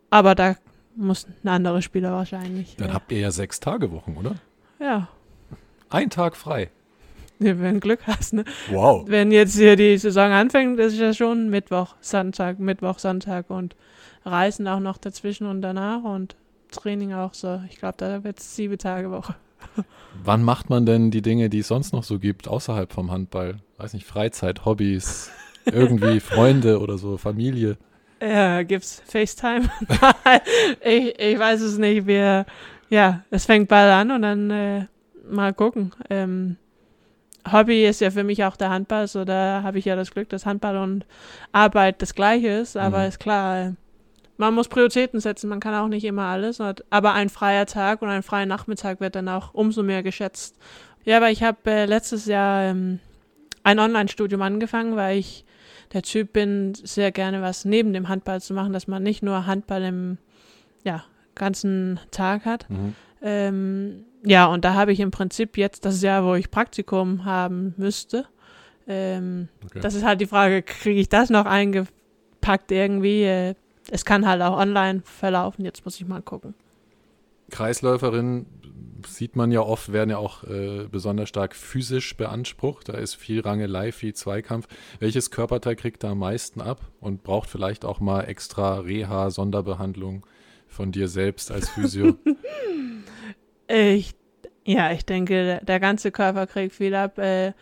Aber 0.09 0.35
da 0.35 0.55
muss 0.95 1.27
ein 1.43 1.47
anderer 1.49 1.81
Spieler 1.81 2.11
wahrscheinlich. 2.13 2.75
Dann 2.77 2.89
äh, 2.89 2.93
habt 2.93 3.11
ihr 3.11 3.19
ja 3.19 3.31
sechs 3.31 3.59
Tage 3.59 3.91
Wochen, 3.91 4.15
oder? 4.17 4.35
ja, 4.79 5.07
Ein 5.89 6.09
Tag 6.09 6.35
frei. 6.37 6.69
ja, 7.39 7.59
wenn 7.59 7.79
Glück 7.79 8.05
hast. 8.07 8.33
Ne? 8.33 8.45
Wow. 8.69 9.05
Wenn 9.07 9.31
jetzt 9.31 9.55
hier 9.55 9.75
die 9.75 9.97
Saison 9.97 10.31
anfängt, 10.31 10.79
ist 10.79 10.97
ja 10.97 11.13
schon 11.13 11.49
Mittwoch, 11.49 11.95
Sonntag, 12.01 12.59
Mittwoch, 12.59 12.99
Sonntag 12.99 13.49
und 13.49 13.75
Reisen 14.23 14.67
auch 14.67 14.79
noch 14.79 14.97
dazwischen 14.97 15.47
und 15.47 15.61
danach 15.61 16.03
und 16.03 16.35
Training 16.71 17.13
auch 17.13 17.33
so. 17.33 17.61
Ich 17.69 17.77
glaube, 17.77 17.95
da 17.97 18.23
wird 18.23 18.39
es 18.39 18.55
sieben 18.55 18.77
Tage 18.77 19.11
Woche. 19.11 19.35
Wann 20.23 20.43
macht 20.43 20.69
man 20.69 20.85
denn 20.85 21.11
die 21.11 21.21
Dinge, 21.21 21.49
die 21.49 21.59
es 21.59 21.67
sonst 21.67 21.93
noch 21.93 22.03
so 22.03 22.19
gibt, 22.19 22.47
außerhalb 22.47 22.91
vom 22.91 23.11
Handball? 23.11 23.57
Weiß 23.77 23.93
nicht, 23.93 24.05
Freizeit, 24.07 24.65
Hobbys, 24.65 25.29
irgendwie 25.65 26.19
Freunde 26.19 26.79
oder 26.79 26.97
so, 26.97 27.17
Familie. 27.17 27.77
Ja, 28.21 28.63
gibt's 28.63 29.03
FaceTime? 29.07 29.69
ich, 30.83 31.19
ich 31.19 31.37
weiß 31.39 31.61
es 31.61 31.77
nicht. 31.77 32.07
Wir, 32.07 32.45
ja, 32.89 33.23
es 33.29 33.45
fängt 33.45 33.67
bald 33.67 33.91
an 33.91 34.11
und 34.11 34.21
dann 34.21 34.49
äh, 34.51 34.85
mal 35.29 35.53
gucken. 35.53 35.91
Ähm, 36.09 36.55
Hobby 37.51 37.85
ist 37.85 38.01
ja 38.01 38.09
für 38.09 38.23
mich 38.23 38.43
auch 38.43 38.55
der 38.55 38.69
Handball, 38.69 39.07
so 39.07 39.23
da 39.25 39.61
habe 39.63 39.77
ich 39.77 39.85
ja 39.85 39.95
das 39.95 40.11
Glück, 40.11 40.29
dass 40.29 40.45
Handball 40.45 40.77
und 40.77 41.05
Arbeit 41.51 42.01
das 42.01 42.15
gleiche 42.15 42.47
ist, 42.47 42.75
aber 42.77 43.01
Mhm. 43.01 43.07
ist 43.09 43.19
klar, 43.19 43.59
äh, 43.59 43.71
man 44.37 44.53
muss 44.53 44.67
Prioritäten 44.67 45.19
setzen, 45.19 45.49
man 45.49 45.59
kann 45.59 45.75
auch 45.75 45.87
nicht 45.87 46.03
immer 46.03 46.23
alles, 46.23 46.59
aber 46.89 47.13
ein 47.13 47.29
freier 47.29 47.65
Tag 47.65 48.01
und 48.01 48.09
ein 48.09 48.23
freier 48.23 48.45
Nachmittag 48.45 48.99
wird 48.99 49.15
dann 49.15 49.29
auch 49.29 49.53
umso 49.53 49.83
mehr 49.83 50.03
geschätzt. 50.03 50.57
Ja, 51.05 51.17
aber 51.17 51.29
ich 51.29 51.43
habe 51.43 51.57
äh, 51.65 51.85
letztes 51.85 52.25
Jahr 52.25 52.63
ähm, 52.63 52.99
ein 53.63 53.79
Online-Studium 53.79 54.41
angefangen, 54.41 54.95
weil 54.95 55.17
ich 55.17 55.45
der 55.93 56.01
Typ 56.01 56.33
bin, 56.33 56.73
sehr 56.75 57.11
gerne 57.11 57.41
was 57.41 57.63
neben 57.63 57.93
dem 57.93 58.09
Handball 58.09 58.41
zu 58.41 58.53
machen, 58.53 58.73
dass 58.73 58.87
man 58.87 59.03
nicht 59.03 59.23
nur 59.23 59.45
Handball 59.45 59.83
im 59.83 60.17
ja, 60.83 61.03
ganzen 61.35 61.99
Tag 62.11 62.45
hat. 62.45 62.69
Mhm. 62.69 62.95
Ähm, 63.21 64.05
ja, 64.23 64.47
und 64.47 64.65
da 64.65 64.73
habe 64.73 64.91
ich 64.91 64.99
im 64.99 65.11
Prinzip 65.11 65.57
jetzt 65.57 65.85
das 65.85 66.01
Jahr, 66.01 66.25
wo 66.25 66.35
ich 66.35 66.51
Praktikum 66.51 67.25
haben 67.25 67.73
müsste. 67.77 68.25
Ähm, 68.87 69.49
Okay. 69.63 69.79
Das 69.79 69.93
ist 69.95 70.03
halt 70.03 70.21
die 70.21 70.27
Frage, 70.27 70.61
kriege 70.63 70.99
ich 70.99 71.09
das 71.09 71.29
noch 71.29 71.45
eingepackt 71.45 72.71
irgendwie? 72.71 73.23
Äh, 73.23 73.55
es 73.91 74.05
kann 74.05 74.27
halt 74.27 74.41
auch 74.41 74.57
online 74.57 75.01
verlaufen, 75.03 75.65
jetzt 75.65 75.85
muss 75.85 75.99
ich 75.99 76.07
mal 76.07 76.21
gucken. 76.21 76.53
Kreisläuferinnen 77.51 78.45
sieht 79.07 79.35
man 79.35 79.51
ja 79.51 79.61
oft, 79.61 79.91
werden 79.93 80.09
ja 80.09 80.17
auch 80.17 80.43
äh, 80.43 80.87
besonders 80.89 81.29
stark 81.29 81.55
physisch 81.55 82.17
beansprucht. 82.17 82.89
Da 82.89 82.93
ist 82.93 83.15
viel 83.15 83.41
Rangelei, 83.41 83.91
viel 83.91 84.13
Zweikampf. 84.13 84.67
Welches 84.99 85.31
Körperteil 85.31 85.75
kriegt 85.75 86.03
da 86.03 86.11
am 86.11 86.19
meisten 86.19 86.61
ab 86.61 86.81
und 86.99 87.23
braucht 87.23 87.49
vielleicht 87.49 87.85
auch 87.85 87.99
mal 87.99 88.21
extra 88.21 88.79
Reha, 88.79 89.29
Sonderbehandlung 89.29 90.25
von 90.67 90.91
dir 90.91 91.07
selbst 91.07 91.51
als 91.51 91.69
Physio? 91.69 92.15
Ich, 93.67 94.13
ja, 94.63 94.91
ich 94.91 95.07
denke, 95.07 95.59
der, 95.63 95.79
ganze 95.79 96.11
Körper 96.11 96.45
kriegt 96.45 96.75
viel 96.75 96.93
ab. 96.93 97.17
Äh, 97.17 97.53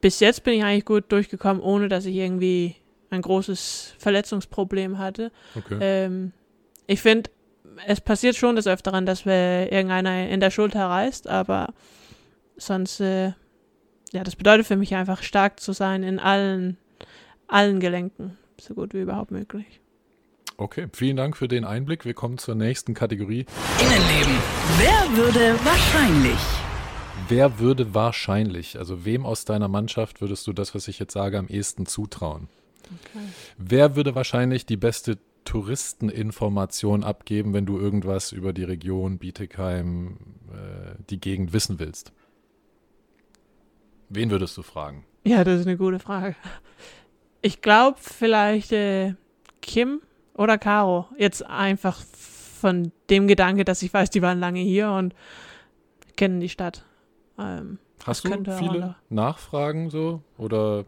bis 0.00 0.18
jetzt 0.20 0.44
bin 0.44 0.54
ich 0.54 0.64
eigentlich 0.64 0.86
gut 0.86 1.12
durchgekommen, 1.12 1.62
ohne 1.62 1.88
dass 1.88 2.06
ich 2.06 2.16
irgendwie 2.16 2.76
ein 3.10 3.22
großes 3.22 3.94
Verletzungsproblem 3.98 4.98
hatte. 4.98 5.32
Okay. 5.54 5.78
Ähm, 5.80 6.32
ich 6.86 7.02
finde, 7.02 7.30
es 7.86 8.00
passiert 8.00 8.36
schon 8.36 8.56
des 8.56 8.66
Öfteren, 8.66 9.06
dass 9.06 9.26
wir 9.26 9.70
irgendeiner 9.70 10.28
in 10.28 10.40
der 10.40 10.50
Schulter 10.50 10.86
reißt, 10.86 11.28
aber 11.28 11.72
sonst, 12.56 13.00
äh, 13.00 13.32
ja, 14.12 14.24
das 14.24 14.36
bedeutet 14.36 14.66
für 14.66 14.76
mich 14.76 14.94
einfach 14.94 15.22
stark 15.22 15.60
zu 15.60 15.72
sein 15.72 16.02
in 16.02 16.18
allen, 16.18 16.76
allen 17.46 17.80
Gelenken, 17.80 18.38
so 18.60 18.74
gut 18.74 18.94
wie 18.94 19.00
überhaupt 19.00 19.30
möglich. 19.30 19.80
Okay, 20.56 20.88
vielen 20.92 21.16
Dank 21.16 21.36
für 21.36 21.48
den 21.48 21.64
Einblick. 21.64 22.04
Wir 22.04 22.12
kommen 22.12 22.36
zur 22.36 22.54
nächsten 22.54 22.92
Kategorie. 22.92 23.46
Innenleben. 23.80 24.34
Wer 24.78 25.16
würde 25.16 25.54
wahrscheinlich? 25.64 26.38
Wer 27.28 27.58
würde 27.58 27.94
wahrscheinlich, 27.94 28.78
also 28.78 29.04
wem 29.04 29.24
aus 29.24 29.44
deiner 29.44 29.68
Mannschaft 29.68 30.20
würdest 30.20 30.46
du 30.46 30.52
das, 30.52 30.74
was 30.74 30.88
ich 30.88 30.98
jetzt 30.98 31.12
sage, 31.12 31.38
am 31.38 31.48
ehesten 31.48 31.86
zutrauen? 31.86 32.48
Wer 33.58 33.96
würde 33.96 34.14
wahrscheinlich 34.14 34.66
die 34.66 34.76
beste 34.76 35.18
Touristeninformation 35.44 37.04
abgeben, 37.04 37.54
wenn 37.54 37.66
du 37.66 37.78
irgendwas 37.78 38.32
über 38.32 38.52
die 38.52 38.64
Region 38.64 39.18
Bietigheim, 39.18 40.18
äh, 40.52 40.94
die 41.08 41.20
Gegend 41.20 41.52
wissen 41.52 41.78
willst? 41.78 42.12
Wen 44.08 44.30
würdest 44.30 44.56
du 44.56 44.62
fragen? 44.62 45.04
Ja, 45.24 45.44
das 45.44 45.60
ist 45.60 45.66
eine 45.66 45.76
gute 45.76 45.98
Frage. 45.98 46.34
Ich 47.42 47.62
glaube 47.62 47.98
vielleicht 48.00 48.72
äh, 48.72 49.14
Kim 49.62 50.02
oder 50.34 50.58
Caro. 50.58 51.06
Jetzt 51.16 51.46
einfach 51.46 51.98
von 52.60 52.92
dem 53.08 53.26
Gedanke, 53.26 53.64
dass 53.64 53.82
ich 53.82 53.92
weiß, 53.92 54.10
die 54.10 54.22
waren 54.22 54.40
lange 54.40 54.60
hier 54.60 54.90
und 54.90 55.14
kennen 56.16 56.40
die 56.40 56.48
Stadt. 56.48 56.84
Ähm, 57.38 57.78
Hast 58.04 58.24
du 58.24 58.30
viele. 58.58 58.96
Nachfragen 59.08 59.90
so 59.90 60.22
oder 60.38 60.84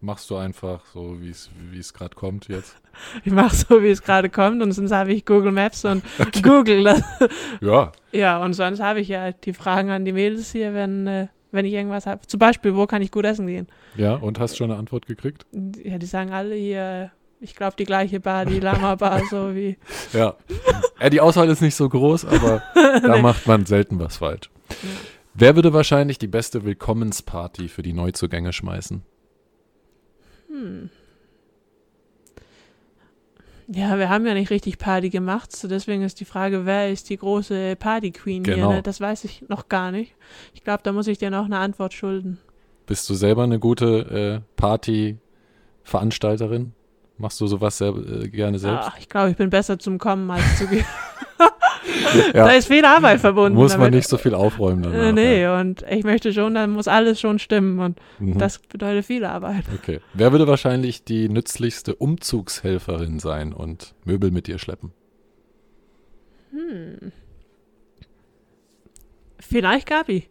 machst 0.00 0.30
du 0.30 0.36
einfach 0.36 0.84
so, 0.92 1.16
wie 1.20 1.30
es 1.78 1.94
gerade 1.94 2.14
kommt 2.14 2.48
jetzt? 2.48 2.76
ich 3.24 3.32
mache 3.32 3.54
so, 3.54 3.82
wie 3.82 3.88
es 3.88 4.02
gerade 4.02 4.30
kommt 4.30 4.62
und 4.62 4.72
sonst 4.72 4.92
habe 4.92 5.12
ich 5.12 5.24
Google 5.24 5.52
Maps 5.52 5.84
und 5.84 6.02
Google 6.42 6.84
das. 6.84 7.02
Ja, 7.60 7.92
Ja, 8.12 8.38
und 8.42 8.52
sonst 8.54 8.80
habe 8.80 9.00
ich 9.00 9.08
ja 9.08 9.32
die 9.32 9.52
Fragen 9.52 9.90
an 9.90 10.04
die 10.04 10.12
Mädels 10.12 10.52
hier, 10.52 10.74
wenn, 10.74 11.06
äh, 11.06 11.26
wenn 11.50 11.64
ich 11.64 11.72
irgendwas 11.72 12.06
habe. 12.06 12.26
Zum 12.26 12.38
Beispiel, 12.38 12.74
wo 12.76 12.86
kann 12.86 13.02
ich 13.02 13.10
gut 13.10 13.24
essen 13.24 13.46
gehen? 13.46 13.66
ja, 13.96 14.14
und 14.14 14.38
hast 14.38 14.56
schon 14.56 14.70
eine 14.70 14.78
Antwort 14.78 15.06
gekriegt? 15.06 15.46
Ja, 15.82 15.98
die 15.98 16.06
sagen 16.06 16.30
alle 16.30 16.54
hier, 16.54 17.10
ich 17.40 17.54
glaube, 17.54 17.74
die 17.78 17.84
gleiche 17.84 18.20
Bar, 18.20 18.46
die 18.46 18.60
Lama 18.60 18.94
Bar, 18.96 19.22
so 19.30 19.54
wie. 19.54 19.76
Ja. 20.12 20.34
ja, 21.00 21.10
die 21.10 21.20
Auswahl 21.20 21.48
ist 21.48 21.62
nicht 21.62 21.74
so 21.74 21.88
groß, 21.88 22.24
aber 22.24 22.62
da 22.74 23.18
macht 23.18 23.46
man 23.46 23.66
selten 23.66 23.98
was 23.98 24.18
falsch. 24.18 24.50
Wer 25.34 25.54
würde 25.54 25.72
wahrscheinlich 25.72 26.18
die 26.18 26.26
beste 26.26 26.64
Willkommensparty 26.64 27.68
für 27.68 27.82
die 27.82 27.92
Neuzugänge 27.92 28.52
schmeißen? 28.52 29.02
Hm. 30.58 30.90
Ja, 33.70 33.98
wir 33.98 34.08
haben 34.08 34.26
ja 34.26 34.32
nicht 34.32 34.48
richtig 34.50 34.78
Party 34.78 35.10
gemacht, 35.10 35.54
so 35.54 35.68
deswegen 35.68 36.00
ist 36.02 36.20
die 36.20 36.24
Frage, 36.24 36.64
wer 36.64 36.90
ist 36.90 37.10
die 37.10 37.18
große 37.18 37.76
Party 37.76 38.12
Queen 38.12 38.42
Genau. 38.42 38.56
hier? 38.56 38.68
Ne? 38.76 38.82
Das 38.82 38.98
weiß 38.98 39.24
ich 39.24 39.44
noch 39.48 39.68
gar 39.68 39.90
nicht. 39.90 40.14
Ich 40.54 40.64
glaube, 40.64 40.80
da 40.82 40.92
muss 40.92 41.06
ich 41.06 41.18
dir 41.18 41.28
noch 41.30 41.44
eine 41.44 41.58
Antwort 41.58 41.92
schulden. 41.92 42.38
Bist 42.86 43.10
du 43.10 43.14
selber 43.14 43.42
eine 43.42 43.58
gute 43.58 44.40
äh, 44.40 44.42
Party-Veranstalterin? 44.56 46.72
Machst 47.18 47.38
du 47.42 47.46
sowas 47.46 47.76
sehr, 47.76 47.94
äh, 47.94 48.26
gerne 48.28 48.58
selbst? 48.58 48.88
Ach, 48.90 48.98
ich 48.98 49.10
glaube, 49.10 49.32
ich 49.32 49.36
bin 49.36 49.50
besser 49.50 49.78
zum 49.78 49.98
Kommen 49.98 50.30
als 50.30 50.56
zu 50.56 50.66
gehen. 50.66 50.86
Ja. 52.34 52.44
Da 52.46 52.50
ist 52.50 52.68
viel 52.68 52.84
Arbeit 52.84 53.20
verbunden. 53.20 53.56
Muss 53.56 53.72
man 53.72 53.80
damit. 53.82 53.94
nicht 53.94 54.08
so 54.08 54.16
viel 54.18 54.34
aufräumen 54.34 54.82
danach. 54.82 54.98
Äh, 55.08 55.12
nee, 55.12 55.46
und 55.46 55.84
ich 55.90 56.04
möchte 56.04 56.32
schon, 56.32 56.54
dann 56.54 56.70
muss 56.70 56.88
alles 56.88 57.20
schon 57.20 57.38
stimmen 57.38 57.78
und 57.78 57.98
Ja. 58.18 58.26
Mhm. 58.26 58.38
das 58.38 58.58
bedeutet 58.58 59.04
viel 59.06 59.24
Arbeit. 59.24 59.64
Okay. 59.74 60.00
Wer 60.14 60.32
würde 60.32 60.46
wahrscheinlich 60.46 61.04
die 61.04 61.28
nützlichste 61.28 61.94
Umzugshelferin 61.94 63.18
sein 63.18 63.52
und 63.52 63.94
Möbel 64.04 64.30
mit 64.30 64.46
dir 64.46 64.58
schleppen? 64.58 64.92
Hm. 66.50 67.12
Vielleicht 69.40 69.86
Gabi. 69.86 70.28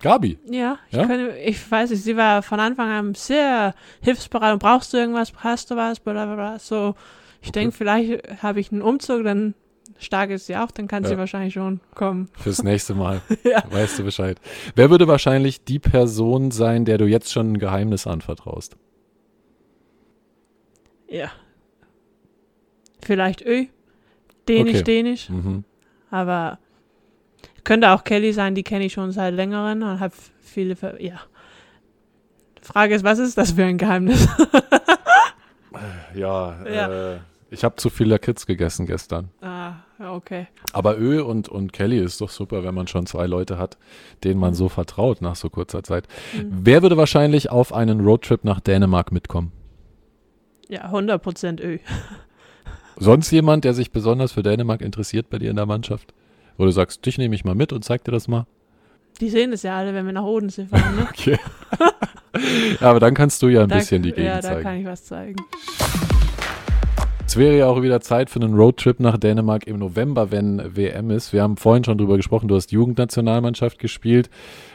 Gabi. 0.00 0.38
Ja, 0.48 0.78
ich, 0.90 0.96
Ja? 0.96 1.06
Könnte, 1.06 1.36
ich 1.38 1.70
weiß 1.70 1.90
nicht, 1.90 2.02
sie 2.02 2.16
war 2.16 2.42
von 2.42 2.60
Anfang 2.60 2.90
an 2.90 3.14
sehr 3.14 3.74
hilfsbereit 4.00 4.52
und 4.52 4.58
brauchst 4.60 4.92
du 4.92 4.96
irgendwas, 4.98 5.32
hast 5.38 5.70
du 5.70 5.76
was, 5.76 5.98
bla 6.00 6.12
bla 6.12 6.34
bla. 6.34 6.58
So, 6.58 6.94
ich 7.40 7.48
Okay. 7.48 7.60
denke, 7.60 7.76
vielleicht 7.76 8.42
habe 8.42 8.60
ich 8.60 8.70
einen 8.70 8.82
Umzug, 8.82 9.24
dann 9.24 9.54
stark 9.98 10.30
ist 10.30 10.46
sie 10.46 10.56
auch, 10.56 10.70
dann 10.70 10.86
kann 10.88 11.02
Ja. 11.02 11.10
sie 11.10 11.18
wahrscheinlich 11.18 11.54
schon 11.54 11.80
kommen. 11.94 12.28
Fürs 12.38 12.62
nächste 12.62 12.94
Mal. 12.94 13.20
Ja. 13.44 13.62
Weißt 13.70 13.98
du 13.98 14.04
Bescheid. 14.04 14.40
Wer 14.74 14.90
würde 14.90 15.08
wahrscheinlich 15.08 15.64
die 15.64 15.78
Person 15.78 16.50
sein, 16.50 16.84
der 16.84 16.98
du 16.98 17.06
jetzt 17.06 17.32
schon 17.32 17.52
ein 17.52 17.58
Geheimnis 17.58 18.06
anvertraust? 18.06 18.76
Ja. 21.08 21.30
Vielleicht 23.02 23.42
Ö. 23.44 23.66
Dänisch, 24.48 24.74
Okay. 24.76 24.82
Dänisch. 24.84 25.28
Mhm. 25.30 25.64
Aber 26.10 26.58
könnte 27.64 27.90
auch 27.90 28.04
Kelly 28.04 28.32
sein, 28.32 28.54
die 28.54 28.62
kenne 28.62 28.84
ich 28.86 28.92
schon 28.94 29.12
seit 29.12 29.34
längerem 29.34 29.82
und 29.82 30.00
habe 30.00 30.14
viele, 30.40 30.74
Ver 30.76 31.00
ja. 31.02 31.20
Frage 32.62 32.94
ist, 32.94 33.04
was 33.04 33.18
ist 33.18 33.36
das 33.38 33.52
für 33.52 33.64
ein 33.64 33.78
Geheimnis? 33.78 34.26
Ja, 36.14 36.56
Ja. 36.66 37.12
Äh, 37.14 37.18
ich 37.50 37.62
habe 37.64 37.76
zu 37.76 37.88
viel 37.88 38.08
Lakritz 38.08 38.44
gegessen 38.46 38.84
gestern. 38.86 39.30
ah, 39.40 39.47
Ja, 39.98 40.14
okay. 40.14 40.46
Aber 40.72 40.98
Ö 40.98 41.22
und, 41.22 41.48
und 41.48 41.72
Kelly 41.72 41.98
ist 41.98 42.20
doch 42.20 42.30
super, 42.30 42.62
wenn 42.62 42.74
man 42.74 42.86
schon 42.86 43.06
zwei 43.06 43.26
Leute 43.26 43.58
hat, 43.58 43.78
denen 44.22 44.38
man 44.38 44.54
so 44.54 44.68
vertraut 44.68 45.20
nach 45.22 45.34
so 45.34 45.50
kurzer 45.50 45.82
Zeit. 45.82 46.06
Mhm. 46.36 46.50
Wer 46.62 46.82
würde 46.82 46.96
wahrscheinlich 46.96 47.50
auf 47.50 47.72
einen 47.72 48.00
Roadtrip 48.00 48.44
nach 48.44 48.60
Dänemark 48.60 49.10
mitkommen? 49.10 49.50
Ja, 50.68 50.90
100% 50.92 51.60
Ö. 51.62 51.78
Sonst 52.96 53.30
jemand, 53.30 53.64
der 53.64 53.74
sich 53.74 53.90
besonders 53.90 54.32
für 54.32 54.42
Dänemark 54.42 54.80
interessiert 54.82 55.30
bei 55.30 55.38
dir 55.38 55.50
in 55.50 55.56
der 55.56 55.66
Mannschaft? 55.66 56.14
Wo 56.56 56.64
du 56.64 56.70
sagst, 56.72 57.04
dich 57.06 57.18
nehme 57.18 57.34
ich 57.34 57.44
mal 57.44 57.54
mit 57.54 57.72
und 57.72 57.84
zeig 57.84 58.04
dir 58.04 58.10
das 58.12 58.28
mal. 58.28 58.46
Die 59.20 59.30
sehen 59.30 59.52
es 59.52 59.62
ja 59.62 59.76
alle, 59.78 59.94
wenn 59.94 60.06
wir 60.06 60.12
nach 60.12 60.24
Odensee 60.24 60.66
fahren, 60.66 60.96
ne? 60.96 61.08
Okay. 61.10 61.38
aber 62.80 63.00
dann 63.00 63.14
kannst 63.14 63.42
du 63.42 63.48
ja 63.48 63.62
ein 63.62 63.68
Da- 63.68 63.76
bisschen 63.78 64.02
die 64.02 64.10
Gegend 64.10 64.26
Ja, 64.26 64.36
da 64.36 64.42
zeigen. 64.42 64.62
kann 64.62 64.76
ich 64.80 64.86
was 64.86 65.04
zeigen. 65.04 65.36
Es 67.28 67.36
wäre 67.36 67.58
ja 67.58 67.66
auch 67.66 67.82
wieder 67.82 68.00
Zeit 68.00 68.30
für 68.30 68.40
einen 68.40 68.54
Roadtrip 68.54 69.00
nach 69.00 69.18
Dänemark 69.18 69.66
im 69.66 69.78
November, 69.78 70.30
wenn 70.30 70.74
WM 70.74 71.10
ist. 71.10 71.34
Wir 71.34 71.42
haben 71.42 71.58
vorhin 71.58 71.84
schon 71.84 71.98
drüber 71.98 72.16
gesprochen, 72.16 72.48
du 72.48 72.54
hast 72.54 72.72
Jugendnationalmannschaft 72.72 73.78
gespielt, 73.78 74.30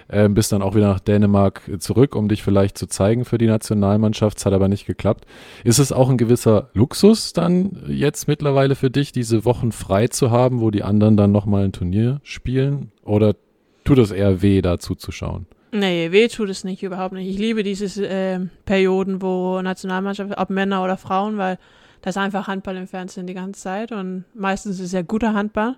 äh, 0.08 0.30
bist 0.30 0.51
dann 0.51 0.62
auch 0.62 0.76
wieder 0.76 0.88
nach 0.88 0.99
Dänemark 0.99 1.64
zurück, 1.80 2.16
um 2.16 2.30
dich 2.30 2.43
vielleicht 2.43 2.78
zu 2.78 2.86
zeigen 2.86 3.26
für 3.26 3.39
die 3.39 3.47
Nationalmannschaft. 3.47 4.38
Es 4.38 4.45
hat 4.45 4.54
aber 4.54 4.68
nicht 4.68 4.86
geklappt. 4.86 5.26
Ist 5.64 5.80
es 5.80 5.91
auch 5.91 6.12
ein 6.12 6.20
gewisser 6.20 6.70
Luxus 6.76 7.34
dann 7.34 7.86
jetzt 7.88 8.28
mittlerweile 8.28 8.76
für 8.76 8.91
dich, 8.91 9.12
diese 9.12 9.45
Wochen 9.45 9.72
frei 9.72 10.08
zu 10.10 10.30
haben, 10.30 10.62
wo 10.62 10.70
die 10.70 10.84
anderen 10.84 11.18
dann 11.18 11.32
nochmal 11.32 11.64
ein 11.64 11.72
Turnier 11.74 12.22
spielen? 12.22 12.91
Oder 13.04 13.36
tut 13.84 13.97
es 13.97 14.12
eher 14.12 14.43
weh, 14.43 14.62
da 14.62 14.78
zuzuschauen? 14.78 15.47
Nee, 15.72 16.12
weh 16.12 16.28
tut 16.28 16.49
es 16.49 16.64
nicht, 16.64 16.84
überhaupt 16.84 17.16
nicht. 17.16 17.28
Ich 17.28 17.39
liebe 17.39 17.64
diese 17.64 18.08
äh, 18.08 18.41
Perioden, 18.66 19.24
wo 19.24 19.60
Nationalmannschaft, 19.64 20.38
ob 20.38 20.51
Männer 20.51 20.84
oder 20.84 20.97
Frauen, 20.97 21.39
weil 21.39 21.58
das 22.04 22.18
ist 22.18 22.22
einfach 22.22 22.47
Handball 22.47 22.76
im 22.76 22.88
Fernsehen 22.88 23.28
die 23.28 23.34
ganze 23.34 23.62
Zeit 23.62 23.91
und 23.91 24.26
meistens 24.34 24.76
ist 24.76 24.88
es 24.88 24.91
ja 24.91 25.01
guter 25.01 25.34
Handball. 25.34 25.78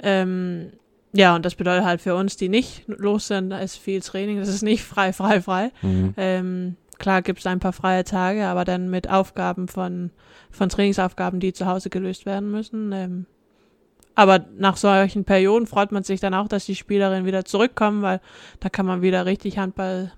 Ähm, 0.00 0.72
ja, 1.12 1.36
und 1.36 1.44
das 1.44 1.54
bedeutet 1.54 1.84
halt 1.84 2.00
für 2.00 2.14
uns, 2.14 2.36
die 2.36 2.48
nicht 2.48 2.84
los 2.86 3.28
sind, 3.28 3.50
da 3.50 3.58
ist 3.58 3.76
viel 3.76 4.00
Training, 4.00 4.38
das 4.38 4.48
ist 4.48 4.62
nicht 4.62 4.82
frei, 4.82 5.12
frei, 5.12 5.42
frei. 5.42 5.70
Mhm. 5.82 6.14
Ähm, 6.16 6.76
klar 6.98 7.20
gibt 7.20 7.40
es 7.40 7.46
ein 7.46 7.60
paar 7.60 7.74
freie 7.74 8.04
Tage, 8.04 8.46
aber 8.46 8.64
dann 8.64 8.88
mit 8.88 9.10
Aufgaben 9.10 9.68
von, 9.68 10.10
von 10.50 10.70
Trainingsaufgaben, 10.70 11.38
die 11.38 11.52
zu 11.52 11.66
Hause 11.66 11.90
gelöst 11.90 12.24
werden 12.24 12.50
müssen. 12.50 12.92
Ähm, 12.92 13.26
aber 14.14 14.46
nach 14.56 14.78
solchen 14.78 15.24
Perioden 15.24 15.66
freut 15.66 15.92
man 15.92 16.02
sich 16.02 16.18
dann 16.18 16.34
auch, 16.34 16.48
dass 16.48 16.64
die 16.64 16.74
Spielerinnen 16.76 17.26
wieder 17.26 17.44
zurückkommen, 17.44 18.00
weil 18.00 18.20
da 18.60 18.70
kann 18.70 18.86
man 18.86 19.02
wieder 19.02 19.26
richtig 19.26 19.58
Handball 19.58 20.12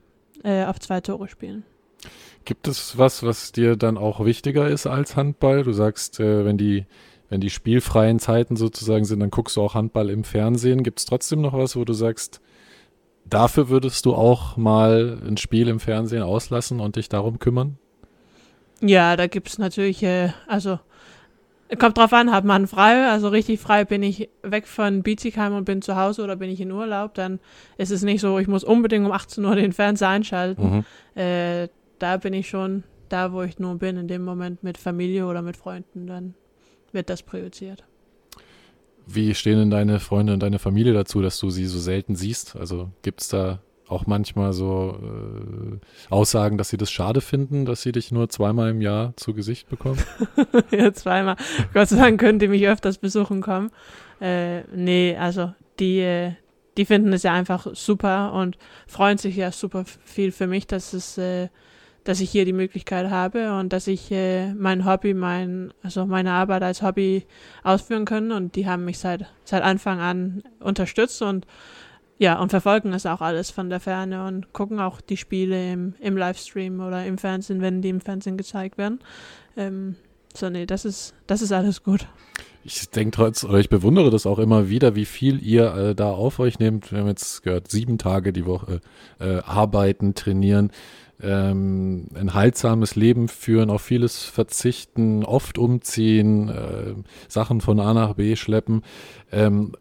äh, 0.45 0.65
auf 0.65 0.79
zwei 0.79 1.01
Tore 1.01 1.27
spielen. 1.27 1.65
Gibt 2.45 2.69
es 2.69 2.99
was, 2.99 3.23
was 3.23 3.53
dir 3.53 3.77
dann 3.77 3.99
auch 3.99 4.25
wichtiger 4.25 4.69
ist 4.69 4.87
als 4.87 5.17
Handball? 5.17 5.63
Du 5.63 5.73
sagst, 5.73 6.21
äh, 6.21 6.45
wenn 6.45 6.59
die 6.59 6.87
wenn 7.31 7.41
die 7.41 7.51
spielfreien 7.51 8.19
Zeiten 8.19 8.57
sozusagen 8.57 9.05
sind, 9.05 9.21
dann 9.21 9.31
guckst 9.31 9.57
du 9.57 9.63
auch 9.63 9.75
Handball 9.75 10.11
im 10.11 10.25
Fernsehen. 10.25 10.83
Gibt 10.83 10.99
es 10.99 11.07
trotzdem 11.07 11.41
noch 11.41 11.53
was, 11.53 11.77
wo 11.77 11.85
du 11.85 11.93
sagst, 11.93 12.41
dafür 13.25 13.69
würdest 13.69 14.05
du 14.05 14.15
auch 14.15 14.57
mal 14.57 15.19
ein 15.25 15.37
Spiel 15.37 15.69
im 15.69 15.79
Fernsehen 15.79 16.23
auslassen 16.23 16.81
und 16.81 16.97
dich 16.97 17.09
darum 17.09 17.39
kümmern? 17.39 17.79
Ja, 18.81 19.17
da 19.17 19.29
gibt 19.29 19.49
es 19.49 19.59
natürlich, 19.59 20.03
äh, 20.03 20.31
also 20.49 20.81
kommt 21.79 21.99
drauf 21.99 22.13
an, 22.13 22.33
hat 22.33 22.45
man 22.45 22.67
frei, 22.67 23.09
also 23.09 23.29
richtig 23.29 23.61
frei 23.61 23.85
bin 23.85 24.03
ich 24.03 24.29
weg 24.43 24.67
von 24.67 25.05
Bietigheim 25.05 25.55
und 25.55 25.65
bin 25.65 25.83
zu 25.83 25.95
Hause 25.95 26.25
oder 26.25 26.35
bin 26.35 26.51
ich 26.51 26.61
in 26.61 26.73
Urlaub, 26.73 27.15
dann 27.15 27.39
ist 27.77 27.93
es 27.93 28.03
nicht 28.03 28.21
so, 28.21 28.41
ich 28.41 28.49
muss 28.49 28.65
unbedingt 28.65 29.07
um 29.07 29.13
18 29.13 29.45
Uhr 29.45 29.55
den 29.55 29.73
Fernseher 29.73 30.09
einschalten. 30.09 30.85
Mhm. 31.15 31.21
Äh, 31.21 31.69
da 32.01 32.17
bin 32.17 32.35
ich 32.35 32.49
schon 32.49 32.85
da, 33.09 33.33
wo 33.33 33.43
ich 33.43 33.59
nur 33.59 33.77
bin, 33.77 33.97
in 33.97 34.09
dem 34.09 34.25
Moment 34.25 34.63
mit 34.63 34.79
Familie 34.79 35.27
oder 35.27 35.43
mit 35.43 35.57
Freunden, 35.57 36.07
dann 36.07 36.35
wird 36.93 37.11
das 37.11 37.23
priorisiert. 37.23 37.85
Wie 39.07 39.35
stehen 39.35 39.59
denn 39.59 39.71
deine 39.71 39.99
Freunde 39.99 40.33
und 40.33 40.41
deine 40.41 40.59
Familie 40.59 40.93
dazu, 40.93 41.21
dass 41.21 41.39
du 41.39 41.51
sie 41.51 41.67
so 41.67 41.79
selten 41.79 42.15
siehst? 42.15 42.57
Also 42.57 42.91
gibt 43.03 43.21
es 43.23 43.29
da 43.29 43.61
auch 43.89 44.07
manchmal 44.07 44.53
so 44.53 44.99
äh, 45.03 46.13
Aussagen, 46.15 46.59
dass 46.59 46.69
sie 46.69 46.77
das 46.77 46.93
schade 46.93 47.21
finden, 47.21 47.65
dass 47.65 47.83
sie 47.83 47.91
dich 47.91 48.13
nur 48.13 48.29
zweimal 48.29 48.71
im 48.71 48.81
Jahr 48.81 49.15
zu 49.17 49.35
Gesicht 49.35 49.69
bekommen? 49.69 49.99
ja, 50.71 50.93
zweimal. 50.93 51.37
Gott 51.75 51.89
sei 51.89 51.97
Dank 51.97 52.21
könnt 52.21 52.41
ihr 52.43 52.49
mich 52.49 52.67
öfters 52.69 52.99
besuchen 52.99 53.41
kommen. 53.41 53.71
Äh, 54.21 54.63
nee, 54.75 55.17
also 55.17 55.53
die, 55.81 55.99
äh, 55.99 56.35
die 56.77 56.85
finden 56.85 57.13
es 57.13 57.25
ja 57.25 57.33
einfach 57.33 57.67
super 57.75 58.33
und 58.33 58.59
freuen 58.87 59.19
sich 59.19 59.35
ja 59.35 59.51
super 59.51 59.85
viel 60.05 60.31
für 60.31 60.47
mich, 60.47 60.69
dass 60.69 60.93
es, 60.93 61.19
äh, 61.19 61.49
dass 62.05 62.21
ich 62.21 62.31
hier 62.31 62.45
die 62.45 62.53
Möglichkeit 62.53 63.11
habe 63.11 63.59
und 63.59 63.73
dass 63.73 63.87
ich 63.87 64.11
äh, 64.11 64.55
mein 64.55 64.85
Hobby, 64.85 65.15
mein, 65.15 65.73
also 65.83 66.07
meine 66.07 66.33
Arbeit 66.33 66.63
als 66.63 66.83
Hobby 66.83 67.27
ausführen 67.63 68.05
kann 68.05 68.33
und 68.33 68.57
die 68.57 68.67
haben 68.67 68.85
mich 68.85 68.99
seit, 68.99 69.27
seit 69.45 69.63
Anfang 69.63 70.01
an 70.01 70.43
unterstützt 70.61 71.21
und 71.23 71.47
ja, 72.19 72.39
und 72.39 72.51
verfolgen 72.51 72.93
das 72.93 73.07
auch 73.07 73.23
alles 73.23 73.51
von 73.51 73.71
der 73.71 73.81
Ferne 73.81 74.27
und 74.27 74.53
gucken 74.53 74.79
auch 74.79 75.01
die 75.01 75.17
Spiele 75.17 75.73
im, 75.73 75.95
im 76.01 76.19
Livestream 76.19 76.81
oder 76.81 77.07
im 77.07 77.17
Fernsehen, 77.17 77.63
wenn 77.63 77.81
die 77.81 77.89
im 77.89 78.03
Fernsehen 78.03 78.37
gezeigt 78.37 78.77
werden. 78.77 79.01
Ähm, 79.57 79.97
so, 80.35 80.51
nee, 80.51 80.67
das 80.67 80.85
ist, 80.85 81.15
das 81.27 81.41
ist 81.41 81.51
alles 81.51 81.83
gut. 81.83 82.07
Ich 82.63 82.91
denke 82.91 83.13
trotz, 83.13 83.43
oder 83.43 83.59
ich 83.59 83.71
bewundere 83.71 84.11
das 84.11 84.27
auch 84.27 84.39
immer 84.39 84.69
wieder, 84.69 84.95
wie 84.95 85.07
viel 85.07 85.43
ihr 85.43 85.75
äh, 85.75 85.95
da 85.95 86.11
auf 86.11 86.39
euch 86.41 86.59
nehmt. 86.59 86.93
Wir 86.93 87.01
haben 87.01 87.09
jetzt 87.09 87.43
gehört, 87.43 87.71
sieben 87.71 87.97
Tage 87.97 88.35
die 88.35 88.45
Woche 88.45 88.81
äh, 89.19 89.39
arbeiten, 89.39 90.15
trainieren, 90.15 90.71
ähm, 91.23 92.09
ein 92.15 92.35
heilsames 92.35 92.97
Leben 92.97 93.29
führen, 93.29 93.71
auf 93.71 93.83
vieles 93.83 94.25
verzichten, 94.25 95.25
oft 95.25 95.59
umziehen, 95.59 96.49
äh, 96.49 96.95
Sachen 97.29 97.61
von 97.61 97.81
A 97.81 97.95
nach 97.95 98.15
B 98.15 98.37
schleppen. 98.37 98.83
Ähm, 99.33 99.73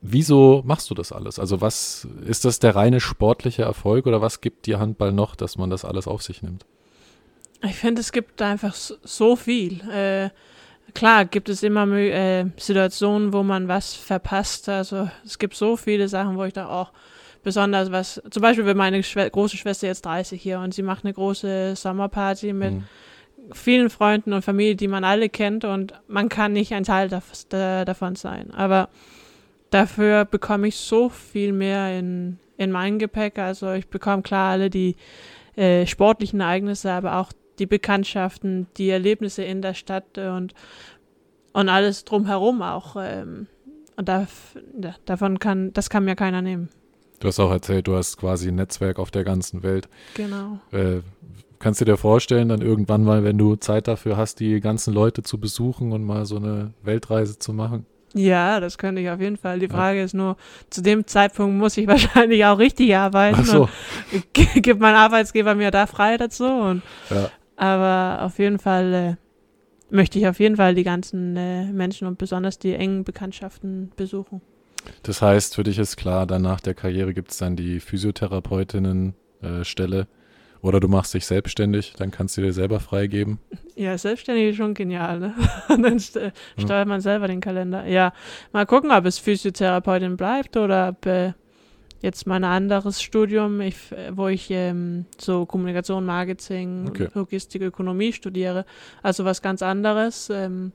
wieso 0.00 0.62
machst 0.64 0.90
du 0.90 0.94
das 0.94 1.12
alles? 1.12 1.38
Also 1.38 1.60
was 1.60 2.08
ist 2.26 2.44
das 2.44 2.58
der 2.58 2.74
reine 2.74 3.00
sportliche 3.00 3.62
Erfolg 3.62 4.06
oder 4.06 4.20
was 4.20 4.40
gibt 4.40 4.66
dir 4.66 4.78
Handball 4.78 5.12
noch, 5.12 5.36
dass 5.36 5.58
man 5.58 5.70
das 5.70 5.84
alles 5.84 6.06
auf 6.08 6.22
sich 6.22 6.42
nimmt? 6.42 6.64
Ich 7.62 7.76
finde, 7.76 8.00
es 8.00 8.12
gibt 8.12 8.40
einfach 8.40 8.74
so- 8.74 9.36
viel. 9.36 9.80
Äh, 9.90 10.30
klar 10.94 11.26
gibt 11.26 11.48
es 11.50 11.62
immer 11.62 11.86
äh, 11.92 12.46
Situationen, 12.56 13.32
wo 13.32 13.42
man 13.42 13.68
was 13.68 13.94
verpasst. 13.94 14.68
Also 14.68 15.10
es 15.24 15.38
gibt 15.38 15.54
so 15.54 15.76
viele 15.76 16.08
Sachen, 16.08 16.36
wo 16.36 16.44
ich 16.44 16.54
da 16.54 16.68
auch 16.68 16.90
besonders 17.42 17.90
was, 17.90 18.22
zum 18.30 18.42
Beispiel 18.42 18.66
wird 18.66 18.76
meine 18.76 19.02
Schwe 19.02 19.30
große 19.30 19.56
Schwester 19.56 19.86
jetzt 19.86 20.04
30 20.04 20.40
hier 20.40 20.60
und 20.60 20.74
sie 20.74 20.82
macht 20.82 21.04
eine 21.04 21.14
große 21.14 21.74
Sommerparty 21.76 22.52
mit 22.52 22.74
Mhm. 22.74 22.84
vielen 23.52 23.90
Freunden 23.90 24.32
und 24.32 24.42
Familie, 24.42 24.76
die 24.76 24.88
man 24.88 25.04
alle 25.04 25.28
kennt 25.28 25.64
und 25.64 25.94
man 26.08 26.28
kann 26.28 26.52
nicht 26.52 26.72
ein 26.74 26.84
Teil 26.84 27.08
da, 27.48 27.84
davon 27.84 28.14
sein. 28.14 28.50
Aber 28.52 28.88
dafür 29.70 30.24
bekomme 30.24 30.68
ich 30.68 30.76
so 30.76 31.08
viel 31.08 31.52
mehr 31.52 31.98
in, 31.98 32.38
in 32.56 32.70
mein 32.70 32.98
Gepäck. 32.98 33.38
Also 33.38 33.72
ich 33.72 33.88
bekomme 33.88 34.22
klar 34.22 34.52
alle 34.52 34.68
die 34.70 34.96
äh, 35.56 35.86
sportlichen 35.86 36.40
Ereignisse, 36.40 36.92
aber 36.92 37.16
auch 37.16 37.32
die 37.58 37.66
Bekanntschaften, 37.66 38.66
die 38.76 38.90
Erlebnisse 38.90 39.42
in 39.42 39.62
der 39.62 39.74
Stadt 39.74 40.18
und, 40.18 40.54
und 41.52 41.68
alles 41.68 42.04
drumherum 42.04 42.62
auch. 42.62 42.96
Ähm, 42.98 43.46
und 43.96 44.08
da, 44.08 44.26
davon 45.04 45.38
kann, 45.38 45.72
das 45.72 45.90
kann 45.90 46.04
mir 46.04 46.16
keiner 46.16 46.40
nehmen. 46.42 46.68
Du 47.20 47.28
hast 47.28 47.38
auch 47.38 47.50
erzählt, 47.50 47.86
du 47.86 47.94
hast 47.96 48.16
quasi 48.16 48.48
ein 48.48 48.54
Netzwerk 48.56 48.98
auf 48.98 49.10
der 49.10 49.24
ganzen 49.24 49.62
Welt. 49.62 49.88
Genau. 50.14 50.58
Äh, 50.72 51.00
kannst 51.58 51.80
du 51.80 51.84
dir 51.84 51.98
vorstellen, 51.98 52.48
dann 52.48 52.62
irgendwann 52.62 53.04
mal, 53.04 53.22
wenn 53.24 53.36
du 53.36 53.56
Zeit 53.56 53.88
dafür 53.88 54.16
hast, 54.16 54.40
die 54.40 54.58
ganzen 54.60 54.94
Leute 54.94 55.22
zu 55.22 55.38
besuchen 55.38 55.92
und 55.92 56.02
mal 56.02 56.24
so 56.24 56.36
eine 56.36 56.72
Weltreise 56.82 57.38
zu 57.38 57.52
machen? 57.52 57.84
Ja, 58.14 58.58
das 58.58 58.78
könnte 58.78 59.02
ich 59.02 59.10
auf 59.10 59.20
jeden 59.20 59.36
Fall. 59.36 59.58
Die 59.60 59.66
Ja. 59.66 59.72
Frage 59.72 60.02
ist 60.02 60.14
nur, 60.14 60.36
zu 60.70 60.82
dem 60.82 61.06
Zeitpunkt 61.06 61.56
muss 61.58 61.76
ich 61.76 61.86
wahrscheinlich 61.86 62.44
auch 62.46 62.58
richtig 62.58 62.96
arbeiten. 62.96 63.38
Ach 63.40 63.44
so, 63.46 63.68
Und 64.12 64.24
gibt 64.34 64.80
mein 64.80 64.94
Arbeitsgeber 64.96 65.54
mir 65.54 65.70
da 65.70 65.86
frei 65.86 66.16
dazu. 66.16 66.46
Und, 66.46 66.82
ja. 67.10 67.30
aber 67.56 68.24
auf 68.24 68.38
jeden 68.38 68.58
Fall 68.58 68.94
äh, 68.94 69.94
möchte 69.94 70.18
ich 70.18 70.26
auf 70.26 70.40
jeden 70.40 70.56
Fall 70.56 70.74
die 70.74 70.84
ganzen 70.84 71.36
äh, 71.36 71.66
Menschen 71.70 72.08
und 72.08 72.16
besonders 72.16 72.58
die 72.58 72.74
engen 72.74 73.04
Bekanntschaften 73.04 73.92
besuchen. 73.94 74.40
Das 75.02 75.22
heißt, 75.22 75.54
für 75.54 75.62
dich 75.62 75.78
ist 75.78 75.96
klar, 75.96 76.26
dann 76.26 76.42
nach 76.42 76.60
der 76.60 76.74
Karriere 76.74 77.14
gibt 77.14 77.30
es 77.30 77.38
dann 77.38 77.56
die 77.56 77.80
Physiotherapeutinnen-Stelle 77.80 80.06
oder 80.62 80.78
du 80.80 80.88
machst 80.88 81.14
dich 81.14 81.24
selbstständig, 81.26 81.94
dann 81.96 82.10
kannst 82.10 82.36
du 82.36 82.42
dir 82.42 82.52
selber 82.52 82.80
freigeben. 82.80 83.38
Ja, 83.76 83.96
selbstständig 83.96 84.50
ist 84.50 84.56
schon 84.56 84.74
genial, 84.74 85.18
ne? 85.18 85.34
Dann 85.68 85.98
st 85.98 86.18
steuert 86.58 86.86
man 86.86 87.00
selber 87.00 87.28
den 87.28 87.40
Kalender. 87.40 87.86
Ja, 87.86 88.12
mal 88.52 88.66
gucken, 88.66 88.90
ob 88.90 89.06
es 89.06 89.18
Physiotherapeutin 89.18 90.18
bleibt 90.18 90.58
oder 90.58 90.90
ob 90.90 91.06
äh, 91.06 91.32
jetzt 92.02 92.26
mein 92.26 92.44
anderes 92.44 93.00
Studium, 93.00 93.62
ich, 93.62 93.76
wo 94.10 94.28
ich 94.28 94.50
ähm, 94.50 95.06
so 95.18 95.46
Kommunikation, 95.46 96.04
Marketing, 96.04 96.88
Okay. 96.88 97.08
Logistik, 97.14 97.62
Ökonomie 97.62 98.12
studiere, 98.12 98.66
also 99.02 99.24
was 99.24 99.40
ganz 99.40 99.62
anderes. 99.62 100.28
Ähm, 100.30 100.72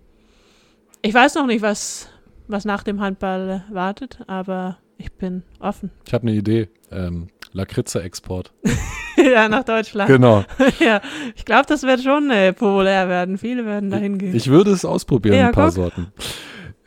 ich 1.03 1.13
weiß 1.13 1.35
noch 1.35 1.45
nicht, 1.45 1.61
was, 1.61 2.09
was 2.47 2.65
nach 2.65 2.83
dem 2.83 3.01
Handball 3.01 3.63
äh, 3.69 3.73
wartet, 3.73 4.19
aber 4.27 4.77
ich 4.97 5.11
bin 5.13 5.43
offen. 5.59 5.91
Ich 6.07 6.13
habe 6.13 6.27
eine 6.27 6.35
Idee. 6.35 6.69
Ähm, 6.91 7.27
Lakritze-Export. 7.53 8.51
ja, 9.17 9.47
nach 9.47 9.63
Deutschland. 9.63 10.07
Genau. 10.07 10.43
ja, 10.79 11.01
ich 11.35 11.45
glaube, 11.45 11.65
das 11.67 11.83
wird 11.83 12.01
schon 12.01 12.29
äh, 12.29 12.53
populär 12.53 13.07
werden. 13.07 13.37
Viele 13.37 13.65
werden 13.65 13.89
dahin 13.89 14.17
gehen. 14.17 14.35
Ich 14.35 14.49
würde 14.49 14.71
es 14.71 14.85
ausprobieren, 14.85 15.35
Ja, 15.37 15.47
ein 15.47 15.53
paar 15.53 15.67
guck. 15.67 15.75
Sorten. 15.75 16.07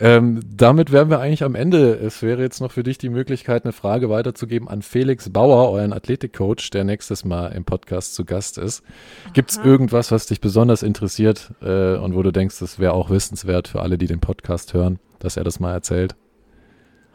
Ähm, 0.01 0.41
damit 0.55 0.93
wären 0.93 1.11
wir 1.11 1.19
eigentlich 1.19 1.43
am 1.43 1.57
Ende. 1.57 1.95
Es 1.95 2.23
wäre 2.23 2.41
jetzt 2.41 2.61
noch 2.61 2.71
für 2.71 2.85
dich 2.85 2.99
die 2.99 3.09
Möglichkeit, 3.09 3.65
eine 3.65 3.73
Frage 3.73 4.09
weiterzugeben 4.09 4.69
an 4.69 4.83
Felix 4.83 5.31
Bauer, 5.31 5.73
euren 5.73 5.93
Athletikcoach, 5.93 6.71
der 6.73 6.85
nächstes 6.85 7.25
Mal 7.25 7.49
im 7.49 7.65
Podcast 7.65 8.15
zu 8.15 8.25
Gast 8.25 8.59
ist. 8.59 8.85
Gibt 9.33 9.51
es 9.51 9.57
irgendwas, 9.57 10.13
was 10.13 10.27
dich 10.27 10.41
besonders 10.41 10.85
interessiert 10.85 11.51
äh, 11.63 11.97
und 11.97 12.15
wo 12.15 12.23
du 12.23 12.31
denkst, 12.31 12.61
das 12.61 12.79
wäre 12.79 12.93
auch 12.93 13.11
wissenswert 13.11 13.67
für 13.67 13.81
alle, 13.81 13.99
die 13.99 14.07
den 14.07 14.21
Podcast 14.21 14.73
hören, 14.73 15.01
dass 15.19 15.37
er 15.37 15.45
das 15.45 15.61
mal 15.61 15.73
erzählt? 15.73 16.15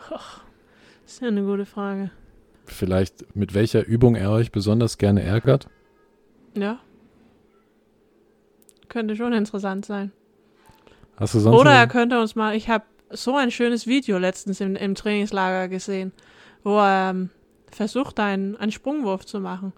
Das 0.10 0.42
ist 1.06 1.22
ja 1.22 1.28
eine 1.28 1.44
gute 1.44 1.66
Frage. 1.66 2.12
Vielleicht 2.66 3.36
mit 3.36 3.54
welcher 3.54 3.86
Übung 3.86 4.16
er 4.16 4.32
euch 4.32 4.52
besonders 4.52 4.98
gerne 4.98 5.22
ärgert? 5.22 5.68
Ja. 6.56 6.80
Könnte 8.90 9.16
schon 9.16 9.34
interessant 9.34 9.86
sein. 9.86 10.12
Hast 11.18 11.36
du 11.36 11.40
sonst 11.40 11.58
Oder 11.58 11.72
er 11.72 11.88
könnte 11.88 12.20
uns 12.20 12.36
mal, 12.36 12.56
ich 12.56 12.70
habe 12.70 12.86
so 13.10 13.36
ein 13.36 13.52
schönes 13.52 13.86
Video 13.86 14.18
letztens 14.18 14.60
im, 14.60 14.76
im 14.76 14.96
Trainingslager 14.96 15.68
gesehen, 15.68 16.12
wo 16.64 16.78
er 16.80 17.12
ähm, 17.12 17.30
versucht, 17.70 18.20
einen, 18.20 18.56
einen 18.56 18.72
Sprungwurf 18.72 19.26
zu 19.26 19.40
machen. 19.40 19.74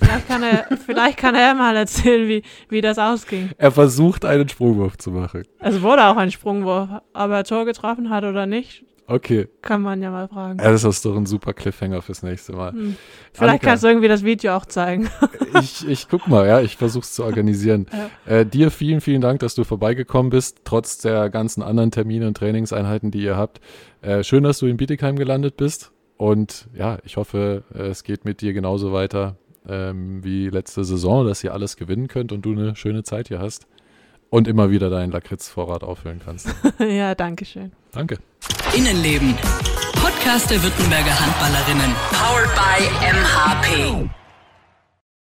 Vielleicht 0.00 0.28
kann 0.28 0.42
er, 0.42 0.66
vielleicht 0.84 1.18
kann 1.18 1.34
er 1.34 1.54
mal 1.54 1.76
erzählen, 1.76 2.28
wie, 2.28 2.42
wie 2.68 2.80
das 2.80 2.98
ausging. 2.98 3.50
er 3.58 3.70
versucht 3.70 4.24
einen 4.24 4.48
Sprungwurf 4.48 4.96
zu 4.98 5.10
machen. 5.10 5.44
Es 5.58 5.82
wurde 5.82 6.04
auch 6.06 6.16
ein 6.16 6.30
Sprungwurf, 6.30 6.88
aber 7.12 7.36
er 7.36 7.44
Tor 7.44 7.64
getroffen 7.64 8.10
hat 8.10 8.24
oder 8.24 8.46
nicht, 8.46 8.84
Okay, 9.10 9.48
kann 9.60 9.82
man 9.82 10.00
ja 10.00 10.12
mal 10.12 10.28
fragen. 10.28 10.60
ja, 10.60 10.70
das 10.70 10.84
ist 10.84 11.04
doch 11.04 11.16
ein 11.16 11.26
super 11.26 11.52
Cliffhanger 11.52 12.00
fürs 12.00 12.22
nächste 12.22 12.52
Mal. 12.52 12.70
Hm. 12.70 12.94
Vielleicht 13.32 13.54
Annika. 13.54 13.66
kannst 13.66 13.82
du 13.82 13.88
irgendwie 13.88 14.06
das 14.06 14.22
Video 14.22 14.54
auch 14.54 14.66
zeigen. 14.66 15.10
ich, 15.60 15.88
ich 15.88 16.08
guck 16.08 16.28
mal, 16.28 16.46
ja, 16.46 16.60
ich 16.60 16.76
versuch's 16.76 17.14
zu 17.14 17.24
organisieren. 17.24 17.86
Äh, 18.24 18.46
dir 18.46 18.70
vielen, 18.70 19.00
vielen 19.00 19.20
Dank, 19.20 19.40
dass 19.40 19.56
du 19.56 19.64
vorbeigekommen 19.64 20.30
bist, 20.30 20.58
trotz 20.62 20.98
der 20.98 21.28
ganzen 21.28 21.60
anderen 21.60 21.90
Termine 21.90 22.28
und 22.28 22.36
Trainingseinheiten, 22.36 23.10
die 23.10 23.22
ihr 23.22 23.36
habt. 23.36 23.60
Äh, 24.00 24.22
schön, 24.22 24.44
dass 24.44 24.60
du 24.60 24.66
in 24.66 24.76
Bietigheim 24.76 25.16
gelandet 25.16 25.56
bist. 25.56 25.90
Und 26.16 26.68
ja, 26.72 26.98
ich 27.02 27.16
hoffe, 27.16 27.64
es 27.74 28.04
geht 28.04 28.24
mit 28.24 28.42
dir 28.42 28.52
genauso 28.52 28.92
weiter 28.92 29.34
ähm, 29.68 30.24
wie 30.24 30.48
letzte 30.48 30.84
Saison, 30.84 31.26
dass 31.26 31.44
ihr 31.44 31.52
alles 31.52 31.76
gewinnen 31.76 32.08
könnt 32.08 32.32
und 32.32 32.42
du 32.42 32.52
eine 32.52 32.76
schöne 32.76 33.02
Zeit 33.02 33.28
hier 33.28 33.38
hast. 33.38 33.66
Und 34.30 34.46
immer 34.46 34.70
wieder 34.70 34.90
deinen 34.90 35.10
Lakritzvorrat 35.10 35.82
auffüllen 35.82 36.20
kannst. 36.24 36.54
ja, 36.78 37.16
danke 37.16 37.44
schön. 37.44 37.72
Danke. 37.90 38.18
Innenleben. 38.76 39.34
Podcast 39.94 40.50
der 40.50 40.62
Württemberger 40.62 41.18
Handballerinnen. 41.18 41.94
Powered 42.12 42.54
by 42.54 42.84
MHP. 43.10 44.10